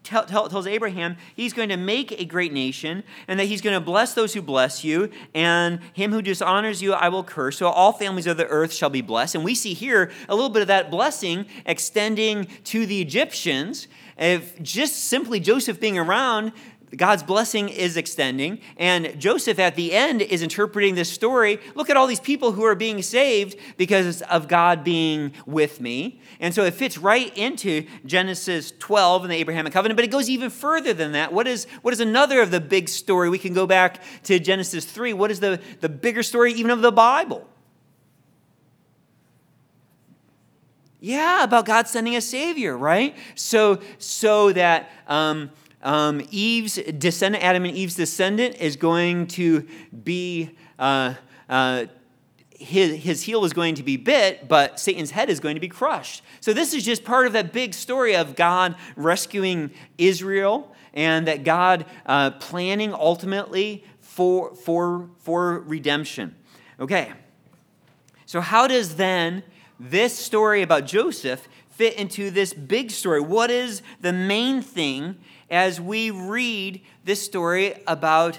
Tell, 0.06 0.24
tell, 0.24 0.48
tells 0.48 0.68
Abraham 0.68 1.16
he's 1.34 1.52
going 1.52 1.70
to 1.70 1.76
make 1.76 2.12
a 2.12 2.24
great 2.24 2.52
nation 2.52 3.02
and 3.26 3.40
that 3.40 3.46
he's 3.46 3.60
going 3.60 3.74
to 3.74 3.84
bless 3.84 4.14
those 4.14 4.32
who 4.34 4.40
bless 4.40 4.84
you, 4.84 5.10
and 5.34 5.80
him 5.94 6.12
who 6.12 6.22
dishonors 6.22 6.80
you 6.80 6.92
I 6.92 7.08
will 7.08 7.24
curse. 7.24 7.58
So 7.58 7.66
all 7.66 7.92
families 7.92 8.28
of 8.28 8.36
the 8.36 8.46
earth 8.46 8.72
shall 8.72 8.88
be 8.88 9.00
blessed. 9.00 9.34
And 9.34 9.42
we 9.42 9.56
see 9.56 9.74
here 9.74 10.12
a 10.28 10.34
little 10.36 10.50
bit 10.50 10.62
of 10.62 10.68
that 10.68 10.92
blessing 10.92 11.46
extending 11.64 12.46
to 12.66 12.86
the 12.86 13.02
Egyptians. 13.02 13.88
If 14.16 14.62
just 14.62 14.94
simply 14.94 15.40
Joseph 15.40 15.80
being 15.80 15.98
around, 15.98 16.52
God's 16.94 17.24
blessing 17.24 17.68
is 17.68 17.96
extending, 17.96 18.60
and 18.76 19.18
Joseph 19.18 19.58
at 19.58 19.74
the 19.74 19.92
end 19.92 20.22
is 20.22 20.40
interpreting 20.40 20.94
this 20.94 21.10
story. 21.10 21.58
Look 21.74 21.90
at 21.90 21.96
all 21.96 22.06
these 22.06 22.20
people 22.20 22.52
who 22.52 22.64
are 22.64 22.76
being 22.76 23.02
saved 23.02 23.56
because 23.76 24.22
of 24.22 24.46
God 24.46 24.84
being 24.84 25.32
with 25.46 25.80
me. 25.80 26.20
And 26.38 26.54
so 26.54 26.62
it 26.62 26.74
fits 26.74 26.96
right 26.96 27.36
into 27.36 27.86
Genesis 28.04 28.72
12 28.78 29.24
and 29.24 29.32
the 29.32 29.36
Abrahamic 29.36 29.72
covenant, 29.72 29.96
but 29.96 30.04
it 30.04 30.12
goes 30.12 30.30
even 30.30 30.48
further 30.48 30.92
than 30.94 31.12
that. 31.12 31.32
What 31.32 31.48
is, 31.48 31.66
what 31.82 31.92
is 31.92 31.98
another 31.98 32.40
of 32.40 32.52
the 32.52 32.60
big 32.60 32.88
story? 32.88 33.28
We 33.30 33.38
can 33.38 33.52
go 33.52 33.66
back 33.66 34.00
to 34.24 34.38
Genesis 34.38 34.84
3. 34.84 35.12
What 35.12 35.32
is 35.32 35.40
the, 35.40 35.60
the 35.80 35.88
bigger 35.88 36.22
story 36.22 36.52
even 36.52 36.70
of 36.70 36.82
the 36.82 36.92
Bible? 36.92 37.48
Yeah, 41.00 41.42
about 41.42 41.66
God 41.66 41.88
sending 41.88 42.14
a 42.14 42.20
Savior, 42.20 42.76
right? 42.76 43.16
So, 43.34 43.80
so 43.98 44.52
that. 44.52 44.90
Um, 45.08 45.50
um, 45.86 46.26
Eve's 46.32 46.74
descendant, 46.98 47.44
Adam 47.44 47.64
and 47.64 47.76
Eve's 47.76 47.94
descendant, 47.94 48.56
is 48.56 48.76
going 48.76 49.28
to 49.28 49.66
be. 50.04 50.50
Uh, 50.78 51.14
uh, 51.48 51.86
his, 52.58 53.02
his 53.02 53.22
heel 53.22 53.44
is 53.44 53.52
going 53.52 53.74
to 53.74 53.82
be 53.82 53.98
bit, 53.98 54.48
but 54.48 54.80
Satan's 54.80 55.10
head 55.10 55.28
is 55.28 55.40
going 55.40 55.56
to 55.56 55.60
be 55.60 55.68
crushed. 55.68 56.22
So, 56.40 56.54
this 56.54 56.72
is 56.72 56.84
just 56.84 57.04
part 57.04 57.26
of 57.26 57.34
that 57.34 57.52
big 57.52 57.74
story 57.74 58.16
of 58.16 58.34
God 58.34 58.76
rescuing 58.96 59.70
Israel 59.98 60.74
and 60.94 61.28
that 61.28 61.44
God 61.44 61.84
uh, 62.06 62.30
planning 62.30 62.94
ultimately 62.94 63.84
for, 64.00 64.54
for, 64.54 65.10
for 65.18 65.60
redemption. 65.60 66.34
Okay, 66.80 67.12
so 68.24 68.40
how 68.40 68.66
does 68.66 68.96
then 68.96 69.42
this 69.78 70.18
story 70.18 70.62
about 70.62 70.86
Joseph 70.86 71.46
fit 71.68 71.94
into 71.94 72.30
this 72.30 72.54
big 72.54 72.90
story? 72.90 73.20
What 73.20 73.50
is 73.50 73.82
the 74.00 74.14
main 74.14 74.62
thing 74.62 75.16
as 75.50 75.80
we 75.80 76.10
read 76.10 76.82
this 77.04 77.22
story 77.22 77.74
about 77.86 78.38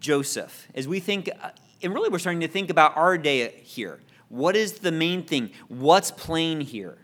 Joseph? 0.00 0.68
As 0.74 0.86
we 0.86 1.00
think, 1.00 1.30
uh, 1.42 1.50
and 1.82 1.94
really 1.94 2.08
we're 2.08 2.18
starting 2.18 2.40
to 2.40 2.48
think 2.48 2.70
about 2.70 2.96
our 2.96 3.16
day 3.18 3.60
here. 3.62 4.00
What 4.28 4.56
is 4.56 4.80
the 4.80 4.92
main 4.92 5.22
thing? 5.22 5.50
What's 5.68 6.10
plain 6.10 6.60
here? 6.60 6.98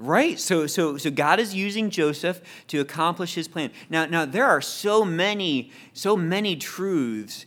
Right? 0.00 0.40
So, 0.40 0.66
so, 0.66 0.96
so 0.96 1.10
God 1.10 1.40
is 1.40 1.54
using 1.54 1.90
Joseph 1.90 2.40
to 2.68 2.80
accomplish 2.80 3.34
his 3.34 3.48
plan. 3.48 3.70
Now, 3.90 4.06
now 4.06 4.24
there 4.24 4.46
are 4.46 4.62
so 4.62 5.04
many, 5.04 5.72
so 5.92 6.16
many 6.16 6.56
truths 6.56 7.44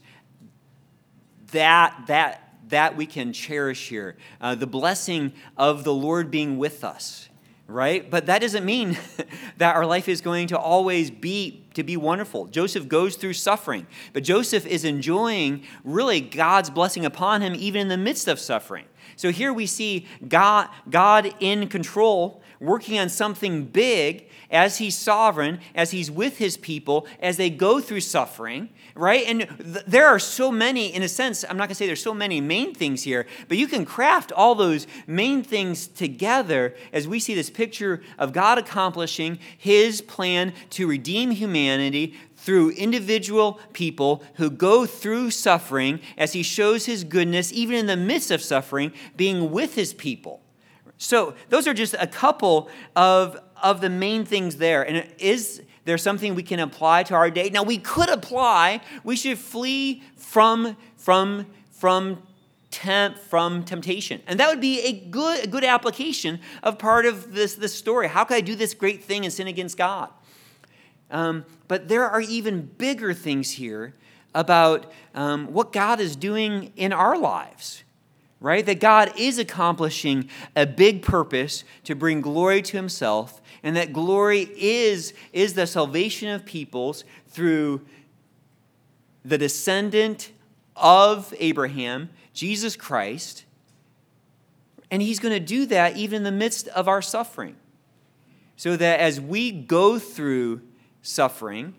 that, 1.50 2.04
that, 2.06 2.54
that 2.68 2.96
we 2.96 3.06
can 3.06 3.32
cherish 3.32 3.88
here. 3.88 4.16
Uh, 4.40 4.54
the 4.54 4.68
blessing 4.68 5.32
of 5.56 5.82
the 5.82 5.92
Lord 5.92 6.30
being 6.30 6.56
with 6.56 6.84
us, 6.84 7.28
right? 7.66 8.08
But 8.08 8.26
that 8.26 8.40
doesn't 8.40 8.64
mean 8.64 8.98
that 9.56 9.74
our 9.74 9.84
life 9.84 10.08
is 10.08 10.20
going 10.20 10.46
to 10.48 10.58
always 10.58 11.10
be 11.10 11.66
to 11.74 11.82
be 11.82 11.96
wonderful. 11.96 12.46
Joseph 12.46 12.86
goes 12.86 13.16
through 13.16 13.32
suffering, 13.32 13.88
but 14.12 14.22
Joseph 14.22 14.64
is 14.64 14.84
enjoying 14.84 15.64
really 15.82 16.20
God's 16.20 16.70
blessing 16.70 17.04
upon 17.04 17.42
him 17.42 17.52
even 17.56 17.80
in 17.80 17.88
the 17.88 17.96
midst 17.96 18.28
of 18.28 18.38
suffering. 18.38 18.84
So 19.16 19.32
here 19.32 19.52
we 19.52 19.66
see 19.66 20.06
God, 20.28 20.68
God 20.88 21.34
in 21.40 21.68
control 21.68 22.42
working 22.64 22.98
on 22.98 23.08
something 23.08 23.64
big 23.64 24.28
as 24.50 24.78
he's 24.78 24.96
sovereign, 24.96 25.60
as 25.74 25.90
he's 25.90 26.10
with 26.10 26.38
his 26.38 26.56
people, 26.56 27.06
as 27.20 27.36
they 27.36 27.50
go 27.50 27.80
through 27.80 28.00
suffering, 28.00 28.68
right? 28.94 29.24
And 29.26 29.40
th- 29.40 29.84
there 29.86 30.06
are 30.06 30.18
so 30.18 30.52
many, 30.52 30.94
in 30.94 31.02
a 31.02 31.08
sense, 31.08 31.44
I'm 31.44 31.56
not 31.56 31.64
going 31.64 31.70
to 31.70 31.74
say 31.74 31.86
there's 31.86 32.02
so 32.02 32.14
many 32.14 32.40
main 32.40 32.74
things 32.74 33.02
here, 33.02 33.26
but 33.48 33.56
you 33.56 33.66
can 33.66 33.84
craft 33.84 34.30
all 34.32 34.54
those 34.54 34.86
main 35.06 35.42
things 35.42 35.86
together 35.88 36.74
as 36.92 37.08
we 37.08 37.18
see 37.18 37.34
this 37.34 37.50
picture 37.50 38.02
of 38.18 38.32
God 38.32 38.58
accomplishing 38.58 39.38
his 39.58 40.00
plan 40.00 40.52
to 40.70 40.86
redeem 40.86 41.32
humanity 41.32 42.14
through 42.36 42.70
individual 42.70 43.58
people 43.72 44.22
who 44.34 44.50
go 44.50 44.84
through 44.86 45.30
suffering 45.30 45.98
as 46.18 46.34
he 46.34 46.42
shows 46.42 46.86
his 46.86 47.02
goodness, 47.02 47.52
even 47.52 47.74
in 47.74 47.86
the 47.86 47.96
midst 47.96 48.30
of 48.30 48.42
suffering, 48.42 48.92
being 49.16 49.50
with 49.50 49.74
his 49.74 49.94
people. 49.94 50.43
So, 50.98 51.34
those 51.48 51.66
are 51.66 51.74
just 51.74 51.94
a 51.98 52.06
couple 52.06 52.68
of, 52.94 53.38
of 53.62 53.80
the 53.80 53.90
main 53.90 54.24
things 54.24 54.56
there. 54.56 54.82
And 54.82 55.06
is 55.18 55.62
there 55.84 55.98
something 55.98 56.34
we 56.34 56.42
can 56.42 56.60
apply 56.60 57.02
to 57.04 57.14
our 57.14 57.30
day? 57.30 57.50
Now, 57.50 57.62
we 57.62 57.78
could 57.78 58.08
apply, 58.08 58.80
we 59.02 59.16
should 59.16 59.38
flee 59.38 60.02
from, 60.16 60.76
from, 60.96 61.46
from 61.70 62.22
tempt 62.74 63.20
from 63.20 63.62
temptation. 63.62 64.20
And 64.26 64.40
that 64.40 64.48
would 64.48 64.60
be 64.60 64.80
a 64.80 64.92
good, 64.92 65.44
a 65.44 65.46
good 65.46 65.62
application 65.62 66.40
of 66.64 66.76
part 66.76 67.06
of 67.06 67.32
this, 67.32 67.54
this 67.54 67.72
story. 67.72 68.08
How 68.08 68.24
can 68.24 68.36
I 68.36 68.40
do 68.40 68.56
this 68.56 68.74
great 68.74 69.04
thing 69.04 69.24
and 69.24 69.32
sin 69.32 69.46
against 69.46 69.78
God? 69.78 70.10
Um, 71.08 71.44
but 71.68 71.86
there 71.86 72.08
are 72.08 72.20
even 72.20 72.62
bigger 72.62 73.14
things 73.14 73.52
here 73.52 73.94
about 74.34 74.90
um, 75.14 75.52
what 75.52 75.72
God 75.72 76.00
is 76.00 76.16
doing 76.16 76.72
in 76.74 76.92
our 76.92 77.16
lives 77.16 77.84
right? 78.44 78.66
That 78.66 78.78
God 78.78 79.10
is 79.16 79.38
accomplishing 79.38 80.28
a 80.54 80.66
big 80.66 81.00
purpose 81.00 81.64
to 81.84 81.94
bring 81.94 82.20
glory 82.20 82.60
to 82.60 82.76
himself, 82.76 83.40
and 83.62 83.74
that 83.74 83.94
glory 83.94 84.50
is, 84.58 85.14
is 85.32 85.54
the 85.54 85.66
salvation 85.66 86.28
of 86.28 86.44
peoples 86.44 87.04
through 87.26 87.80
the 89.24 89.38
descendant 89.38 90.30
of 90.76 91.32
Abraham, 91.38 92.10
Jesus 92.34 92.76
Christ. 92.76 93.46
And 94.90 95.00
he's 95.00 95.20
going 95.20 95.32
to 95.32 95.40
do 95.40 95.64
that 95.64 95.96
even 95.96 96.18
in 96.18 96.24
the 96.24 96.30
midst 96.30 96.68
of 96.68 96.86
our 96.86 97.00
suffering. 97.00 97.56
So 98.56 98.76
that 98.76 99.00
as 99.00 99.22
we 99.22 99.52
go 99.52 99.98
through 99.98 100.60
suffering, 101.00 101.74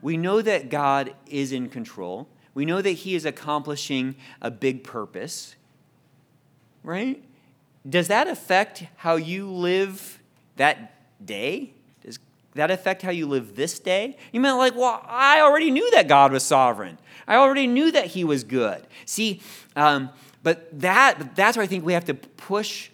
we 0.00 0.16
know 0.16 0.40
that 0.40 0.70
God 0.70 1.14
is 1.26 1.52
in 1.52 1.68
control. 1.68 2.26
We 2.54 2.64
know 2.64 2.80
that 2.80 2.90
he 2.90 3.14
is 3.14 3.26
accomplishing 3.26 4.16
a 4.40 4.50
big 4.50 4.82
purpose 4.82 5.56
right? 6.86 7.22
Does 7.88 8.08
that 8.08 8.28
affect 8.28 8.84
how 8.96 9.16
you 9.16 9.50
live 9.50 10.22
that 10.56 10.94
day? 11.24 11.72
Does 12.02 12.18
that 12.54 12.70
affect 12.70 13.02
how 13.02 13.10
you 13.10 13.26
live 13.26 13.56
this 13.56 13.78
day? 13.78 14.16
You 14.32 14.40
mean 14.40 14.56
like, 14.56 14.74
well, 14.74 15.02
I 15.06 15.40
already 15.40 15.70
knew 15.70 15.90
that 15.90 16.08
God 16.08 16.32
was 16.32 16.44
sovereign. 16.44 16.96
I 17.26 17.36
already 17.36 17.66
knew 17.66 17.90
that 17.90 18.06
He 18.06 18.24
was 18.24 18.44
good. 18.44 18.86
See, 19.04 19.42
um, 19.74 20.10
but 20.42 20.80
that 20.80 21.34
that's 21.34 21.56
where 21.56 21.64
I 21.64 21.66
think 21.66 21.84
we 21.84 21.92
have 21.92 22.04
to 22.04 22.14
push 22.14 22.90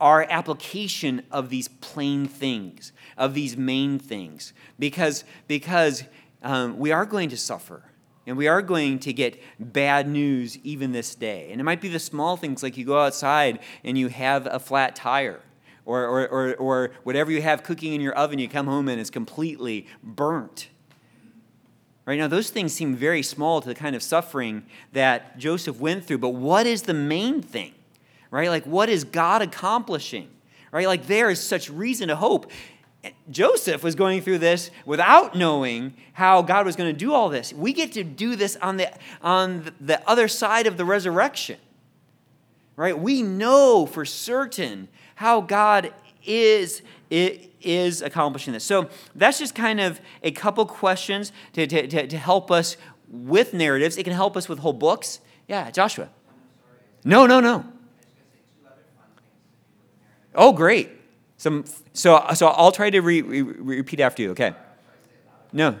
our 0.00 0.26
application 0.30 1.22
of 1.30 1.50
these 1.50 1.68
plain 1.68 2.26
things, 2.26 2.92
of 3.18 3.34
these 3.34 3.56
main 3.58 3.98
things, 3.98 4.54
because 4.78 5.24
because 5.48 6.04
um, 6.42 6.78
we 6.78 6.92
are 6.92 7.04
going 7.04 7.28
to 7.28 7.36
suffer. 7.36 7.82
And 8.28 8.36
we 8.36 8.46
are 8.46 8.60
going 8.60 8.98
to 9.00 9.12
get 9.14 9.40
bad 9.58 10.06
news 10.06 10.58
even 10.58 10.92
this 10.92 11.14
day. 11.14 11.48
And 11.50 11.60
it 11.60 11.64
might 11.64 11.80
be 11.80 11.88
the 11.88 11.98
small 11.98 12.36
things 12.36 12.62
like 12.62 12.76
you 12.76 12.84
go 12.84 13.00
outside 13.00 13.58
and 13.82 13.96
you 13.96 14.08
have 14.08 14.46
a 14.46 14.58
flat 14.58 14.94
tire, 14.94 15.40
or, 15.86 16.04
or, 16.04 16.28
or, 16.28 16.54
or 16.56 16.90
whatever 17.04 17.30
you 17.30 17.40
have 17.40 17.62
cooking 17.62 17.94
in 17.94 18.02
your 18.02 18.12
oven, 18.12 18.38
you 18.38 18.46
come 18.46 18.66
home 18.66 18.86
and 18.88 19.00
it's 19.00 19.08
completely 19.08 19.86
burnt. 20.02 20.68
Right 22.04 22.18
now, 22.18 22.28
those 22.28 22.50
things 22.50 22.74
seem 22.74 22.94
very 22.94 23.22
small 23.22 23.62
to 23.62 23.68
the 23.68 23.74
kind 23.74 23.96
of 23.96 24.02
suffering 24.02 24.64
that 24.92 25.38
Joseph 25.38 25.80
went 25.80 26.04
through. 26.04 26.18
But 26.18 26.30
what 26.30 26.66
is 26.66 26.82
the 26.82 26.94
main 26.94 27.40
thing? 27.40 27.72
Right? 28.30 28.50
Like, 28.50 28.66
what 28.66 28.90
is 28.90 29.04
God 29.04 29.40
accomplishing? 29.40 30.28
Right? 30.70 30.86
Like, 30.86 31.06
there 31.06 31.30
is 31.30 31.40
such 31.40 31.70
reason 31.70 32.08
to 32.08 32.16
hope. 32.16 32.50
Joseph 33.30 33.82
was 33.82 33.94
going 33.94 34.22
through 34.22 34.38
this 34.38 34.70
without 34.84 35.34
knowing 35.34 35.94
how 36.14 36.42
God 36.42 36.66
was 36.66 36.76
going 36.76 36.92
to 36.92 36.98
do 36.98 37.12
all 37.12 37.28
this. 37.28 37.52
We 37.52 37.72
get 37.72 37.92
to 37.92 38.02
do 38.04 38.36
this 38.36 38.56
on 38.56 38.76
the, 38.76 38.92
on 39.22 39.72
the 39.80 40.06
other 40.08 40.28
side 40.28 40.66
of 40.66 40.76
the 40.76 40.84
resurrection. 40.84 41.58
Right? 42.76 42.98
We 42.98 43.22
know 43.22 43.86
for 43.86 44.04
certain 44.04 44.88
how 45.16 45.40
God 45.40 45.92
is, 46.24 46.82
is 47.10 48.02
accomplishing 48.02 48.52
this. 48.52 48.64
So 48.64 48.88
that's 49.14 49.38
just 49.38 49.54
kind 49.54 49.80
of 49.80 50.00
a 50.22 50.30
couple 50.30 50.66
questions 50.66 51.32
to, 51.54 51.66
to, 51.66 52.06
to 52.06 52.18
help 52.18 52.50
us 52.50 52.76
with 53.08 53.54
narratives. 53.54 53.96
It 53.96 54.04
can 54.04 54.12
help 54.12 54.36
us 54.36 54.48
with 54.48 54.58
whole 54.58 54.72
books. 54.72 55.20
Yeah, 55.46 55.70
Joshua. 55.70 56.08
No, 57.04 57.26
no, 57.26 57.40
no. 57.40 57.64
Oh, 60.34 60.52
great. 60.52 60.97
Some, 61.38 61.64
so, 61.92 62.24
so 62.34 62.48
I'll 62.48 62.72
try 62.72 62.90
to 62.90 63.00
re, 63.00 63.22
re, 63.22 63.42
repeat 63.42 64.00
after 64.00 64.22
you, 64.22 64.32
okay? 64.32 64.54
No. 65.52 65.76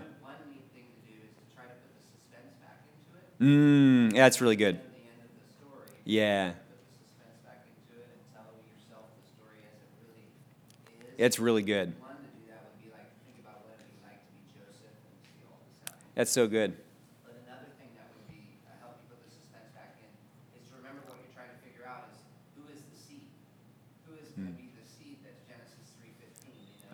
Mm, 3.40 4.14
yeah, 4.14 4.22
that's 4.22 4.40
really 4.40 4.56
good. 4.56 4.80
Yeah. 6.04 6.52
It's 11.18 11.40
really 11.40 11.62
good. 11.62 11.92
That's 16.14 16.30
so 16.30 16.46
good. 16.46 16.76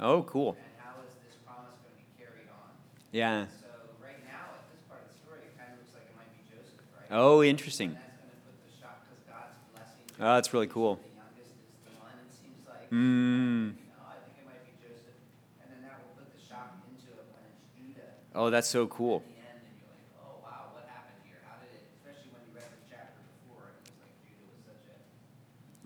Oh, 0.05 0.23
cool. 0.25 0.53
And 0.61 0.77
how 0.77 1.01
is 1.01 1.17
this 1.25 1.41
promise 1.49 1.81
going 1.81 1.97
to 1.97 2.05
be 2.05 2.05
carried 2.21 2.45
on? 2.53 2.69
Yeah. 3.09 3.49
So 3.57 3.73
right 4.05 4.21
now, 4.29 4.53
at 4.53 4.69
this 4.69 4.85
part 4.85 5.01
of 5.01 5.09
the 5.09 5.17
story, 5.17 5.49
it 5.49 5.57
kind 5.57 5.73
of 5.73 5.81
looks 5.81 5.97
like 5.97 6.05
it 6.05 6.17
might 6.21 6.29
be 6.37 6.45
Joseph, 6.45 6.77
right? 6.93 7.09
Oh, 7.09 7.41
interesting. 7.41 7.97
And 7.97 8.05
that's 8.05 8.21
going 8.21 8.37
to 8.37 8.45
put 8.45 8.61
the 8.69 8.73
shock 8.77 9.01
because 9.09 9.25
God's 9.25 9.57
blessing. 9.73 10.05
Oh, 10.21 10.37
that's 10.37 10.53
really 10.53 10.69
cool. 10.69 11.01
The 11.01 11.09
youngest 11.17 11.57
is 11.57 11.81
the 11.89 11.97
one, 12.05 12.21
it 12.21 12.29
seems 12.37 12.61
like. 12.69 12.93
Mm. 12.93 13.81
You 13.81 13.89
know, 13.97 14.05
I 14.05 14.21
think 14.29 14.37
it 14.37 14.45
might 14.45 14.61
be 14.69 14.77
Joseph. 14.77 15.17
And 15.65 15.73
then 15.73 15.81
that 15.89 15.97
will 16.05 16.21
put 16.21 16.29
the 16.37 16.43
shock 16.45 16.77
into 16.85 17.09
it 17.09 17.25
when 17.33 17.41
it's 17.49 17.65
Judah. 17.73 18.13
Oh, 18.37 18.53
that's 18.53 18.69
so 18.69 18.85
cool. 18.93 19.25
At 19.25 19.33
the 19.33 19.41
end, 19.41 19.65
and 19.65 19.73
you're 19.81 19.89
like, 19.89 20.05
oh, 20.21 20.37
wow, 20.45 20.77
what 20.77 20.85
happened 20.85 21.17
here? 21.25 21.41
How 21.49 21.57
did 21.65 21.73
it, 21.73 21.81
especially 21.97 22.29
when 22.37 22.45
you 22.45 22.53
read 22.53 22.69
the 22.69 22.85
chapter 22.93 23.25
before, 23.41 23.73
and 23.73 23.89
it 23.89 23.89
was 23.89 24.05
like 24.05 24.13
Judah 24.21 24.45
was 24.53 24.61
such 24.69 24.85
a 24.85 25.01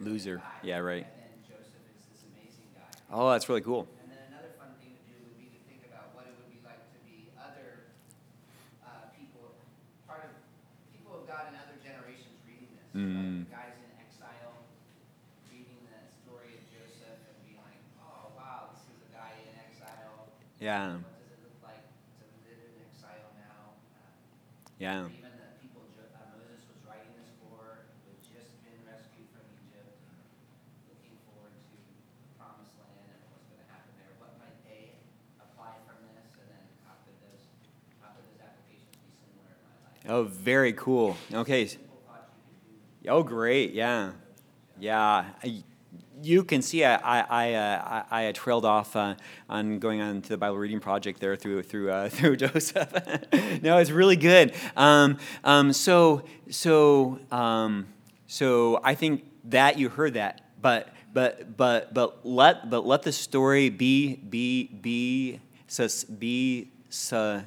Loser. 0.03 0.43
guy. 0.43 0.59
Yeah, 0.67 0.83
right. 0.83 1.07
And 1.07 1.23
then 1.23 1.39
Joseph 1.47 1.87
is 1.95 2.03
this 2.11 2.27
amazing 2.35 2.67
guy. 2.75 2.91
Oh, 3.15 3.31
that's 3.31 3.47
really 3.47 3.63
cool. 3.63 3.87
And 4.03 4.13
then 4.13 4.21
another 4.33 4.53
fun 4.57 4.73
thing 4.81 4.97
to 4.97 5.05
do 5.05 5.17
would 5.29 5.37
be 5.37 5.49
to 5.53 5.61
think 5.69 5.85
about 5.89 6.13
what 6.17 6.25
it 6.29 6.33
would 6.41 6.49
be 6.53 6.61
like 6.65 6.81
to 6.93 7.01
be 7.05 7.29
other 7.37 7.93
uh, 8.85 9.09
people, 9.17 9.53
part 10.09 10.25
of 10.29 10.33
people 10.93 11.13
of 11.17 11.29
God 11.29 11.49
in 11.53 11.57
other 11.57 11.77
generations 11.81 12.37
reading 12.49 12.69
this. 12.73 12.88
Mm. 12.99 13.47
Like 13.47 13.55
guys 13.55 13.79
in 13.79 13.93
exile 14.03 14.59
reading 15.47 15.79
the 15.87 15.99
story 16.27 16.59
of 16.59 16.63
Joseph 16.67 17.21
and 17.31 17.39
being 17.47 17.63
like, 17.63 17.79
oh, 18.03 18.35
wow, 18.35 18.75
this 18.75 18.83
is 18.91 18.99
a 19.07 19.11
guy 19.15 19.39
in 19.39 19.55
exile. 19.55 20.27
Yeah. 20.59 20.99
What 20.99 21.07
does 21.23 21.31
it 21.31 21.47
look 21.47 21.63
like 21.63 21.87
to 22.19 22.25
live 22.43 22.59
in 22.59 22.75
exile 22.91 23.31
now? 23.39 23.79
Uh, 23.95 24.83
Yeah. 24.83 25.07
even 25.15 25.31
the 25.39 25.47
people 25.63 25.87
Jo- 25.95 26.11
uh, 26.11 26.27
Moses 26.35 26.67
was 26.67 26.81
writing 26.91 27.15
this 27.15 27.31
for, 27.39 27.87
who 28.03 28.19
had 28.19 28.23
just 28.27 28.51
been 28.67 28.83
rescued 28.83 29.31
from 29.31 29.47
Egypt, 29.63 29.95
looking 30.91 31.15
forward 31.31 31.55
to 31.55 31.75
the 31.79 32.35
promised 32.35 32.75
land 32.83 33.15
and 33.15 33.23
what's 33.31 33.47
going 33.47 33.63
to 33.63 33.71
happen 33.71 33.95
there. 34.03 34.11
What 34.19 34.35
might 34.43 34.59
they 34.67 34.99
apply 35.39 35.79
from 35.87 36.03
this, 36.19 36.35
and 36.35 36.51
then 36.51 36.65
how 36.83 36.99
could 37.07 37.15
those 37.23 37.47
how 38.03 38.11
could 38.19 38.27
those 38.27 38.43
applications 38.43 38.91
be 38.99 39.11
similar 39.23 39.55
in 39.55 39.63
my 39.71 39.77
life? 39.87 40.03
Oh, 40.11 40.27
very 40.27 40.75
cool. 40.75 41.15
Okay. 41.31 41.71
Simple 41.71 42.03
thoughts 42.07 42.35
you 42.35 42.43
could 42.51 42.59
do. 42.67 42.98
Oh, 43.09 43.23
great. 43.23 43.73
Yeah. 43.73 44.13
Yeah. 44.79 45.25
You 46.23 46.45
can 46.45 46.63
see 46.63 46.85
I, 46.85 46.97
I, 46.97 47.25
I, 47.29 47.53
uh, 47.55 48.05
I 48.11 48.27
I 48.27 48.33
trailed 48.33 48.65
off 48.65 48.95
uh, 48.97 49.15
on 49.49 49.79
going 49.79 50.01
on 50.01 50.21
to 50.23 50.29
the 50.29 50.37
Bible 50.37 50.59
reading 50.59 50.81
project 50.81 51.21
there 51.21 51.37
through, 51.37 51.63
through, 51.63 51.91
uh, 51.91 52.09
through 52.11 52.37
Joseph. 52.37 52.93
no, 53.63 53.79
it's 53.79 53.91
really 53.91 54.17
good. 54.17 54.55
Um, 54.77 55.19
um, 55.43 55.73
so, 55.73 56.25
so, 56.51 57.19
um, 57.31 57.87
so 58.27 58.81
I 58.85 58.95
think 58.95 59.25
that 59.45 59.79
you 59.79 59.89
heard 59.89 60.15
that, 60.15 60.43
but, 60.61 60.89
but, 61.15 61.57
but, 61.57 61.95
but, 61.95 62.27
let, 62.27 62.69
but 62.69 62.87
let 62.87 63.03
the 63.03 63.13
story 63.13 63.71
be, 63.71 64.17
be, 64.17 64.65
be, 64.67 65.41
sus, 65.67 66.05
be 66.05 66.71
su, 66.91 67.43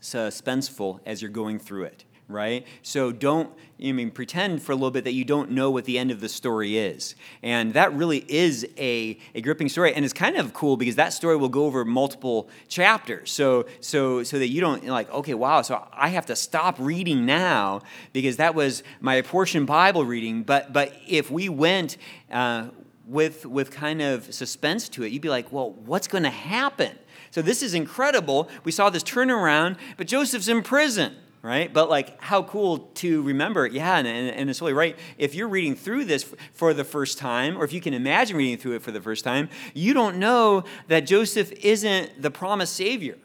suspenseful 0.00 1.00
as 1.06 1.22
you're 1.22 1.30
going 1.30 1.58
through 1.58 1.84
it 1.84 2.04
right? 2.28 2.66
So 2.82 3.10
don't 3.10 3.50
i 3.82 3.92
mean 3.92 4.10
pretend 4.10 4.60
for 4.60 4.72
a 4.72 4.74
little 4.74 4.90
bit 4.90 5.04
that 5.04 5.12
you 5.12 5.24
don't 5.24 5.52
know 5.52 5.70
what 5.70 5.84
the 5.84 5.98
end 5.98 6.10
of 6.10 6.20
the 6.20 6.28
story 6.28 6.76
is. 6.76 7.14
And 7.42 7.72
that 7.74 7.92
really 7.94 8.24
is 8.28 8.66
a, 8.76 9.18
a 9.34 9.40
gripping 9.40 9.68
story. 9.68 9.94
And 9.94 10.04
it's 10.04 10.14
kind 10.14 10.36
of 10.36 10.52
cool 10.52 10.76
because 10.76 10.96
that 10.96 11.12
story 11.12 11.36
will 11.36 11.48
go 11.48 11.64
over 11.64 11.84
multiple 11.84 12.48
chapters. 12.68 13.30
So 13.30 13.66
so 13.80 14.22
so 14.22 14.38
that 14.38 14.48
you 14.48 14.60
don't 14.60 14.84
like 14.86 15.10
okay 15.10 15.34
wow 15.34 15.62
so 15.62 15.86
i 15.92 16.08
have 16.08 16.26
to 16.26 16.36
stop 16.36 16.76
reading 16.78 17.24
now 17.24 17.80
because 18.12 18.36
that 18.36 18.54
was 18.54 18.82
my 19.00 19.22
portion 19.22 19.64
bible 19.64 20.04
reading. 20.04 20.42
But 20.42 20.72
but 20.72 20.92
if 21.06 21.30
we 21.30 21.48
went 21.48 21.96
uh, 22.30 22.68
with 23.06 23.46
with 23.46 23.70
kind 23.70 24.02
of 24.02 24.34
suspense 24.34 24.88
to 24.90 25.02
it 25.02 25.12
you'd 25.12 25.22
be 25.22 25.30
like 25.30 25.50
well 25.50 25.70
what's 25.70 26.08
going 26.08 26.24
to 26.24 26.30
happen? 26.30 26.98
So 27.30 27.42
this 27.42 27.62
is 27.62 27.74
incredible. 27.74 28.48
We 28.64 28.72
saw 28.72 28.88
this 28.90 29.02
turnaround, 29.02 29.76
but 29.96 30.06
Joseph's 30.06 30.48
in 30.48 30.62
prison, 30.62 31.14
right? 31.42 31.72
But 31.72 31.88
like, 31.88 32.20
how 32.20 32.42
cool 32.42 32.78
to 32.94 33.22
remember, 33.22 33.66
yeah, 33.66 33.96
and, 33.96 34.06
and, 34.06 34.28
and 34.28 34.50
it's 34.50 34.60
really 34.60 34.72
right. 34.72 34.96
If 35.16 35.34
you're 35.34 35.48
reading 35.48 35.74
through 35.74 36.04
this 36.04 36.34
for 36.52 36.74
the 36.74 36.84
first 36.84 37.18
time, 37.18 37.56
or 37.56 37.64
if 37.64 37.72
you 37.72 37.80
can 37.80 37.94
imagine 37.94 38.36
reading 38.36 38.58
through 38.58 38.76
it 38.76 38.82
for 38.82 38.90
the 38.90 39.00
first 39.00 39.24
time, 39.24 39.48
you 39.74 39.94
don't 39.94 40.16
know 40.16 40.64
that 40.88 41.00
Joseph 41.00 41.52
isn't 41.52 42.20
the 42.20 42.30
promised 42.30 42.74
Savior. 42.74 43.18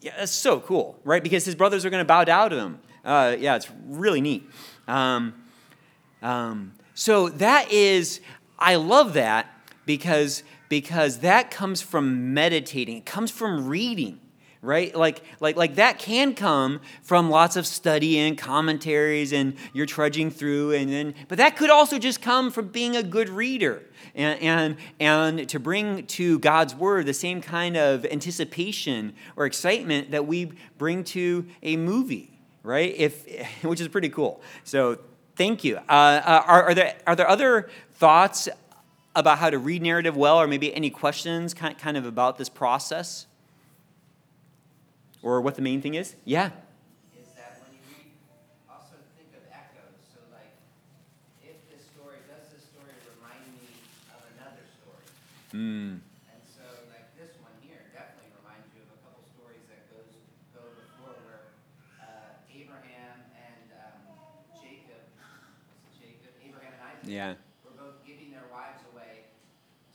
Yeah, 0.00 0.12
that's 0.18 0.32
so 0.32 0.60
cool, 0.60 0.98
right? 1.04 1.22
Because 1.22 1.44
his 1.44 1.54
brothers 1.54 1.84
are 1.84 1.90
going 1.90 2.00
to 2.00 2.08
bow 2.08 2.24
down 2.24 2.50
to 2.50 2.56
him. 2.56 2.80
Uh, 3.04 3.36
yeah, 3.38 3.56
it's 3.56 3.70
really 3.86 4.20
neat. 4.20 4.48
Um, 4.88 5.34
um, 6.22 6.72
so 6.94 7.28
that 7.30 7.70
is, 7.72 8.20
I 8.58 8.76
love 8.76 9.14
that 9.14 9.46
because 9.86 10.42
because 10.70 11.18
that 11.18 11.50
comes 11.50 11.82
from 11.82 12.32
meditating. 12.32 12.96
It 12.96 13.04
comes 13.04 13.30
from 13.30 13.66
reading, 13.66 14.20
right? 14.62 14.94
Like, 14.94 15.22
like, 15.40 15.56
like 15.56 15.76
that 15.76 15.98
can 15.98 16.34
come 16.34 16.80
from 17.02 17.30
lots 17.30 17.56
of 17.56 17.66
study 17.66 18.18
and 18.18 18.36
commentaries 18.36 19.32
and 19.32 19.54
you're 19.72 19.86
trudging 19.86 20.30
through 20.30 20.72
and 20.72 20.92
then, 20.92 21.14
but 21.28 21.38
that 21.38 21.56
could 21.56 21.70
also 21.70 21.98
just 21.98 22.20
come 22.20 22.50
from 22.50 22.68
being 22.68 22.94
a 22.94 23.02
good 23.02 23.30
reader 23.30 23.82
and, 24.14 24.40
and, 24.40 24.76
and 24.98 25.48
to 25.48 25.58
bring 25.58 26.06
to 26.06 26.38
God's 26.40 26.74
word 26.74 27.06
the 27.06 27.14
same 27.14 27.40
kind 27.40 27.76
of 27.76 28.04
anticipation 28.04 29.14
or 29.36 29.46
excitement 29.46 30.10
that 30.10 30.26
we 30.26 30.52
bring 30.76 31.04
to 31.04 31.46
a 31.62 31.76
movie, 31.76 32.38
right? 32.62 32.94
If, 32.96 33.26
which 33.62 33.80
is 33.80 33.88
pretty 33.88 34.10
cool. 34.10 34.42
So 34.64 34.98
thank 35.36 35.64
you. 35.64 35.76
Uh, 35.88 36.20
uh, 36.24 36.42
are, 36.46 36.62
are, 36.64 36.74
there, 36.74 36.96
are 37.06 37.16
there 37.16 37.28
other 37.28 37.70
thoughts 37.92 38.48
about 39.16 39.38
how 39.38 39.48
to 39.48 39.58
read 39.58 39.80
narrative 39.82 40.16
well 40.16 40.38
or 40.38 40.46
maybe 40.46 40.74
any 40.74 40.90
questions 40.90 41.54
kind, 41.54 41.78
kind 41.78 41.96
of 41.96 42.04
about 42.04 42.36
this 42.36 42.50
process? 42.50 43.26
Or 45.22 45.40
what 45.40 45.54
the 45.54 45.62
main 45.62 45.80
thing 45.80 45.94
is? 45.94 46.16
Yeah. 46.24 46.50
Is 47.16 47.28
that 47.36 47.60
when 47.60 47.72
you 47.76 47.82
read, 47.92 48.12
also 48.68 48.96
think 49.16 49.30
of 49.36 49.44
echoes. 49.52 49.98
So, 50.12 50.20
like, 50.32 50.54
if 51.44 51.56
this 51.68 51.84
story, 51.92 52.20
does 52.28 52.48
this 52.52 52.64
story 52.72 52.92
remind 53.16 53.44
me 53.60 53.68
of 54.14 54.20
another 54.36 54.64
story? 54.80 55.06
Mm. 55.52 56.00
And 56.32 56.40
so, 56.44 56.64
like, 56.88 57.12
this 57.16 57.36
one 57.44 57.52
here 57.64 57.84
definitely 57.92 58.32
reminds 58.40 58.68
you 58.72 58.80
of 58.86 58.90
a 58.96 59.00
couple 59.04 59.22
stories 59.36 59.64
that 59.68 59.88
goes 59.92 60.08
go 60.56 60.62
before 60.76 61.14
where 61.28 61.42
uh, 62.00 62.40
Abraham 62.52 63.16
and 63.36 63.66
um, 63.76 64.00
Jacob, 64.56 65.04
Jacob, 65.96 66.32
Abraham 66.40 66.72
and 66.76 66.82
Isaac, 66.96 67.04
Yeah. 67.08 67.30
were 67.64 67.76
both 67.76 68.00
giving 68.08 68.32
their 68.32 68.48
wives 68.52 68.80
away 68.92 69.28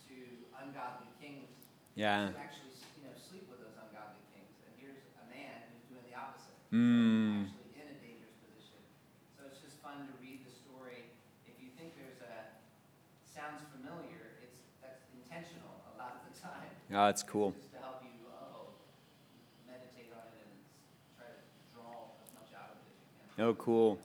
to 0.08 0.14
ungodly 0.62 1.10
kings. 1.20 1.50
Yeah 1.96 2.30
actually, 2.36 2.72
you 3.00 3.08
know, 3.08 3.14
sleep 3.16 3.48
with 3.48 3.60
those 3.62 3.76
ungodly 3.80 4.20
kings. 4.34 4.52
And 4.64 4.72
here's 4.80 5.00
a 5.20 5.24
man 5.32 5.64
who's 5.72 5.84
doing 5.88 6.04
the 6.08 6.16
opposite. 6.16 6.55
Mm. 6.72 7.46
In 7.76 7.86
a 7.86 7.96
dangerous 8.02 8.34
position. 8.42 8.80
So 9.36 9.46
it's 9.46 9.60
just 9.62 9.78
fun 9.82 10.06
to 10.06 10.12
read 10.20 10.42
the 10.44 10.50
story. 10.50 11.12
If 11.46 11.60
you 11.60 11.70
think 11.78 11.94
there's 11.94 12.20
a, 12.20 12.34
sounds 13.24 13.62
familiar, 13.70 14.34
it's, 14.42 14.60
that's 14.82 15.06
intentional 15.14 15.84
a 15.86 15.94
lot 15.98 16.18
of 16.18 16.22
the 16.26 16.34
time. 16.40 16.70
Oh, 16.90 17.06
that's 17.06 17.22
cool. 17.22 17.52
Just 17.54 17.70
to 17.72 17.78
help 17.78 18.00
you, 18.02 18.26
oh, 18.26 18.74
meditate 19.66 20.10
on 20.12 20.26
it 20.34 20.46
and 20.50 20.58
try 21.14 21.26
to 21.30 21.38
draw 21.72 22.10
as 22.22 22.32
much 22.34 22.50
out 22.54 22.70
of 22.74 22.78
it 22.82 22.90
as 22.90 22.98
you 23.06 23.14
can. 23.36 23.44
Oh, 23.46 23.54
cool. 23.54 23.98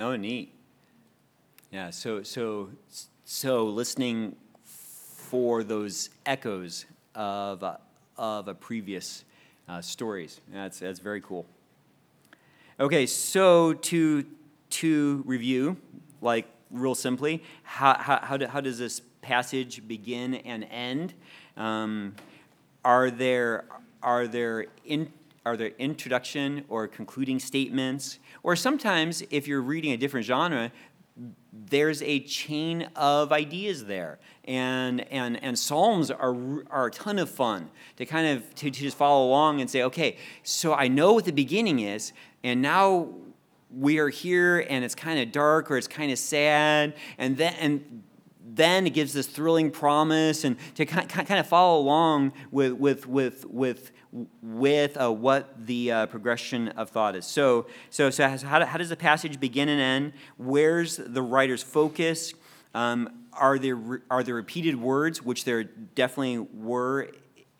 Oh, 0.00 0.16
neat. 0.16 0.52
Yeah. 1.70 1.90
So, 1.90 2.22
so, 2.22 2.70
so 3.24 3.66
listening 3.66 4.36
for 4.64 5.62
those 5.64 6.10
echoes 6.26 6.86
of 7.14 7.62
uh, 7.62 7.76
of 8.16 8.48
a 8.48 8.54
previous 8.54 9.24
uh, 9.68 9.80
stories. 9.80 10.40
That's 10.52 10.78
that's 10.80 10.98
very 11.00 11.20
cool. 11.20 11.46
Okay, 12.80 13.04
so 13.04 13.74
to 13.74 14.24
to 14.70 15.22
review, 15.26 15.76
like 16.22 16.46
real 16.70 16.94
simply, 16.94 17.42
how 17.62 17.94
how 17.98 18.20
how, 18.22 18.38
do, 18.38 18.46
how 18.46 18.62
does 18.62 18.78
this 18.78 19.02
passage 19.20 19.86
begin 19.86 20.36
and 20.36 20.64
end? 20.70 21.12
Um, 21.58 22.14
are 22.82 23.10
there 23.10 23.66
are 24.02 24.26
there 24.26 24.68
in 24.86 25.12
are 25.44 25.58
there 25.58 25.72
introduction 25.78 26.64
or 26.70 26.88
concluding 26.88 27.38
statements 27.38 28.18
or 28.42 28.56
sometimes 28.56 29.22
if 29.30 29.46
you're 29.46 29.60
reading 29.60 29.92
a 29.92 29.96
different 29.98 30.24
genre 30.24 30.72
there's 31.52 32.02
a 32.02 32.20
chain 32.20 32.88
of 32.96 33.32
ideas 33.32 33.84
there. 33.84 34.18
And 34.44 35.00
and 35.12 35.42
and 35.42 35.58
psalms 35.58 36.10
are 36.10 36.36
are 36.70 36.86
a 36.86 36.90
ton 36.90 37.18
of 37.18 37.30
fun 37.30 37.70
to 37.96 38.06
kind 38.06 38.26
of 38.26 38.54
to, 38.56 38.70
to 38.70 38.80
just 38.80 38.96
follow 38.96 39.26
along 39.26 39.60
and 39.60 39.70
say 39.70 39.82
okay 39.82 40.16
so 40.42 40.72
i 40.72 40.88
know 40.88 41.12
what 41.12 41.24
the 41.24 41.32
beginning 41.32 41.80
is 41.80 42.12
and 42.42 42.62
now 42.62 43.10
we 43.76 43.98
are 43.98 44.08
here 44.08 44.66
and 44.68 44.84
it's 44.84 44.94
kind 44.94 45.20
of 45.20 45.30
dark 45.30 45.70
or 45.70 45.76
it's 45.76 45.86
kind 45.86 46.10
of 46.10 46.18
sad 46.18 46.94
and 47.18 47.36
then 47.36 47.54
and 47.60 48.02
then 48.56 48.86
it 48.86 48.90
gives 48.90 49.12
this 49.12 49.26
thrilling 49.26 49.70
promise 49.70 50.44
and 50.44 50.56
to 50.74 50.84
kind 50.86 51.38
of 51.38 51.46
follow 51.46 51.80
along 51.80 52.32
with 52.50 52.72
with 52.72 53.06
with 53.06 53.44
with 53.46 53.92
with 54.42 55.00
uh, 55.00 55.12
what 55.12 55.66
the 55.66 55.92
uh, 55.92 56.06
progression 56.06 56.68
of 56.68 56.90
thought 56.90 57.14
is. 57.14 57.26
So 57.26 57.66
so 57.90 58.10
so 58.10 58.28
how, 58.28 58.64
how 58.64 58.78
does 58.78 58.88
the 58.88 58.96
passage 58.96 59.38
begin 59.38 59.68
and 59.68 59.80
end? 59.80 60.12
Where's 60.36 60.96
the 60.96 61.22
writer's 61.22 61.62
focus? 61.62 62.34
Um, 62.74 63.26
are 63.32 63.58
there 63.58 64.02
are 64.10 64.22
there 64.22 64.34
repeated 64.34 64.76
words, 64.76 65.22
which 65.22 65.44
there 65.44 65.64
definitely 65.64 66.38
were 66.38 67.08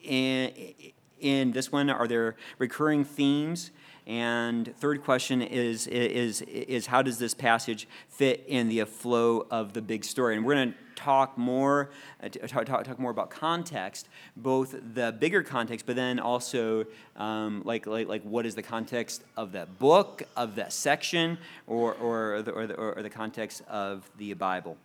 in 0.02 0.74
in 1.20 1.52
this 1.52 1.70
one? 1.70 1.90
Are 1.90 2.08
there 2.08 2.36
recurring 2.58 3.04
themes? 3.04 3.70
And 4.10 4.74
third 4.78 5.04
question 5.04 5.40
is, 5.40 5.86
is, 5.86 6.42
is 6.42 6.86
how 6.86 7.00
does 7.00 7.20
this 7.20 7.32
passage 7.32 7.86
fit 8.08 8.44
in 8.48 8.68
the 8.68 8.84
flow 8.84 9.46
of 9.52 9.72
the 9.72 9.80
big 9.80 10.02
story? 10.02 10.34
And 10.34 10.44
we're 10.44 10.56
going 10.56 10.72
to 10.72 10.78
talk 10.96 11.38
more, 11.38 11.90
uh, 12.20 12.28
talk, 12.28 12.66
talk, 12.66 12.82
talk, 12.82 12.98
more 12.98 13.12
about 13.12 13.30
context, 13.30 14.08
both 14.36 14.74
the 14.94 15.12
bigger 15.12 15.44
context, 15.44 15.86
but 15.86 15.94
then 15.94 16.18
also 16.18 16.86
um, 17.14 17.62
like, 17.64 17.86
like, 17.86 18.08
like 18.08 18.22
what 18.24 18.46
is 18.46 18.56
the 18.56 18.64
context 18.64 19.22
of 19.36 19.52
that 19.52 19.78
book, 19.78 20.24
of 20.36 20.56
that 20.56 20.72
section, 20.72 21.38
or, 21.68 21.94
or, 21.94 22.42
the, 22.42 22.50
or, 22.50 22.66
the, 22.66 22.74
or 22.74 23.02
the 23.02 23.10
context 23.10 23.62
of 23.68 24.10
the 24.18 24.34
Bible. 24.34 24.76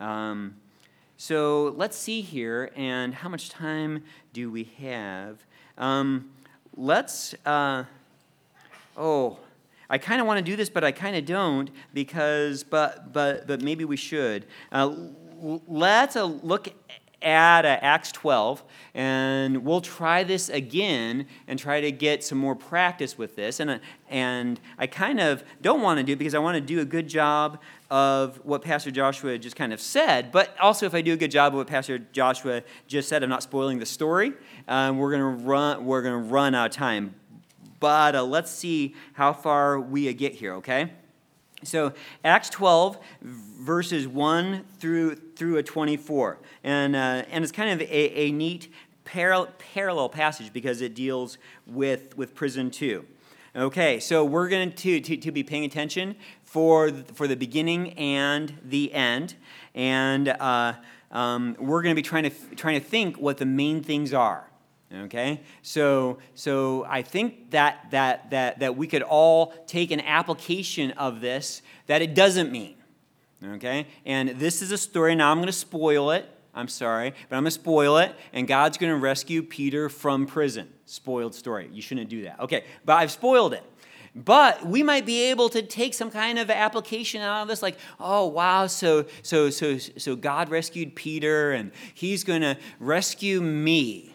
Um, 0.00 0.56
so 1.16 1.72
let's 1.76 1.96
see 1.96 2.20
here, 2.20 2.72
and 2.74 3.14
how 3.14 3.28
much 3.28 3.48
time 3.48 4.02
do 4.32 4.50
we 4.50 4.64
have? 4.80 5.44
Um, 5.78 6.30
let's. 6.76 7.36
Uh, 7.46 7.84
oh, 8.96 9.38
I 9.90 9.98
kind 9.98 10.20
of 10.20 10.26
want 10.26 10.38
to 10.38 10.42
do 10.42 10.56
this, 10.56 10.70
but 10.70 10.84
I 10.84 10.92
kind 10.92 11.16
of 11.16 11.26
don't 11.26 11.70
because, 11.92 12.64
but, 12.64 13.12
but, 13.12 13.46
but 13.46 13.60
maybe 13.60 13.84
we 13.84 13.96
should. 13.96 14.46
Uh, 14.70 14.94
let's 15.66 16.16
uh, 16.16 16.24
look 16.24 16.72
at 17.20 17.64
uh, 17.64 17.78
Acts 17.80 18.10
12, 18.12 18.62
and 18.94 19.64
we'll 19.64 19.80
try 19.80 20.24
this 20.24 20.48
again 20.48 21.26
and 21.46 21.58
try 21.58 21.80
to 21.80 21.92
get 21.92 22.24
some 22.24 22.38
more 22.38 22.54
practice 22.54 23.16
with 23.16 23.36
this. 23.36 23.60
And, 23.60 23.70
uh, 23.70 23.78
and 24.08 24.60
I 24.78 24.86
kind 24.86 25.20
of 25.20 25.44
don't 25.60 25.82
want 25.82 25.98
to 25.98 26.04
do 26.04 26.12
it 26.12 26.18
because 26.18 26.34
I 26.34 26.38
want 26.38 26.56
to 26.56 26.60
do 26.60 26.80
a 26.80 26.84
good 26.84 27.08
job 27.08 27.60
of 27.90 28.40
what 28.44 28.62
Pastor 28.62 28.90
Joshua 28.90 29.36
just 29.38 29.56
kind 29.56 29.72
of 29.72 29.80
said, 29.80 30.32
but 30.32 30.56
also 30.58 30.86
if 30.86 30.94
I 30.94 31.02
do 31.02 31.12
a 31.12 31.16
good 31.16 31.30
job 31.30 31.52
of 31.52 31.58
what 31.58 31.66
Pastor 31.66 31.98
Joshua 31.98 32.62
just 32.86 33.08
said, 33.08 33.22
I'm 33.22 33.28
not 33.28 33.42
spoiling 33.42 33.78
the 33.78 33.86
story. 33.86 34.32
Um, 34.68 34.98
we're 34.98 35.10
going 35.10 35.38
to 35.38 35.44
run. 35.44 35.84
We're 35.84 36.02
going 36.02 36.22
to 36.22 36.28
run 36.30 36.54
out 36.54 36.70
of 36.70 36.72
time 36.72 37.14
but 37.82 38.14
uh, 38.14 38.22
let's 38.22 38.48
see 38.48 38.94
how 39.14 39.32
far 39.32 39.80
we 39.80 40.08
uh, 40.08 40.12
get 40.12 40.34
here, 40.34 40.54
okay? 40.54 40.92
So 41.64 41.92
Acts 42.24 42.48
12, 42.48 42.96
verses 43.22 44.06
1 44.06 44.64
through, 44.78 45.16
through 45.16 45.56
a 45.56 45.64
24. 45.64 46.38
And, 46.62 46.94
uh, 46.94 47.24
and 47.28 47.42
it's 47.42 47.50
kind 47.50 47.70
of 47.70 47.80
a, 47.88 48.20
a 48.20 48.30
neat 48.30 48.72
parallel, 49.04 49.48
parallel 49.74 50.08
passage 50.10 50.52
because 50.52 50.80
it 50.80 50.94
deals 50.94 51.38
with, 51.66 52.16
with 52.16 52.36
prison 52.36 52.70
too. 52.70 53.04
Okay, 53.56 53.98
so 53.98 54.24
we're 54.24 54.48
going 54.48 54.70
to, 54.72 55.00
to, 55.00 55.16
to 55.16 55.32
be 55.32 55.42
paying 55.42 55.64
attention 55.64 56.14
for, 56.44 56.90
for 57.14 57.26
the 57.26 57.36
beginning 57.36 57.94
and 57.94 58.56
the 58.64 58.94
end. 58.94 59.34
And 59.74 60.28
uh, 60.28 60.74
um, 61.10 61.56
we're 61.58 61.82
going 61.82 61.96
to 61.96 62.00
be 62.00 62.06
trying 62.06 62.30
to, 62.30 62.54
trying 62.54 62.80
to 62.80 62.86
think 62.86 63.18
what 63.18 63.38
the 63.38 63.44
main 63.44 63.82
things 63.82 64.14
are. 64.14 64.46
Okay? 64.94 65.40
So, 65.62 66.18
so 66.34 66.84
I 66.88 67.02
think 67.02 67.50
that, 67.50 67.90
that, 67.90 68.30
that, 68.30 68.60
that 68.60 68.76
we 68.76 68.86
could 68.86 69.02
all 69.02 69.54
take 69.66 69.90
an 69.90 70.00
application 70.00 70.90
of 70.92 71.20
this 71.20 71.62
that 71.86 72.02
it 72.02 72.14
doesn't 72.14 72.52
mean. 72.52 72.74
Okay? 73.44 73.86
And 74.04 74.30
this 74.30 74.62
is 74.62 74.70
a 74.70 74.78
story. 74.78 75.14
Now 75.14 75.30
I'm 75.30 75.38
going 75.38 75.46
to 75.46 75.52
spoil 75.52 76.10
it. 76.10 76.28
I'm 76.54 76.68
sorry, 76.68 77.14
but 77.30 77.36
I'm 77.36 77.44
going 77.44 77.46
to 77.46 77.50
spoil 77.52 77.96
it. 77.96 78.14
And 78.32 78.46
God's 78.46 78.76
going 78.76 78.92
to 78.92 78.98
rescue 78.98 79.42
Peter 79.42 79.88
from 79.88 80.26
prison. 80.26 80.68
Spoiled 80.84 81.34
story. 81.34 81.70
You 81.72 81.80
shouldn't 81.80 82.10
do 82.10 82.24
that. 82.24 82.40
Okay, 82.40 82.64
but 82.84 82.94
I've 82.94 83.10
spoiled 83.10 83.54
it. 83.54 83.64
But 84.14 84.66
we 84.66 84.82
might 84.82 85.06
be 85.06 85.30
able 85.30 85.48
to 85.50 85.62
take 85.62 85.94
some 85.94 86.10
kind 86.10 86.38
of 86.38 86.50
application 86.50 87.22
out 87.22 87.42
of 87.42 87.48
this, 87.48 87.62
like, 87.62 87.78
oh 87.98 88.26
wow, 88.26 88.66
so 88.66 89.06
so 89.22 89.48
so 89.48 89.78
so 89.78 90.14
God 90.16 90.50
rescued 90.50 90.94
Peter, 90.94 91.52
and 91.52 91.72
He's 91.94 92.22
going 92.22 92.42
to 92.42 92.58
rescue 92.78 93.40
me. 93.40 94.11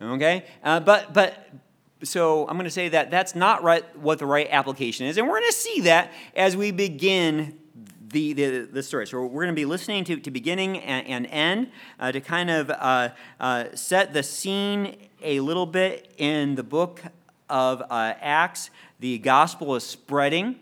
Okay? 0.00 0.44
Uh, 0.62 0.80
but, 0.80 1.12
but, 1.12 1.48
so 2.02 2.46
I'm 2.46 2.54
going 2.54 2.64
to 2.64 2.70
say 2.70 2.90
that 2.90 3.10
that's 3.10 3.34
not 3.34 3.62
right, 3.62 3.84
what 3.98 4.18
the 4.18 4.26
right 4.26 4.46
application 4.50 5.06
is. 5.06 5.16
And 5.16 5.26
we're 5.26 5.40
going 5.40 5.50
to 5.50 5.56
see 5.56 5.80
that 5.82 6.12
as 6.36 6.56
we 6.56 6.70
begin 6.70 7.58
the, 8.10 8.32
the, 8.32 8.68
the 8.72 8.82
story. 8.82 9.06
So 9.06 9.20
we're 9.22 9.44
going 9.44 9.54
to 9.54 9.60
be 9.60 9.64
listening 9.64 10.04
to, 10.04 10.16
to 10.16 10.30
beginning 10.30 10.78
and, 10.78 11.06
and 11.06 11.26
end 11.26 11.70
uh, 11.98 12.12
to 12.12 12.20
kind 12.20 12.50
of 12.50 12.70
uh, 12.70 13.10
uh, 13.40 13.64
set 13.74 14.12
the 14.12 14.22
scene 14.22 14.96
a 15.22 15.40
little 15.40 15.66
bit 15.66 16.12
in 16.18 16.54
the 16.54 16.62
book 16.62 17.02
of 17.48 17.82
uh, 17.82 18.14
Acts. 18.20 18.70
The 19.00 19.18
gospel 19.18 19.74
is 19.74 19.84
spreading. 19.84 20.58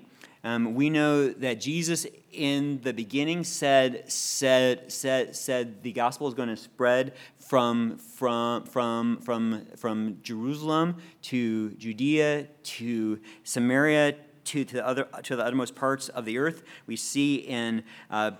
Um, 0.46 0.76
we 0.76 0.90
know 0.90 1.30
that 1.30 1.60
Jesus 1.60 2.06
in 2.30 2.80
the 2.82 2.92
beginning 2.92 3.42
said, 3.42 4.08
said, 4.08 4.92
said, 4.92 5.34
said 5.34 5.82
the 5.82 5.90
gospel 5.90 6.28
is 6.28 6.34
going 6.34 6.50
to 6.50 6.56
spread 6.56 7.14
from, 7.36 7.98
from, 7.98 8.64
from, 8.64 9.18
from, 9.22 9.66
from 9.76 10.18
Jerusalem 10.22 10.98
to 11.22 11.70
Judea 11.70 12.46
to 12.62 13.18
Samaria 13.42 14.14
to, 14.44 14.64
to, 14.64 14.74
the 14.76 14.86
other, 14.86 15.08
to 15.24 15.34
the 15.34 15.44
uttermost 15.44 15.74
parts 15.74 16.10
of 16.10 16.24
the 16.24 16.38
earth. 16.38 16.62
We 16.86 16.94
see 16.94 17.38
in 17.38 17.82
uh, 18.08 18.30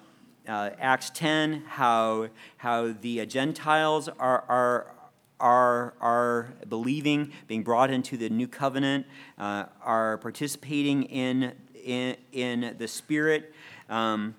uh, 0.47 0.71
Acts 0.79 1.11
10 1.11 1.65
how, 1.67 2.29
how 2.59 2.93
the 3.01 3.23
uh, 3.23 3.25
Gentiles 3.25 4.09
are, 4.09 4.45
are, 4.49 4.95
are, 5.41 5.95
are 6.01 6.55
believing, 6.69 7.33
being 7.49 7.65
brought 7.65 7.91
into 7.91 8.17
the 8.17 8.31
new 8.31 8.47
covenant, 8.47 9.07
uh, 9.39 9.65
are 9.83 10.19
participating 10.19 11.03
in, 11.03 11.53
in, 11.87 12.17
in 12.33 12.75
the 12.79 12.89
Spirit. 12.89 13.55
Um, 13.89 14.35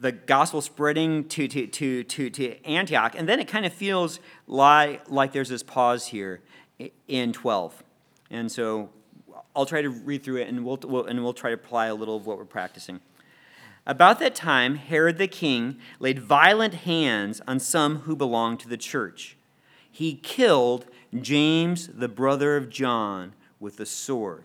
the 0.00 0.12
gospel 0.12 0.60
spreading 0.60 1.24
to, 1.28 1.46
to, 1.46 1.66
to, 1.66 2.04
to, 2.04 2.30
to 2.30 2.64
Antioch. 2.66 3.14
And 3.16 3.28
then 3.28 3.38
it 3.38 3.48
kind 3.48 3.66
of 3.66 3.72
feels 3.72 4.18
like, 4.46 5.10
like 5.10 5.32
there's 5.32 5.50
this 5.50 5.62
pause 5.62 6.06
here 6.06 6.40
in 7.06 7.32
12. 7.32 7.82
And 8.30 8.50
so 8.50 8.90
I'll 9.54 9.66
try 9.66 9.82
to 9.82 9.90
read 9.90 10.22
through 10.22 10.38
it 10.38 10.48
and 10.48 10.64
we'll, 10.64 10.78
we'll, 10.84 11.04
and 11.04 11.22
we'll 11.22 11.34
try 11.34 11.50
to 11.50 11.54
apply 11.54 11.86
a 11.86 11.94
little 11.94 12.16
of 12.16 12.26
what 12.26 12.38
we're 12.38 12.44
practicing. 12.46 13.00
About 13.86 14.20
that 14.20 14.34
time, 14.34 14.76
Herod 14.76 15.18
the 15.18 15.28
king 15.28 15.76
laid 15.98 16.18
violent 16.18 16.74
hands 16.74 17.42
on 17.46 17.58
some 17.58 18.00
who 18.00 18.16
belonged 18.16 18.60
to 18.60 18.68
the 18.68 18.76
church 18.76 19.36
he 19.90 20.14
killed 20.14 20.86
James, 21.20 21.88
the 21.88 22.08
brother 22.08 22.56
of 22.56 22.70
John, 22.70 23.34
with 23.58 23.80
a 23.80 23.86
sword. 23.86 24.44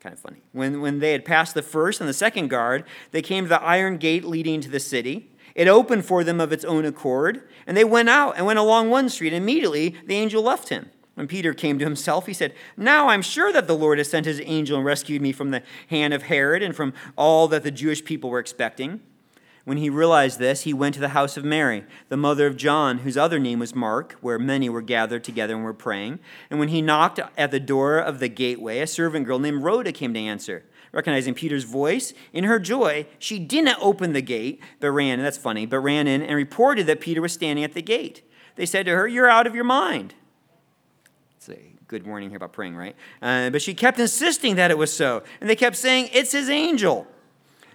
Kind 0.00 0.14
of 0.14 0.18
funny. 0.18 0.40
When, 0.52 0.80
when 0.80 0.98
they 0.98 1.12
had 1.12 1.26
passed 1.26 1.52
the 1.52 1.62
first 1.62 2.00
and 2.00 2.08
the 2.08 2.14
second 2.14 2.48
guard, 2.48 2.84
they 3.10 3.20
came 3.20 3.44
to 3.44 3.48
the 3.50 3.62
iron 3.62 3.98
gate 3.98 4.24
leading 4.24 4.62
to 4.62 4.70
the 4.70 4.80
city. 4.80 5.30
It 5.54 5.68
opened 5.68 6.06
for 6.06 6.24
them 6.24 6.40
of 6.40 6.52
its 6.52 6.64
own 6.64 6.86
accord, 6.86 7.46
and 7.66 7.76
they 7.76 7.84
went 7.84 8.08
out 8.08 8.36
and 8.36 8.46
went 8.46 8.58
along 8.58 8.88
one 8.88 9.10
street. 9.10 9.34
Immediately, 9.34 9.96
the 10.06 10.14
angel 10.14 10.42
left 10.42 10.70
him. 10.70 10.90
When 11.14 11.28
Peter 11.28 11.52
came 11.52 11.78
to 11.78 11.84
himself, 11.84 12.26
he 12.26 12.32
said, 12.32 12.54
Now 12.78 13.08
I'm 13.08 13.20
sure 13.20 13.52
that 13.52 13.66
the 13.66 13.76
Lord 13.76 13.98
has 13.98 14.08
sent 14.08 14.24
his 14.24 14.40
angel 14.42 14.78
and 14.78 14.86
rescued 14.86 15.20
me 15.20 15.32
from 15.32 15.50
the 15.50 15.62
hand 15.88 16.14
of 16.14 16.22
Herod 16.22 16.62
and 16.62 16.74
from 16.74 16.94
all 17.18 17.46
that 17.48 17.62
the 17.62 17.70
Jewish 17.70 18.02
people 18.02 18.30
were 18.30 18.38
expecting. 18.38 19.02
When 19.70 19.78
he 19.78 19.88
realized 19.88 20.40
this, 20.40 20.62
he 20.62 20.74
went 20.74 20.96
to 20.96 21.00
the 21.00 21.10
house 21.10 21.36
of 21.36 21.44
Mary, 21.44 21.84
the 22.08 22.16
mother 22.16 22.48
of 22.48 22.56
John, 22.56 22.98
whose 22.98 23.16
other 23.16 23.38
name 23.38 23.60
was 23.60 23.72
Mark, 23.72 24.16
where 24.20 24.36
many 24.36 24.68
were 24.68 24.82
gathered 24.82 25.22
together 25.22 25.54
and 25.54 25.62
were 25.62 25.72
praying. 25.72 26.18
And 26.50 26.58
when 26.58 26.70
he 26.70 26.82
knocked 26.82 27.20
at 27.38 27.52
the 27.52 27.60
door 27.60 27.98
of 27.98 28.18
the 28.18 28.26
gateway, 28.26 28.80
a 28.80 28.86
servant 28.88 29.26
girl 29.26 29.38
named 29.38 29.62
Rhoda 29.62 29.92
came 29.92 30.12
to 30.14 30.18
answer. 30.18 30.64
Recognizing 30.90 31.34
Peter's 31.34 31.62
voice, 31.62 32.12
in 32.32 32.42
her 32.42 32.58
joy, 32.58 33.06
she 33.20 33.38
didn't 33.38 33.78
open 33.80 34.12
the 34.12 34.20
gate, 34.20 34.60
but 34.80 34.90
ran, 34.90 35.22
that's 35.22 35.38
funny, 35.38 35.66
but 35.66 35.78
ran 35.78 36.08
in 36.08 36.20
and 36.20 36.34
reported 36.34 36.88
that 36.88 37.00
Peter 37.00 37.22
was 37.22 37.32
standing 37.32 37.64
at 37.64 37.74
the 37.74 37.80
gate. 37.80 38.28
They 38.56 38.66
said 38.66 38.86
to 38.86 38.96
her, 38.96 39.06
You're 39.06 39.30
out 39.30 39.46
of 39.46 39.54
your 39.54 39.62
mind. 39.62 40.14
It's 41.36 41.48
a 41.48 41.74
good 41.86 42.04
warning 42.08 42.30
here 42.30 42.38
about 42.38 42.52
praying, 42.52 42.74
right? 42.74 42.96
Uh, 43.22 43.50
but 43.50 43.62
she 43.62 43.74
kept 43.74 44.00
insisting 44.00 44.56
that 44.56 44.72
it 44.72 44.78
was 44.78 44.92
so. 44.92 45.22
And 45.40 45.48
they 45.48 45.54
kept 45.54 45.76
saying, 45.76 46.10
It's 46.12 46.32
his 46.32 46.50
angel. 46.50 47.06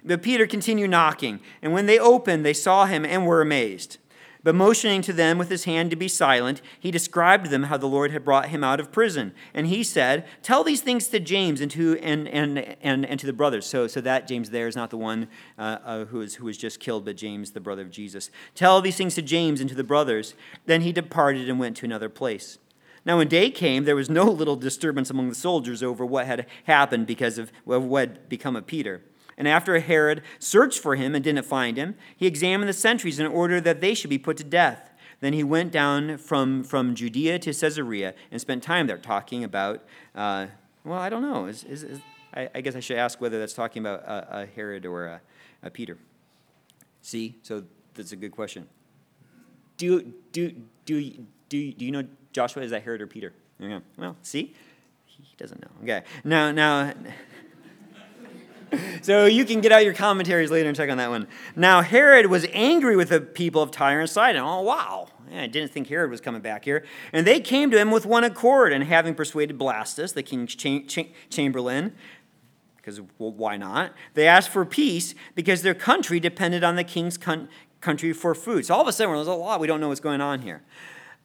But 0.06 0.22
Peter 0.22 0.46
continued 0.46 0.90
knocking, 0.90 1.40
and 1.60 1.72
when 1.72 1.86
they 1.86 1.98
opened, 1.98 2.46
they 2.46 2.52
saw 2.52 2.86
him 2.86 3.04
and 3.04 3.26
were 3.26 3.40
amazed. 3.40 3.98
But 4.46 4.54
motioning 4.54 5.02
to 5.02 5.12
them 5.12 5.38
with 5.38 5.50
his 5.50 5.64
hand 5.64 5.90
to 5.90 5.96
be 5.96 6.06
silent, 6.06 6.62
he 6.78 6.92
described 6.92 7.46
to 7.46 7.50
them 7.50 7.64
how 7.64 7.78
the 7.78 7.88
Lord 7.88 8.12
had 8.12 8.24
brought 8.24 8.50
him 8.50 8.62
out 8.62 8.78
of 8.78 8.92
prison. 8.92 9.34
And 9.52 9.66
he 9.66 9.82
said, 9.82 10.24
Tell 10.40 10.62
these 10.62 10.82
things 10.82 11.08
to 11.08 11.18
James 11.18 11.60
and 11.60 11.68
to, 11.72 11.98
and, 11.98 12.28
and, 12.28 12.76
and, 12.80 13.04
and 13.04 13.18
to 13.18 13.26
the 13.26 13.32
brothers. 13.32 13.66
So, 13.66 13.88
so 13.88 14.00
that 14.02 14.28
James 14.28 14.50
there 14.50 14.68
is 14.68 14.76
not 14.76 14.90
the 14.90 14.96
one 14.96 15.26
uh, 15.58 15.78
uh, 15.84 16.04
who, 16.04 16.20
is, 16.20 16.36
who 16.36 16.44
was 16.44 16.56
just 16.56 16.78
killed, 16.78 17.04
but 17.04 17.16
James, 17.16 17.50
the 17.50 17.60
brother 17.60 17.82
of 17.82 17.90
Jesus. 17.90 18.30
Tell 18.54 18.80
these 18.80 18.96
things 18.96 19.16
to 19.16 19.22
James 19.22 19.60
and 19.60 19.68
to 19.68 19.74
the 19.74 19.82
brothers. 19.82 20.34
Then 20.66 20.82
he 20.82 20.92
departed 20.92 21.48
and 21.48 21.58
went 21.58 21.76
to 21.78 21.84
another 21.84 22.08
place. 22.08 22.58
Now, 23.04 23.18
when 23.18 23.26
day 23.26 23.50
came, 23.50 23.82
there 23.82 23.96
was 23.96 24.08
no 24.08 24.30
little 24.30 24.54
disturbance 24.54 25.10
among 25.10 25.28
the 25.28 25.34
soldiers 25.34 25.82
over 25.82 26.06
what 26.06 26.26
had 26.26 26.46
happened 26.66 27.08
because 27.08 27.36
of 27.36 27.50
what 27.64 27.98
had 27.98 28.28
become 28.28 28.54
of 28.54 28.68
Peter. 28.68 29.02
And 29.38 29.46
after 29.46 29.78
Herod 29.78 30.22
searched 30.38 30.80
for 30.80 30.94
him 30.96 31.14
and 31.14 31.22
didn't 31.22 31.44
find 31.44 31.76
him, 31.76 31.96
he 32.16 32.26
examined 32.26 32.68
the 32.68 32.72
sentries 32.72 33.18
in 33.18 33.26
order 33.26 33.60
that 33.60 33.80
they 33.80 33.94
should 33.94 34.10
be 34.10 34.18
put 34.18 34.36
to 34.38 34.44
death. 34.44 34.90
Then 35.20 35.32
he 35.32 35.44
went 35.44 35.72
down 35.72 36.18
from, 36.18 36.62
from 36.64 36.94
Judea 36.94 37.38
to 37.40 37.52
Caesarea 37.52 38.14
and 38.30 38.40
spent 38.40 38.62
time 38.62 38.86
there 38.86 38.98
talking 38.98 39.44
about, 39.44 39.84
uh, 40.14 40.46
well, 40.84 40.98
I 40.98 41.08
don't 41.08 41.22
know. 41.22 41.46
Is, 41.46 41.64
is, 41.64 41.82
is, 41.82 42.00
I, 42.34 42.48
I, 42.54 42.60
guess 42.60 42.76
I 42.76 42.80
should 42.80 42.98
ask 42.98 43.20
whether 43.20 43.38
that's 43.38 43.54
talking 43.54 43.82
about 43.82 44.00
a, 44.00 44.42
a 44.42 44.46
Herod 44.46 44.84
or 44.84 45.06
a, 45.06 45.20
a 45.62 45.70
Peter. 45.70 45.96
See? 47.00 47.36
So 47.42 47.64
that's 47.94 48.12
a 48.12 48.16
good 48.16 48.32
question. 48.32 48.68
Do, 49.78 50.12
do, 50.32 50.54
do, 50.84 51.12
do, 51.48 51.72
do 51.72 51.84
you 51.84 51.90
know 51.90 52.04
Joshua? 52.32 52.62
Is 52.62 52.70
that 52.70 52.82
Herod 52.82 53.00
or 53.00 53.06
Peter? 53.06 53.32
Yeah. 53.58 53.80
Well, 53.96 54.16
see? 54.22 54.54
He 55.06 55.34
doesn't 55.38 55.60
know. 55.62 55.70
Okay. 55.82 56.06
Now, 56.24 56.52
now, 56.52 56.92
so 59.02 59.26
you 59.26 59.44
can 59.44 59.60
get 59.60 59.72
out 59.72 59.84
your 59.84 59.94
commentaries 59.94 60.50
later 60.50 60.68
and 60.68 60.76
check 60.76 60.90
on 60.90 60.98
that 60.98 61.10
one. 61.10 61.28
Now, 61.54 61.82
Herod 61.82 62.26
was 62.26 62.46
angry 62.52 62.96
with 62.96 63.10
the 63.10 63.20
people 63.20 63.62
of 63.62 63.70
Tyre 63.70 64.00
and 64.00 64.10
Sidon. 64.10 64.42
Oh, 64.42 64.62
wow. 64.62 65.08
Yeah, 65.30 65.42
I 65.42 65.46
didn't 65.46 65.72
think 65.72 65.88
Herod 65.88 66.10
was 66.10 66.20
coming 66.20 66.40
back 66.40 66.64
here. 66.64 66.84
And 67.12 67.26
they 67.26 67.40
came 67.40 67.70
to 67.70 67.78
him 67.78 67.90
with 67.90 68.06
one 68.06 68.24
accord, 68.24 68.72
and 68.72 68.84
having 68.84 69.14
persuaded 69.14 69.58
Blastus, 69.58 70.14
the 70.14 70.22
king's 70.22 70.54
cha- 70.54 70.84
cha- 70.86 71.08
chamberlain, 71.30 71.94
because 72.76 73.00
well, 73.18 73.32
why 73.32 73.56
not? 73.56 73.92
They 74.14 74.28
asked 74.28 74.50
for 74.50 74.64
peace 74.64 75.14
because 75.34 75.62
their 75.62 75.74
country 75.74 76.20
depended 76.20 76.62
on 76.62 76.76
the 76.76 76.84
king's 76.84 77.18
con- 77.18 77.48
country 77.80 78.12
for 78.12 78.34
food. 78.34 78.64
So 78.66 78.74
all 78.74 78.82
of 78.82 78.88
a 78.88 78.92
sudden, 78.92 79.14
there's 79.14 79.26
a 79.26 79.32
lot. 79.32 79.58
We 79.58 79.66
don't 79.66 79.80
know 79.80 79.88
what's 79.88 80.00
going 80.00 80.20
on 80.20 80.42
here. 80.42 80.62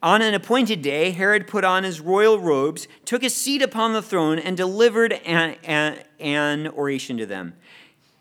On 0.02 0.20
an 0.20 0.34
appointed 0.34 0.82
day, 0.82 1.12
Herod 1.12 1.46
put 1.46 1.62
on 1.62 1.84
his 1.84 2.00
royal 2.00 2.40
robes, 2.40 2.88
took 3.04 3.22
his 3.22 3.36
seat 3.36 3.62
upon 3.62 3.92
the 3.92 4.02
throne, 4.02 4.38
and 4.38 4.56
delivered 4.56 5.12
an, 5.12 5.56
an, 5.62 6.02
an, 6.18 6.66
oration 6.68 7.16
to 7.18 7.26
them. 7.26 7.54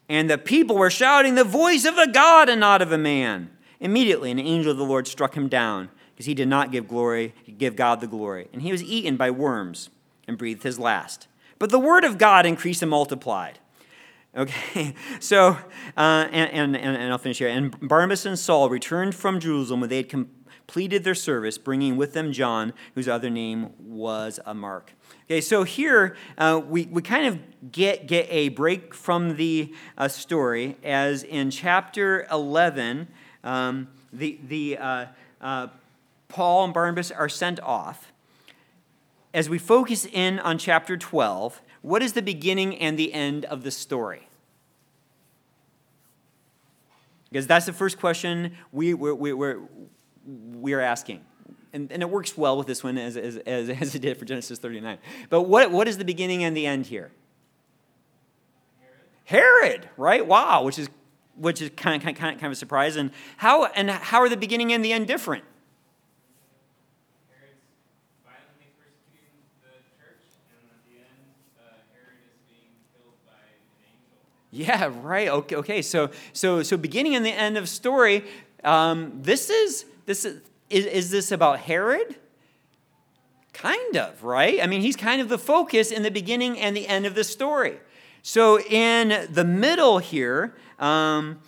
And 0.07 0.29
the 0.29 0.37
people 0.37 0.77
were 0.77 0.91
shouting, 0.91 1.33
The 1.33 1.43
voice 1.43 1.85
of 1.85 1.97
a 1.97 2.11
God 2.11 2.49
and 2.49 2.59
not 2.59 2.83
of 2.83 2.91
a 2.91 2.99
man. 2.99 3.49
Immediately, 3.79 4.29
an 4.29 4.39
angel 4.39 4.73
of 4.73 4.77
the 4.77 4.85
Lord 4.85 5.07
struck 5.07 5.35
him 5.35 5.47
down, 5.47 5.89
because 6.13 6.27
he 6.27 6.35
did 6.35 6.47
not 6.47 6.71
give 6.71 6.87
glory, 6.87 7.33
give 7.57 7.75
God 7.75 7.99
the 7.99 8.07
glory. 8.07 8.47
And 8.53 8.61
he 8.61 8.71
was 8.71 8.83
eaten 8.83 9.17
by 9.17 9.31
worms 9.31 9.89
and 10.27 10.37
breathed 10.37 10.61
his 10.61 10.77
last. 10.77 11.27
But 11.57 11.71
the 11.71 11.79
word 11.79 12.03
of 12.03 12.19
God 12.19 12.45
increased 12.45 12.83
and 12.83 12.91
multiplied. 12.91 13.57
Okay, 14.37 14.93
so, 15.19 15.57
uh, 15.97 16.27
and, 16.31 16.75
and, 16.75 16.77
and 16.77 17.11
I'll 17.11 17.17
finish 17.17 17.39
here. 17.39 17.47
And 17.47 17.75
Barnabas 17.87 18.25
and 18.27 18.37
Saul 18.37 18.69
returned 18.69 19.15
from 19.15 19.39
Jerusalem 19.39 19.81
when 19.81 19.89
they 19.89 19.97
had 19.97 20.09
come 20.09 20.29
completed 20.71 21.03
their 21.03 21.13
service, 21.13 21.57
bringing 21.57 21.97
with 21.97 22.13
them 22.13 22.31
John, 22.31 22.71
whose 22.95 23.09
other 23.09 23.29
name 23.29 23.71
was 23.77 24.39
a 24.45 24.53
Mark. 24.53 24.93
Okay, 25.25 25.41
so 25.41 25.63
here 25.63 26.15
uh, 26.37 26.61
we, 26.65 26.85
we 26.85 27.01
kind 27.01 27.25
of 27.27 27.71
get, 27.73 28.07
get 28.07 28.25
a 28.29 28.47
break 28.47 28.93
from 28.93 29.35
the 29.35 29.73
uh, 29.97 30.07
story, 30.07 30.77
as 30.81 31.23
in 31.23 31.51
chapter 31.51 32.25
11, 32.31 33.09
um, 33.43 33.89
the, 34.13 34.39
the, 34.47 34.77
uh, 34.77 35.05
uh, 35.41 35.67
Paul 36.29 36.63
and 36.63 36.73
Barnabas 36.73 37.11
are 37.11 37.27
sent 37.27 37.59
off. 37.59 38.13
As 39.33 39.49
we 39.49 39.57
focus 39.57 40.05
in 40.05 40.39
on 40.39 40.57
chapter 40.57 40.95
12, 40.95 41.61
what 41.81 42.01
is 42.01 42.13
the 42.13 42.21
beginning 42.21 42.77
and 42.77 42.97
the 42.97 43.11
end 43.11 43.43
of 43.43 43.63
the 43.63 43.71
story? 43.71 44.29
Because 47.29 47.45
that's 47.45 47.65
the 47.65 47.73
first 47.73 47.99
question 47.99 48.55
we, 48.71 48.93
we're, 48.93 49.13
we're, 49.13 49.59
we're 50.25 50.81
asking. 50.81 51.21
And, 51.73 51.91
and 51.91 52.01
it 52.01 52.09
works 52.09 52.37
well 52.37 52.57
with 52.57 52.67
this 52.67 52.83
one 52.83 52.97
as, 52.97 53.15
as, 53.15 53.37
as, 53.37 53.69
as 53.81 53.95
it 53.95 53.99
did 53.99 54.17
for 54.17 54.25
Genesis 54.25 54.59
39. 54.59 54.97
But 55.29 55.43
what, 55.43 55.71
what 55.71 55.87
is 55.87 55.97
the 55.97 56.05
beginning 56.05 56.43
and 56.43 56.55
the 56.55 56.65
end 56.65 56.87
here? 56.87 57.11
Herod, 59.25 59.61
Herod 59.61 59.89
right? 59.97 60.25
Wow, 60.25 60.63
which 60.63 60.77
is, 60.77 60.89
which 61.35 61.61
is 61.61 61.71
kind 61.75 61.95
of, 61.95 62.03
kind, 62.03 62.15
of, 62.17 62.21
kind 62.21 62.45
of 62.45 62.51
a 62.51 62.55
surprise. 62.55 62.95
And 62.95 63.11
how, 63.37 63.65
and 63.65 63.89
how 63.89 64.19
are 64.19 64.29
the 64.29 64.37
beginning 64.37 64.73
and 64.73 64.83
the 64.83 64.91
end 64.91 65.07
different? 65.07 65.45
Herod's 67.29 67.61
violently 68.25 68.67
persecuting 68.77 69.39
the 69.63 69.69
church, 69.97 70.19
and 70.51 70.69
at 70.69 70.83
the 70.85 70.97
end, 70.99 71.07
uh, 71.57 71.79
Herod 71.93 72.19
is 72.27 72.35
being 72.49 72.75
killed 72.93 73.15
by 73.25 73.31
an 73.31 73.77
angel. 73.87 74.99
Yeah, 75.01 75.07
right. 75.07 75.29
Okay, 75.29 75.55
okay. 75.55 75.81
So, 75.81 76.11
so, 76.33 76.63
so 76.63 76.75
beginning 76.75 77.15
and 77.15 77.25
the 77.25 77.31
end 77.31 77.57
of 77.57 77.69
story. 77.69 78.25
Um, 78.63 79.19
this 79.23 79.49
is 79.49 79.85
this 80.11 80.25
is, 80.25 80.41
is 80.69 80.85
is 80.85 81.09
this 81.09 81.31
about 81.31 81.59
Herod? 81.59 82.17
Kind 83.53 83.95
of, 83.95 84.23
right? 84.23 84.61
I 84.61 84.67
mean, 84.67 84.81
he's 84.81 84.97
kind 84.97 85.21
of 85.21 85.29
the 85.29 85.37
focus 85.37 85.89
in 85.91 86.03
the 86.03 86.11
beginning 86.11 86.59
and 86.59 86.75
the 86.75 86.85
end 86.87 87.05
of 87.05 87.15
the 87.15 87.23
story. 87.23 87.79
So 88.21 88.59
in 88.59 89.27
the 89.31 89.45
middle 89.45 89.99
here, 89.99 90.53
um, 90.79 91.39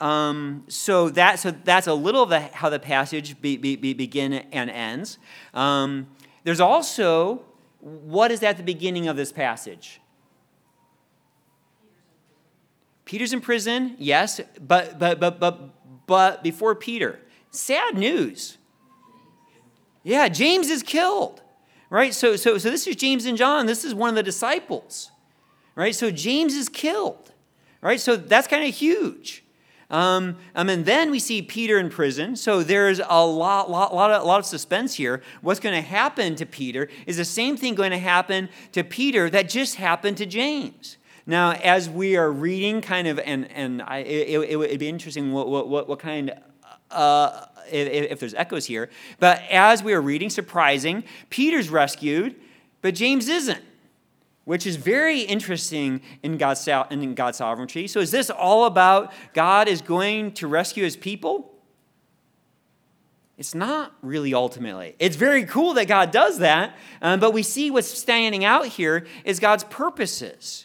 um, 0.00 0.64
so 0.68 1.10
that 1.10 1.38
so 1.38 1.52
that's 1.52 1.86
a 1.86 1.94
little 1.94 2.24
of 2.24 2.30
the, 2.30 2.40
how 2.40 2.68
the 2.68 2.80
passage 2.80 3.40
be, 3.40 3.56
be, 3.56 3.76
be 3.76 3.94
begin 3.94 4.32
and 4.32 4.68
ends. 4.68 5.18
Um, 5.54 6.08
there's 6.42 6.60
also 6.60 7.44
what 7.80 8.32
is 8.32 8.42
at 8.42 8.56
the 8.56 8.64
beginning 8.64 9.06
of 9.06 9.16
this 9.16 9.30
passage? 9.30 10.00
Peter's 13.04 13.32
in 13.32 13.40
prison, 13.40 13.94
yes, 13.98 14.40
but 14.60 14.98
but 14.98 15.20
but 15.20 15.38
but 15.38 16.06
but 16.06 16.42
before 16.42 16.74
Peter, 16.74 17.20
sad 17.50 17.96
news. 17.96 18.58
Yeah, 20.02 20.28
James 20.28 20.70
is 20.70 20.82
killed. 20.82 21.42
Right? 21.90 22.12
So 22.12 22.36
so 22.36 22.58
so 22.58 22.70
this 22.70 22.86
is 22.86 22.96
James 22.96 23.24
and 23.24 23.38
John. 23.38 23.66
This 23.66 23.84
is 23.84 23.94
one 23.94 24.10
of 24.10 24.14
the 24.14 24.22
disciples. 24.22 25.10
Right? 25.74 25.94
So 25.94 26.10
James 26.10 26.54
is 26.54 26.68
killed. 26.68 27.32
Right? 27.80 28.00
So 28.00 28.16
that's 28.16 28.46
kind 28.46 28.68
of 28.68 28.74
huge. 28.74 29.44
Um, 29.90 30.36
um, 30.54 30.68
and 30.68 30.84
then 30.84 31.10
we 31.10 31.18
see 31.18 31.40
Peter 31.40 31.78
in 31.78 31.88
prison. 31.88 32.36
So 32.36 32.62
there's 32.62 33.00
a 33.00 33.24
lot, 33.24 33.70
lot, 33.70 33.94
lot, 33.94 34.10
of, 34.10 34.24
lot 34.26 34.38
of 34.38 34.44
suspense 34.44 34.94
here. 34.94 35.22
What's 35.40 35.60
going 35.60 35.74
to 35.74 35.86
happen 35.86 36.34
to 36.36 36.44
Peter 36.44 36.88
is 37.06 37.16
the 37.16 37.24
same 37.24 37.56
thing 37.56 37.74
going 37.74 37.92
to 37.92 37.98
happen 37.98 38.50
to 38.72 38.84
Peter 38.84 39.30
that 39.30 39.48
just 39.48 39.76
happened 39.76 40.18
to 40.18 40.26
James. 40.26 40.98
Now, 41.26 41.52
as 41.52 41.88
we 41.88 42.16
are 42.16 42.30
reading, 42.30 42.80
kind 42.82 43.08
of, 43.08 43.18
and, 43.18 43.50
and 43.50 43.82
I, 43.82 43.98
it, 43.98 44.50
it, 44.50 44.56
would 44.56 44.78
be 44.78 44.88
interesting 44.88 45.32
what, 45.32 45.48
what, 45.48 45.88
what 45.88 45.98
kind 45.98 46.32
uh, 46.90 47.46
if, 47.70 48.12
if 48.12 48.20
there's 48.20 48.34
echoes 48.34 48.66
here. 48.66 48.90
But 49.18 49.42
as 49.50 49.82
we 49.82 49.92
are 49.92 50.00
reading, 50.00 50.30
surprising, 50.30 51.04
Peter's 51.30 51.70
rescued, 51.70 52.36
but 52.82 52.94
James 52.94 53.28
isn't 53.28 53.62
which 54.48 54.66
is 54.66 54.76
very 54.76 55.20
interesting 55.20 56.00
in 56.22 56.38
God's, 56.38 56.66
in 56.90 57.14
God's 57.14 57.36
sovereignty. 57.36 57.86
So, 57.86 58.00
is 58.00 58.10
this 58.10 58.30
all 58.30 58.64
about 58.64 59.12
God 59.34 59.68
is 59.68 59.82
going 59.82 60.32
to 60.32 60.46
rescue 60.46 60.84
his 60.84 60.96
people? 60.96 61.52
It's 63.36 63.54
not 63.54 63.92
really 64.00 64.32
ultimately. 64.32 64.96
It's 64.98 65.16
very 65.16 65.44
cool 65.44 65.74
that 65.74 65.86
God 65.86 66.12
does 66.12 66.38
that, 66.38 66.74
um, 67.02 67.20
but 67.20 67.34
we 67.34 67.42
see 67.42 67.70
what's 67.70 67.88
standing 67.88 68.42
out 68.42 68.68
here 68.68 69.06
is 69.22 69.38
God's 69.38 69.64
purposes, 69.64 70.64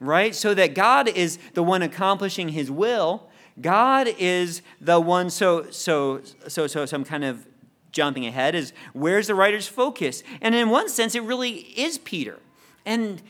right? 0.00 0.34
So 0.34 0.52
that 0.54 0.74
God 0.74 1.06
is 1.06 1.38
the 1.54 1.62
one 1.62 1.82
accomplishing 1.82 2.48
his 2.48 2.68
will. 2.68 3.29
God 3.60 4.08
is 4.18 4.62
the 4.80 5.00
one, 5.00 5.30
so, 5.30 5.70
so, 5.70 6.20
so, 6.48 6.66
so, 6.66 6.86
so 6.86 6.96
I'm 6.96 7.04
kind 7.04 7.24
of 7.24 7.46
jumping 7.92 8.26
ahead, 8.26 8.54
is 8.54 8.72
where's 8.92 9.26
the 9.26 9.34
writer's 9.34 9.66
focus? 9.66 10.22
And 10.40 10.54
in 10.54 10.68
one 10.70 10.88
sense, 10.88 11.14
it 11.14 11.22
really 11.22 11.50
is 11.50 11.98
Peter. 11.98 12.38
And 12.84 13.22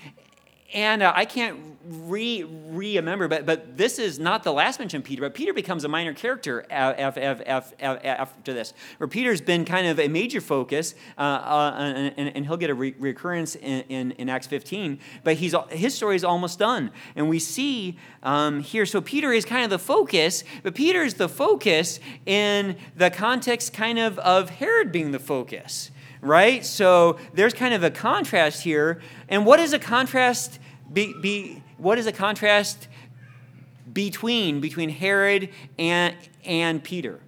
and 0.73 1.03
uh, 1.03 1.13
I 1.15 1.25
can't 1.25 1.59
re 1.85 2.45
remember, 2.45 3.27
but 3.27 3.47
but 3.47 3.77
this 3.77 3.99
is 3.99 4.19
not 4.19 4.45
the 4.45 4.53
last 4.53 4.79
mention 4.79 4.99
of 4.99 5.05
Peter. 5.05 5.23
But 5.23 5.35
Peter 5.35 5.53
becomes 5.53 5.85
a 5.85 5.89
minor 5.89 6.15
character 6.15 6.65
after 6.71 8.53
this, 8.53 8.75
where 8.99 9.09
Peter's 9.09 9.41
been 9.41 9.65
kind 9.65 9.87
of 9.87 9.99
a 9.99 10.09
major 10.09 10.41
focus, 10.41 10.95
uh, 11.19 11.21
uh, 11.21 11.75
and, 11.79 12.29
and, 12.37 12.47
he'll 12.47 12.57
get 12.57 12.71
a 12.71 12.75
re- 12.75 12.95
recurrence 12.99 13.57
in, 13.57 13.81
in, 13.89 14.11
in, 14.13 14.29
Acts 14.29 14.47
15. 14.47 14.99
But 15.25 15.37
he's 15.37 15.55
his 15.71 15.95
story 15.95 16.17
is 16.17 16.25
almost 16.25 16.59
done, 16.59 16.91
and 17.17 17.29
we 17.29 17.39
see 17.39 17.99
um, 18.23 18.61
here. 18.61 18.87
So 18.87 19.01
Peter 19.01 19.33
is 19.33 19.45
kind 19.45 19.65
of 19.65 19.71
the 19.71 19.79
focus, 19.79 20.45
but 20.63 20.75
Peter 20.75 21.03
is 21.03 21.15
the 21.15 21.29
focus 21.29 21.99
in 22.27 22.77
the 22.97 23.11
context, 23.11 23.73
kind 23.73 23.99
of 23.99 24.19
of 24.21 24.51
Herod 24.51 24.93
being 24.93 25.11
the 25.11 25.19
focus 25.19 25.91
right? 26.21 26.65
So 26.65 27.19
there's 27.35 27.55
kind 27.55 27.75
of 27.75 27.83
a 27.83 27.91
contrast 27.91 28.63
here. 28.63 29.01
And 29.29 29.47
what 29.47 29.61
is 29.61 29.73
a 29.73 29.79
contrast 29.79 30.59
be, 30.93 31.15
be 31.21 31.63
what 31.79 31.99
is 31.99 32.07
a 32.07 32.13
contrast 32.13 32.89
between 33.93 34.61
between 34.61 34.91
Herod 34.91 35.51
and 35.79 36.17
and 36.45 36.83
Peter? 36.83 37.21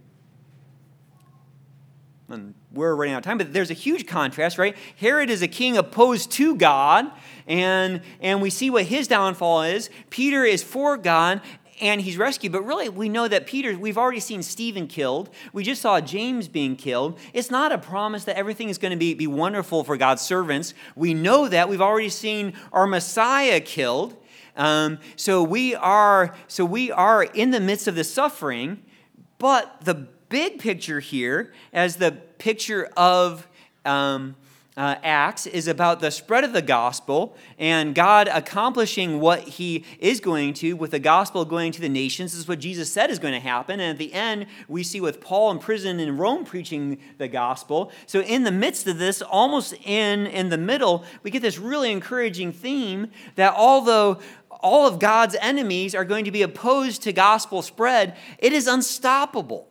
And 2.28 2.54
we're 2.72 2.94
running 2.94 3.14
out 3.14 3.18
of 3.18 3.24
time, 3.24 3.38
but 3.38 3.52
there's 3.52 3.70
a 3.70 3.74
huge 3.74 4.06
contrast, 4.06 4.56
right? 4.56 4.74
Herod 4.96 5.28
is 5.28 5.42
a 5.42 5.48
king 5.48 5.76
opposed 5.76 6.30
to 6.32 6.56
God, 6.56 7.10
and, 7.46 8.00
and 8.20 8.40
we 8.40 8.48
see 8.48 8.70
what 8.70 8.84
his 8.86 9.06
downfall 9.06 9.62
is. 9.64 9.90
Peter 10.08 10.44
is 10.44 10.62
for 10.62 10.96
God, 10.96 11.42
and 11.82 12.00
he's 12.00 12.16
rescued. 12.16 12.52
But 12.52 12.62
really, 12.64 12.88
we 12.88 13.08
know 13.08 13.26
that 13.26 13.44
Peter, 13.44 13.76
we've 13.76 13.98
already 13.98 14.20
seen 14.20 14.42
Stephen 14.42 14.86
killed. 14.86 15.28
We 15.52 15.64
just 15.64 15.82
saw 15.82 16.00
James 16.00 16.46
being 16.46 16.76
killed. 16.76 17.18
It's 17.34 17.50
not 17.50 17.72
a 17.72 17.78
promise 17.78 18.24
that 18.24 18.36
everything 18.36 18.68
is 18.68 18.78
going 18.78 18.92
to 18.92 18.96
be, 18.96 19.14
be 19.14 19.26
wonderful 19.26 19.82
for 19.82 19.96
God's 19.96 20.22
servants. 20.22 20.74
We 20.94 21.12
know 21.12 21.48
that. 21.48 21.68
We've 21.68 21.80
already 21.82 22.08
seen 22.08 22.54
our 22.72 22.86
Messiah 22.86 23.60
killed. 23.60 24.16
Um, 24.56 25.00
so 25.16 25.42
we 25.42 25.74
are 25.74 26.34
so 26.46 26.64
we 26.64 26.92
are 26.92 27.24
in 27.24 27.50
the 27.50 27.60
midst 27.60 27.88
of 27.88 27.96
the 27.96 28.04
suffering, 28.04 28.82
but 29.38 29.80
the 29.80 29.94
big 29.94 30.60
picture 30.60 31.00
here, 31.00 31.52
as 31.72 31.96
the 31.96 32.12
picture 32.12 32.90
of 32.96 33.48
um, 33.84 34.36
uh, 34.76 34.96
Acts 35.02 35.46
is 35.46 35.68
about 35.68 36.00
the 36.00 36.10
spread 36.10 36.44
of 36.44 36.54
the 36.54 36.62
gospel 36.62 37.36
and 37.58 37.94
God 37.94 38.26
accomplishing 38.28 39.20
what 39.20 39.40
he 39.40 39.84
is 39.98 40.18
going 40.18 40.54
to 40.54 40.72
with 40.72 40.92
the 40.92 40.98
gospel 40.98 41.44
going 41.44 41.72
to 41.72 41.80
the 41.80 41.90
nations. 41.90 42.32
This 42.32 42.40
is 42.40 42.48
what 42.48 42.58
Jesus 42.58 42.90
said 42.90 43.10
is 43.10 43.18
going 43.18 43.34
to 43.34 43.40
happen. 43.40 43.80
And 43.80 43.90
at 43.90 43.98
the 43.98 44.14
end, 44.14 44.46
we 44.68 44.82
see 44.82 45.00
with 45.00 45.20
Paul 45.20 45.50
in 45.50 45.58
prison 45.58 46.00
in 46.00 46.16
Rome 46.16 46.44
preaching 46.44 46.98
the 47.18 47.28
gospel. 47.28 47.92
So, 48.06 48.20
in 48.22 48.44
the 48.44 48.52
midst 48.52 48.86
of 48.86 48.98
this, 48.98 49.20
almost 49.20 49.74
in, 49.84 50.26
in 50.26 50.48
the 50.48 50.58
middle, 50.58 51.04
we 51.22 51.30
get 51.30 51.42
this 51.42 51.58
really 51.58 51.92
encouraging 51.92 52.52
theme 52.52 53.08
that 53.34 53.52
although 53.54 54.20
all 54.60 54.86
of 54.86 54.98
God's 54.98 55.36
enemies 55.40 55.94
are 55.94 56.04
going 56.04 56.24
to 56.24 56.30
be 56.30 56.42
opposed 56.42 57.02
to 57.02 57.12
gospel 57.12 57.60
spread, 57.60 58.16
it 58.38 58.52
is 58.52 58.66
unstoppable 58.66 59.68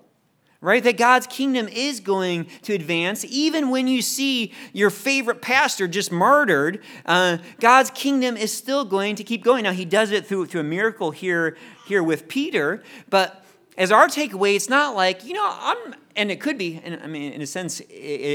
right? 0.62 0.84
That 0.84 0.96
God's 0.98 1.28
kingdom 1.28 1.68
is 1.68 2.00
going 2.00 2.46
to 2.62 2.74
advance. 2.74 3.26
Even 3.26 3.70
when 3.70 3.88
you 3.88 4.02
see 4.02 4.54
your 4.74 4.92
favorite 4.92 5.42
pastor 5.42 5.88
just 5.88 6.12
martyred, 6.12 6.82
uh, 7.06 7.40
God's 7.60 7.90
kingdom 7.90 8.38
is 8.38 8.56
still 8.56 8.86
going 8.86 9.16
to 9.16 9.24
keep 9.24 9.44
going. 9.44 9.64
Now, 9.64 9.74
he 9.74 9.86
does 9.86 10.12
it 10.12 10.28
through, 10.28 10.46
through 10.46 10.62
a 10.62 10.66
miracle 10.66 11.12
here, 11.12 11.58
here 11.88 12.04
with 12.04 12.28
Peter, 12.28 12.84
but 13.10 13.44
as 13.78 13.92
our 13.92 14.08
takeaway, 14.08 14.56
it's 14.56 14.70
not 14.70 14.96
like, 14.96 15.26
you 15.26 15.34
know, 15.34 15.50
I'm, 15.50 15.96
and 16.16 16.32
it 16.32 16.42
could 16.42 16.58
be, 16.58 16.82
and 16.84 17.00
I 17.02 17.08
mean, 17.08 17.32
in 17.34 17.42
a 17.42 17.48
sense, 17.48 17.80
it, 17.80 17.86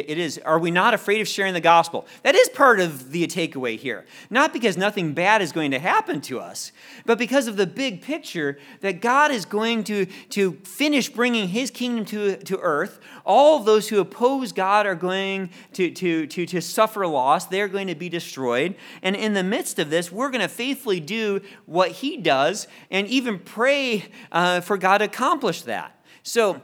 it 0.08 0.18
is. 0.18 0.38
Are 0.38 0.58
we 0.58 0.70
not 0.70 0.94
afraid 0.94 1.20
of 1.20 1.28
sharing 1.28 1.54
the 1.54 1.60
gospel? 1.60 2.06
That 2.22 2.34
is 2.34 2.48
part 2.48 2.80
of 2.80 3.10
the 3.12 3.26
takeaway 3.26 3.78
here. 3.78 4.06
Not 4.30 4.52
because 4.52 4.76
nothing 4.76 5.12
bad 5.12 5.42
is 5.42 5.52
going 5.52 5.70
to 5.72 5.78
happen 5.78 6.20
to 6.22 6.40
us, 6.40 6.72
but 7.04 7.18
because 7.18 7.46
of 7.48 7.56
the 7.56 7.66
big 7.66 8.02
picture 8.02 8.58
that 8.80 9.00
God 9.00 9.30
is 9.30 9.44
going 9.44 9.84
to, 9.84 10.06
to 10.30 10.52
finish 10.64 11.08
bringing 11.08 11.48
his 11.48 11.70
kingdom 11.70 12.04
to, 12.06 12.36
to 12.36 12.58
earth. 12.58 12.98
All 13.24 13.60
those 13.60 13.88
who 13.88 14.00
oppose 14.00 14.52
God 14.52 14.86
are 14.86 14.94
going 14.94 15.50
to, 15.74 15.90
to, 15.90 16.26
to, 16.26 16.46
to 16.46 16.60
suffer 16.60 17.06
loss, 17.06 17.46
they're 17.46 17.68
going 17.68 17.88
to 17.88 17.94
be 17.94 18.08
destroyed. 18.08 18.76
And 19.02 19.16
in 19.16 19.34
the 19.34 19.42
midst 19.42 19.78
of 19.78 19.90
this, 19.90 20.10
we're 20.10 20.30
going 20.30 20.42
to 20.42 20.48
faithfully 20.48 21.00
do 21.00 21.40
what 21.66 21.90
he 21.90 22.16
does 22.16 22.68
and 22.90 23.06
even 23.08 23.38
pray 23.38 24.06
uh, 24.32 24.60
for 24.60 24.78
God 24.78 24.98
to 24.98 25.04
accomplish 25.04 25.62
that. 25.62 25.92
So, 26.22 26.62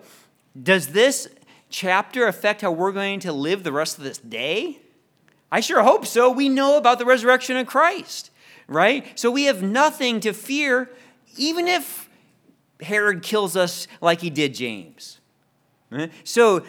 does 0.60 0.88
this 0.88 1.28
chapter 1.70 2.26
affect 2.26 2.60
how 2.60 2.70
we're 2.70 2.92
going 2.92 3.20
to 3.20 3.32
live 3.32 3.62
the 3.62 3.72
rest 3.72 3.98
of 3.98 4.04
this 4.04 4.18
day? 4.18 4.80
I 5.50 5.60
sure 5.60 5.82
hope 5.82 6.06
so. 6.06 6.30
We 6.30 6.48
know 6.48 6.76
about 6.76 6.98
the 6.98 7.04
resurrection 7.04 7.56
of 7.56 7.66
Christ, 7.66 8.30
right? 8.66 9.06
So 9.18 9.30
we 9.30 9.44
have 9.44 9.62
nothing 9.62 10.20
to 10.20 10.32
fear, 10.32 10.90
even 11.36 11.68
if 11.68 12.08
Herod 12.80 13.22
kills 13.22 13.56
us 13.56 13.86
like 14.00 14.20
he 14.20 14.30
did 14.30 14.54
James. 14.54 15.20
So 16.24 16.64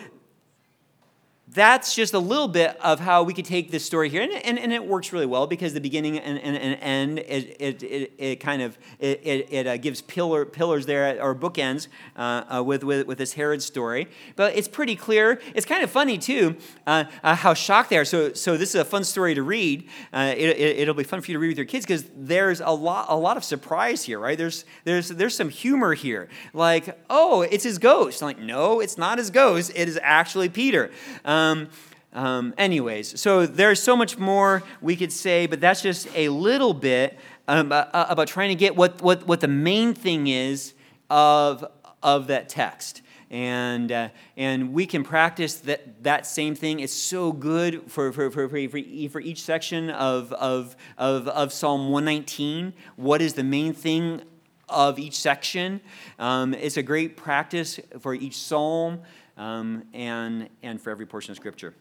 that's 1.53 1.93
just 1.93 2.13
a 2.13 2.19
little 2.19 2.47
bit 2.47 2.77
of 2.81 2.99
how 2.99 3.21
we 3.23 3.33
could 3.33 3.45
take 3.45 3.69
this 3.69 3.85
story 3.85 4.09
here. 4.09 4.23
And, 4.23 4.31
and, 4.31 4.57
and 4.57 4.73
it 4.73 4.85
works 4.85 5.13
really 5.13 5.25
well 5.27 5.45
because 5.45 5.73
the 5.73 5.81
beginning 5.81 6.17
and, 6.17 6.39
and, 6.39 6.57
and 6.57 6.79
end 6.81 7.19
it, 7.19 7.57
it, 7.59 7.83
it, 7.83 8.13
it 8.17 8.35
kind 8.37 8.61
of 8.61 8.77
it, 8.99 9.21
it, 9.23 9.53
it 9.53 9.67
uh, 9.67 9.77
gives 9.77 10.01
pillar, 10.01 10.45
pillars 10.45 10.85
there 10.87 11.21
or 11.21 11.35
bookends 11.35 11.87
uh, 12.15 12.55
uh, 12.55 12.63
with, 12.63 12.83
with, 12.83 13.05
with 13.05 13.17
this 13.19 13.33
herod 13.33 13.61
story. 13.61 14.07
But 14.35 14.57
it's 14.57 14.67
pretty 14.67 14.95
clear 14.95 15.41
it's 15.53 15.65
kind 15.65 15.83
of 15.83 15.91
funny 15.91 16.17
too 16.17 16.57
uh, 16.87 17.05
uh, 17.23 17.35
how 17.35 17.53
shocked 17.53 17.91
they 17.91 17.97
are. 17.97 18.05
So, 18.05 18.33
so 18.33 18.57
this 18.57 18.69
is 18.69 18.81
a 18.81 18.85
fun 18.85 19.03
story 19.03 19.35
to 19.35 19.43
read. 19.43 19.87
Uh, 20.11 20.33
it, 20.35 20.87
will 20.87 20.93
be 20.95 21.03
fun 21.03 21.21
for 21.21 21.29
you 21.29 21.37
to 21.37 21.39
read 21.39 21.49
with 21.49 21.57
your 21.57 21.65
kids 21.65 21.85
because 21.85 22.05
there's 22.15 22.61
a 22.61 22.71
lot, 22.71 23.07
a 23.09 23.15
lot 23.15 23.37
of 23.37 23.43
surprise 23.43 24.03
here 24.03 24.19
right? 24.19 24.37
There's, 24.37 24.65
there's, 24.85 25.09
there's 25.09 25.35
some 25.35 25.49
humor 25.49 25.93
here. 25.93 26.29
Like 26.53 26.99
oh 27.11 27.41
it's 27.41 27.63
his 27.63 27.77
ghost. 27.77 28.23
I'm 28.23 28.27
like 28.27 28.39
no 28.39 28.79
it's 28.79 28.97
not 28.97 29.19
his 29.19 29.29
ghost. 29.29 29.71
It 29.75 29.87
is 29.87 29.99
actually 30.01 30.49
peter. 30.49 30.89
Um, 31.25 31.42
um, 31.43 31.69
um, 32.13 32.53
anyways, 32.57 33.19
so 33.19 33.45
there's 33.45 33.81
so 33.81 33.95
much 33.95 34.17
more 34.17 34.63
we 34.81 34.95
could 34.95 35.11
say, 35.11 35.47
but 35.47 35.59
that's 35.59 35.81
just 35.81 36.07
a 36.15 36.29
little 36.29 36.73
bit 36.73 37.17
um, 37.47 37.71
uh, 37.71 37.85
about 37.91 38.27
trying 38.27 38.49
to 38.49 38.55
get 38.55 38.75
what, 38.75 39.01
what, 39.01 39.27
what 39.27 39.41
the 39.41 39.47
main 39.47 39.93
thing 39.93 40.27
is 40.27 40.73
of, 41.09 41.65
of 42.01 42.27
that 42.27 42.49
text. 42.49 43.01
And, 43.31 43.91
uh, 43.91 44.09
and 44.37 44.73
we 44.73 44.85
can 44.85 45.03
practice 45.03 45.55
that, 45.61 46.03
that 46.03 46.27
same 46.27 46.53
thing. 46.53 46.81
It's 46.81 46.93
so 46.93 47.31
good 47.31 47.89
for, 47.91 48.11
for, 48.11 48.29
for, 48.29 48.47
for, 48.47 48.69
for 49.09 49.19
each 49.19 49.41
section 49.41 49.89
of, 49.89 50.31
of, 50.33 50.75
of, 50.99 51.27
of 51.27 51.51
Psalm 51.51 51.89
119. 51.89 52.73
What 52.95 53.23
is 53.23 53.33
the 53.33 53.43
main 53.43 53.73
thing 53.73 54.21
of 54.69 54.99
each 54.99 55.17
section? 55.17 55.81
Um, 56.19 56.53
it's 56.53 56.77
a 56.77 56.83
great 56.83 57.17
practice 57.17 57.79
for 57.99 58.13
each 58.13 58.37
psalm 58.37 59.01
um, 59.37 59.83
and, 59.93 60.49
and 60.61 60.81
for 60.81 60.89
every 60.89 61.05
portion 61.05 61.31
of 61.31 61.37
Scripture. 61.37 61.73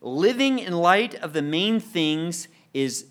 Living 0.00 0.58
in 0.58 0.72
light 0.72 1.14
of 1.16 1.32
the 1.32 1.42
main 1.42 1.80
things 1.80 2.48
is, 2.74 3.06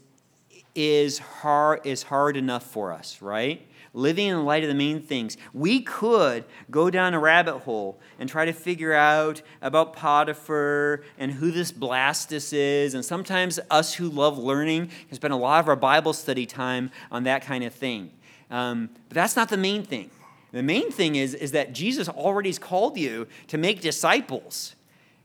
is, 0.75 1.19
hard, 1.19 1.85
is 1.85 2.03
hard 2.03 2.35
enough 2.35 2.63
for 2.63 2.91
us, 2.91 3.21
right? 3.21 3.65
Living 3.93 4.27
in 4.27 4.45
light 4.45 4.63
of 4.63 4.69
the 4.69 4.75
main 4.75 5.01
things. 5.01 5.37
We 5.53 5.81
could 5.81 6.45
go 6.69 6.89
down 6.89 7.13
a 7.13 7.19
rabbit 7.19 7.59
hole 7.59 7.99
and 8.19 8.29
try 8.29 8.45
to 8.45 8.53
figure 8.53 8.93
out 8.93 9.41
about 9.61 9.93
Potiphar 9.93 11.03
and 11.17 11.31
who 11.31 11.51
this 11.51 11.71
Blastus 11.71 12.53
is. 12.53 12.93
And 12.93 13.03
sometimes 13.03 13.59
us 13.69 13.93
who 13.93 14.09
love 14.09 14.37
learning 14.37 14.91
can 15.07 15.15
spend 15.15 15.33
a 15.33 15.37
lot 15.37 15.59
of 15.59 15.67
our 15.67 15.75
Bible 15.75 16.13
study 16.13 16.45
time 16.45 16.91
on 17.11 17.23
that 17.23 17.43
kind 17.43 17.63
of 17.63 17.73
thing. 17.73 18.11
Um, 18.49 18.89
but 19.09 19.15
that's 19.15 19.35
not 19.35 19.49
the 19.49 19.57
main 19.57 19.83
thing. 19.83 20.09
The 20.51 20.63
main 20.63 20.91
thing 20.91 21.15
is, 21.15 21.33
is 21.33 21.51
that 21.51 21.73
Jesus 21.73 22.09
already 22.09 22.49
has 22.49 22.59
called 22.59 22.97
you 22.97 23.27
to 23.47 23.57
make 23.57 23.81
disciples. 23.81 24.75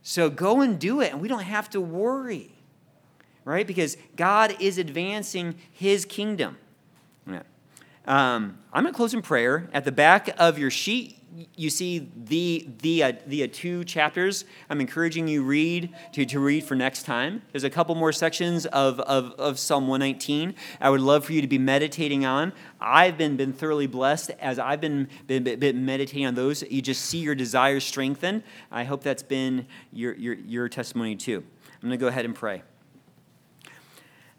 So 0.03 0.31
go 0.31 0.61
and 0.61 0.79
do 0.79 1.01
it, 1.01 1.13
and 1.13 1.21
we 1.21 1.29
don't 1.29 1.43
have 1.43 1.69
to 1.71 1.81
worry, 1.81 2.53
right? 3.45 3.67
Because 3.67 3.97
God 4.15 4.57
is 4.61 4.79
advancing 4.79 5.57
his 5.73 6.05
kingdom. 6.05 6.59
Um, 8.07 8.59
I'm 8.73 8.85
going 8.85 8.93
to 8.93 8.97
close 8.97 9.15
in 9.15 9.23
prayer. 9.23 9.69
At 9.73 9.85
the 9.85 9.93
back 9.93 10.29
of 10.39 10.59
your 10.59 10.71
sheet, 10.71 11.19
you 11.55 11.71
see 11.71 12.11
the, 12.17 12.69
the, 12.83 13.03
uh, 13.03 13.13
the 13.27 13.45
uh, 13.45 13.49
two 13.53 13.85
chapters 13.85 14.45
I'm 14.71 14.81
encouraging 14.81 15.29
you 15.29 15.43
read 15.43 15.95
to, 16.13 16.25
to 16.27 16.41
read 16.41 16.65
for 16.65 16.75
next 16.75 17.05
time. 17.05 17.43
There's 17.53 17.65
a 17.65 17.71
couple 17.71 17.95
more 17.95 18.13
sections 18.13 18.67
of, 18.67 19.01
of, 19.01 19.33
of 19.33 19.59
Psalm 19.59 19.89
119 19.89 20.55
I 20.81 20.91
would 20.91 21.01
love 21.01 21.25
for 21.25 21.33
you 21.33 21.41
to 21.41 21.49
be 21.49 21.59
meditating 21.59 22.25
on. 22.25 22.53
I've 22.81 23.19
been, 23.19 23.37
been 23.37 23.53
thoroughly 23.53 23.87
blessed 23.87 24.31
as 24.41 24.59
I've 24.59 24.81
been, 24.81 25.09
been, 25.27 25.45
been 25.45 25.85
meditating 25.85 26.27
on 26.27 26.35
those. 26.35 26.63
You 26.63 26.83
just 26.83 27.05
see 27.05 27.19
your 27.19 27.35
desires 27.35 27.85
strengthened 27.85 28.43
I 28.71 28.85
hope 28.85 29.03
that's 29.03 29.23
been 29.23 29.67
your, 29.93 30.15
your, 30.15 30.35
your 30.35 30.69
testimony 30.69 31.17
too. 31.17 31.45
I'm 31.83 31.89
going 31.89 31.91
to 31.93 31.97
go 31.97 32.09
ahead 32.09 32.25
and 32.25 32.35
pray. 32.35 32.63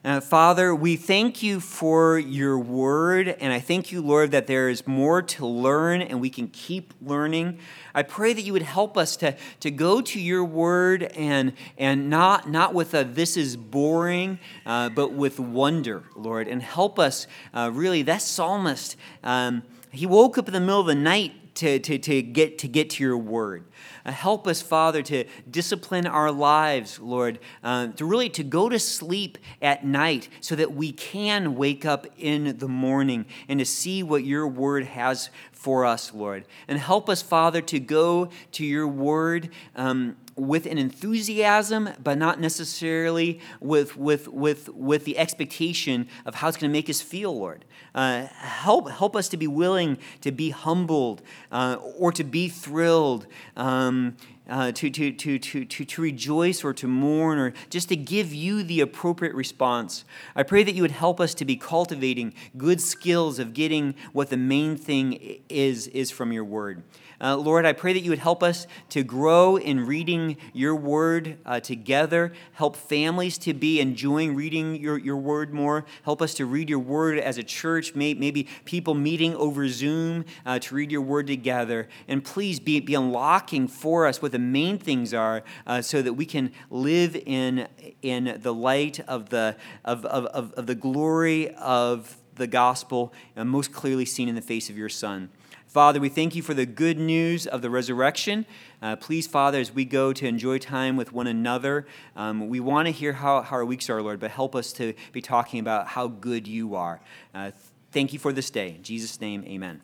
Uh, 0.07 0.21
Father, 0.21 0.73
we 0.73 0.95
thank 0.95 1.43
you 1.43 1.59
for 1.59 2.17
your 2.17 2.57
word, 2.57 3.27
and 3.27 3.51
I 3.51 3.59
thank 3.59 3.91
you, 3.91 4.01
Lord, 4.01 4.31
that 4.31 4.47
there 4.47 4.69
is 4.69 4.87
more 4.87 5.21
to 5.21 5.45
learn 5.45 6.01
and 6.01 6.21
we 6.21 6.29
can 6.29 6.47
keep 6.47 6.93
learning. 7.01 7.59
I 7.93 8.03
pray 8.03 8.31
that 8.31 8.41
you 8.43 8.53
would 8.53 8.61
help 8.61 8.97
us 8.97 9.17
to, 9.17 9.35
to 9.59 9.69
go 9.69 9.99
to 9.99 10.17
your 10.17 10.45
word 10.45 11.03
and, 11.03 11.51
and 11.77 12.09
not, 12.09 12.49
not 12.49 12.73
with 12.73 12.93
a 12.93 13.03
this 13.03 13.35
is 13.35 13.57
boring, 13.57 14.39
uh, 14.65 14.87
but 14.87 15.11
with 15.11 15.41
wonder, 15.41 16.03
Lord, 16.15 16.47
and 16.47 16.61
help 16.61 16.99
us 16.99 17.27
uh, 17.53 17.69
really. 17.73 18.01
That 18.01 18.21
psalmist, 18.21 18.95
um, 19.25 19.63
he 19.91 20.05
woke 20.05 20.37
up 20.37 20.47
in 20.47 20.53
the 20.53 20.61
middle 20.61 20.79
of 20.79 20.87
the 20.87 20.95
night 20.95 21.46
to, 21.57 21.79
to, 21.79 21.97
to, 21.97 22.21
get, 22.21 22.57
to 22.59 22.67
get 22.67 22.91
to 22.91 23.03
your 23.03 23.17
word. 23.17 23.65
Uh, 24.05 24.11
help 24.11 24.47
us, 24.47 24.61
Father, 24.61 25.01
to 25.03 25.25
discipline 25.49 26.07
our 26.07 26.31
lives, 26.31 26.99
Lord, 26.99 27.39
uh, 27.63 27.87
to 27.87 28.05
really 28.05 28.29
to 28.29 28.43
go 28.43 28.69
to 28.69 28.79
sleep 28.79 29.37
at 29.61 29.85
night 29.85 30.29
so 30.39 30.55
that 30.55 30.73
we 30.73 30.91
can 30.91 31.55
wake 31.55 31.85
up 31.85 32.07
in 32.17 32.57
the 32.57 32.67
morning 32.67 33.25
and 33.47 33.59
to 33.59 33.65
see 33.65 34.03
what 34.03 34.23
your 34.23 34.47
word 34.47 34.85
has 34.85 35.29
for 35.51 35.85
us, 35.85 36.13
Lord. 36.13 36.45
And 36.67 36.79
help 36.79 37.09
us, 37.09 37.21
Father, 37.21 37.61
to 37.61 37.79
go 37.79 38.29
to 38.53 38.65
your 38.65 38.87
word. 38.87 39.49
Um, 39.75 40.15
with 40.37 40.65
an 40.67 40.77
enthusiasm, 40.77 41.89
but 42.01 42.17
not 42.17 42.39
necessarily 42.39 43.41
with, 43.59 43.97
with, 43.97 44.27
with, 44.27 44.69
with 44.69 45.03
the 45.03 45.17
expectation 45.17 46.07
of 46.25 46.35
how 46.35 46.47
it's 46.47 46.57
going 46.57 46.69
to 46.69 46.73
make 46.73 46.89
us 46.89 47.01
feel, 47.01 47.37
Lord. 47.37 47.65
Uh, 47.95 48.27
help, 48.27 48.89
help 48.89 49.15
us 49.15 49.27
to 49.29 49.37
be 49.37 49.47
willing 49.47 49.97
to 50.21 50.31
be 50.31 50.51
humbled 50.51 51.23
uh, 51.51 51.77
or 51.97 52.11
to 52.11 52.23
be 52.23 52.47
thrilled. 52.47 53.25
Um, 53.55 54.15
uh, 54.49 54.71
to, 54.71 54.89
to, 54.89 55.11
to, 55.11 55.37
to, 55.37 55.65
to, 55.65 55.83
to 55.83 56.01
rejoice 56.01 56.63
or 56.63 56.73
to 56.73 56.87
mourn 56.87 57.37
or 57.37 57.53
just 57.69 57.89
to 57.89 57.97
give 57.97 58.33
you 58.33 58.63
the 58.63 58.79
appropriate 58.79 59.35
response. 59.35 60.05
I 60.35 60.43
pray 60.43 60.63
that 60.63 60.73
you 60.73 60.81
would 60.83 60.91
help 60.91 61.19
us 61.19 61.33
to 61.35 61.45
be 61.45 61.57
cultivating 61.57 62.33
good 62.55 62.79
skills 62.79 63.39
of 63.39 63.53
getting 63.53 63.93
what 64.13 64.29
the 64.29 64.37
main 64.37 64.77
thing 64.77 65.41
is, 65.49 65.87
is 65.87 66.11
from 66.11 66.31
your 66.31 66.45
word. 66.45 66.83
Uh, 67.19 67.35
Lord, 67.35 67.65
I 67.65 67.73
pray 67.73 67.93
that 67.93 68.01
you 68.01 68.11
would 68.11 68.19
help 68.19 68.43
us 68.43 68.67
to 68.89 69.03
grow 69.03 69.55
in 69.55 69.87
reading 69.87 70.37
your 70.53 70.75
word 70.75 71.39
uh, 71.47 71.59
together. 71.59 72.31
Help 72.53 72.75
families 72.75 73.39
to 73.39 73.55
be 73.55 73.79
enjoying 73.79 74.35
reading 74.35 74.75
your, 74.75 74.99
your 74.99 75.17
word 75.17 75.51
more. 75.51 75.85
Help 76.03 76.21
us 76.21 76.35
to 76.35 76.45
read 76.45 76.69
your 76.69 76.77
word 76.77 77.17
as 77.17 77.39
a 77.39 77.43
church, 77.43 77.95
may, 77.95 78.13
maybe 78.13 78.47
people 78.65 78.93
meeting 78.93 79.35
over 79.35 79.67
Zoom 79.67 80.25
uh, 80.45 80.59
to 80.59 80.75
read 80.75 80.91
your 80.91 81.01
word 81.01 81.25
together. 81.25 81.89
And 82.07 82.23
please 82.23 82.59
be, 82.59 82.79
be 82.81 82.93
unlocking 82.93 83.67
for 83.67 84.05
us 84.05 84.21
what 84.21 84.31
the 84.31 84.39
main 84.39 84.77
things 84.77 85.11
are 85.11 85.41
uh, 85.65 85.81
so 85.81 86.03
that 86.03 86.13
we 86.13 86.25
can 86.25 86.51
live 86.69 87.15
in, 87.15 87.67
in 88.03 88.37
the 88.43 88.53
light 88.53 88.99
of 89.07 89.29
the, 89.29 89.55
of, 89.83 90.05
of, 90.05 90.25
of, 90.27 90.53
of 90.53 90.67
the 90.67 90.75
glory 90.75 91.49
of 91.55 92.17
the 92.35 92.45
gospel, 92.45 93.11
most 93.35 93.73
clearly 93.73 94.05
seen 94.05 94.29
in 94.29 94.35
the 94.35 94.41
face 94.41 94.69
of 94.69 94.77
your 94.77 94.89
Son. 94.89 95.29
Father, 95.67 95.99
we 95.99 96.07
thank 96.07 96.33
you 96.33 96.41
for 96.41 96.53
the 96.53 96.65
good 96.65 96.97
news 96.97 97.45
of 97.45 97.61
the 97.61 97.69
resurrection. 97.69 98.45
Uh, 98.81 98.95
please, 98.95 99.27
Father, 99.27 99.59
as 99.59 99.73
we 99.73 99.83
go 99.83 100.13
to 100.13 100.25
enjoy 100.25 100.57
time 100.57 100.95
with 100.95 101.11
one 101.11 101.27
another, 101.27 101.85
um, 102.15 102.47
we 102.47 102.61
want 102.61 102.85
to 102.85 102.91
hear 102.91 103.11
how, 103.11 103.41
how 103.41 103.57
our 103.57 103.65
weeks 103.65 103.89
are, 103.89 104.01
Lord, 104.01 104.21
but 104.21 104.31
help 104.31 104.55
us 104.55 104.71
to 104.73 104.93
be 105.11 105.21
talking 105.21 105.59
about 105.59 105.87
how 105.87 106.07
good 106.07 106.47
you 106.47 106.75
are. 106.75 107.01
Uh, 107.35 107.51
thank 107.91 108.13
you 108.13 108.17
for 108.17 108.31
this 108.31 108.49
day. 108.49 108.75
In 108.77 108.83
Jesus' 108.83 109.19
name, 109.19 109.43
amen. 109.45 109.81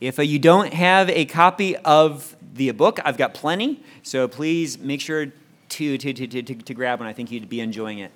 If 0.00 0.16
you 0.18 0.38
don't 0.38 0.72
have 0.72 1.10
a 1.10 1.24
copy 1.24 1.76
of 1.76 2.36
the 2.54 2.70
book, 2.70 3.00
I've 3.04 3.18
got 3.18 3.34
plenty, 3.34 3.82
so 4.04 4.28
please 4.28 4.78
make 4.78 5.00
sure 5.00 5.26
to, 5.70 5.98
to, 5.98 6.12
to, 6.12 6.26
to, 6.28 6.54
to 6.54 6.74
grab 6.74 7.00
one. 7.00 7.08
I 7.08 7.12
think 7.12 7.32
you'd 7.32 7.48
be 7.48 7.60
enjoying 7.60 7.98
it. 7.98 8.12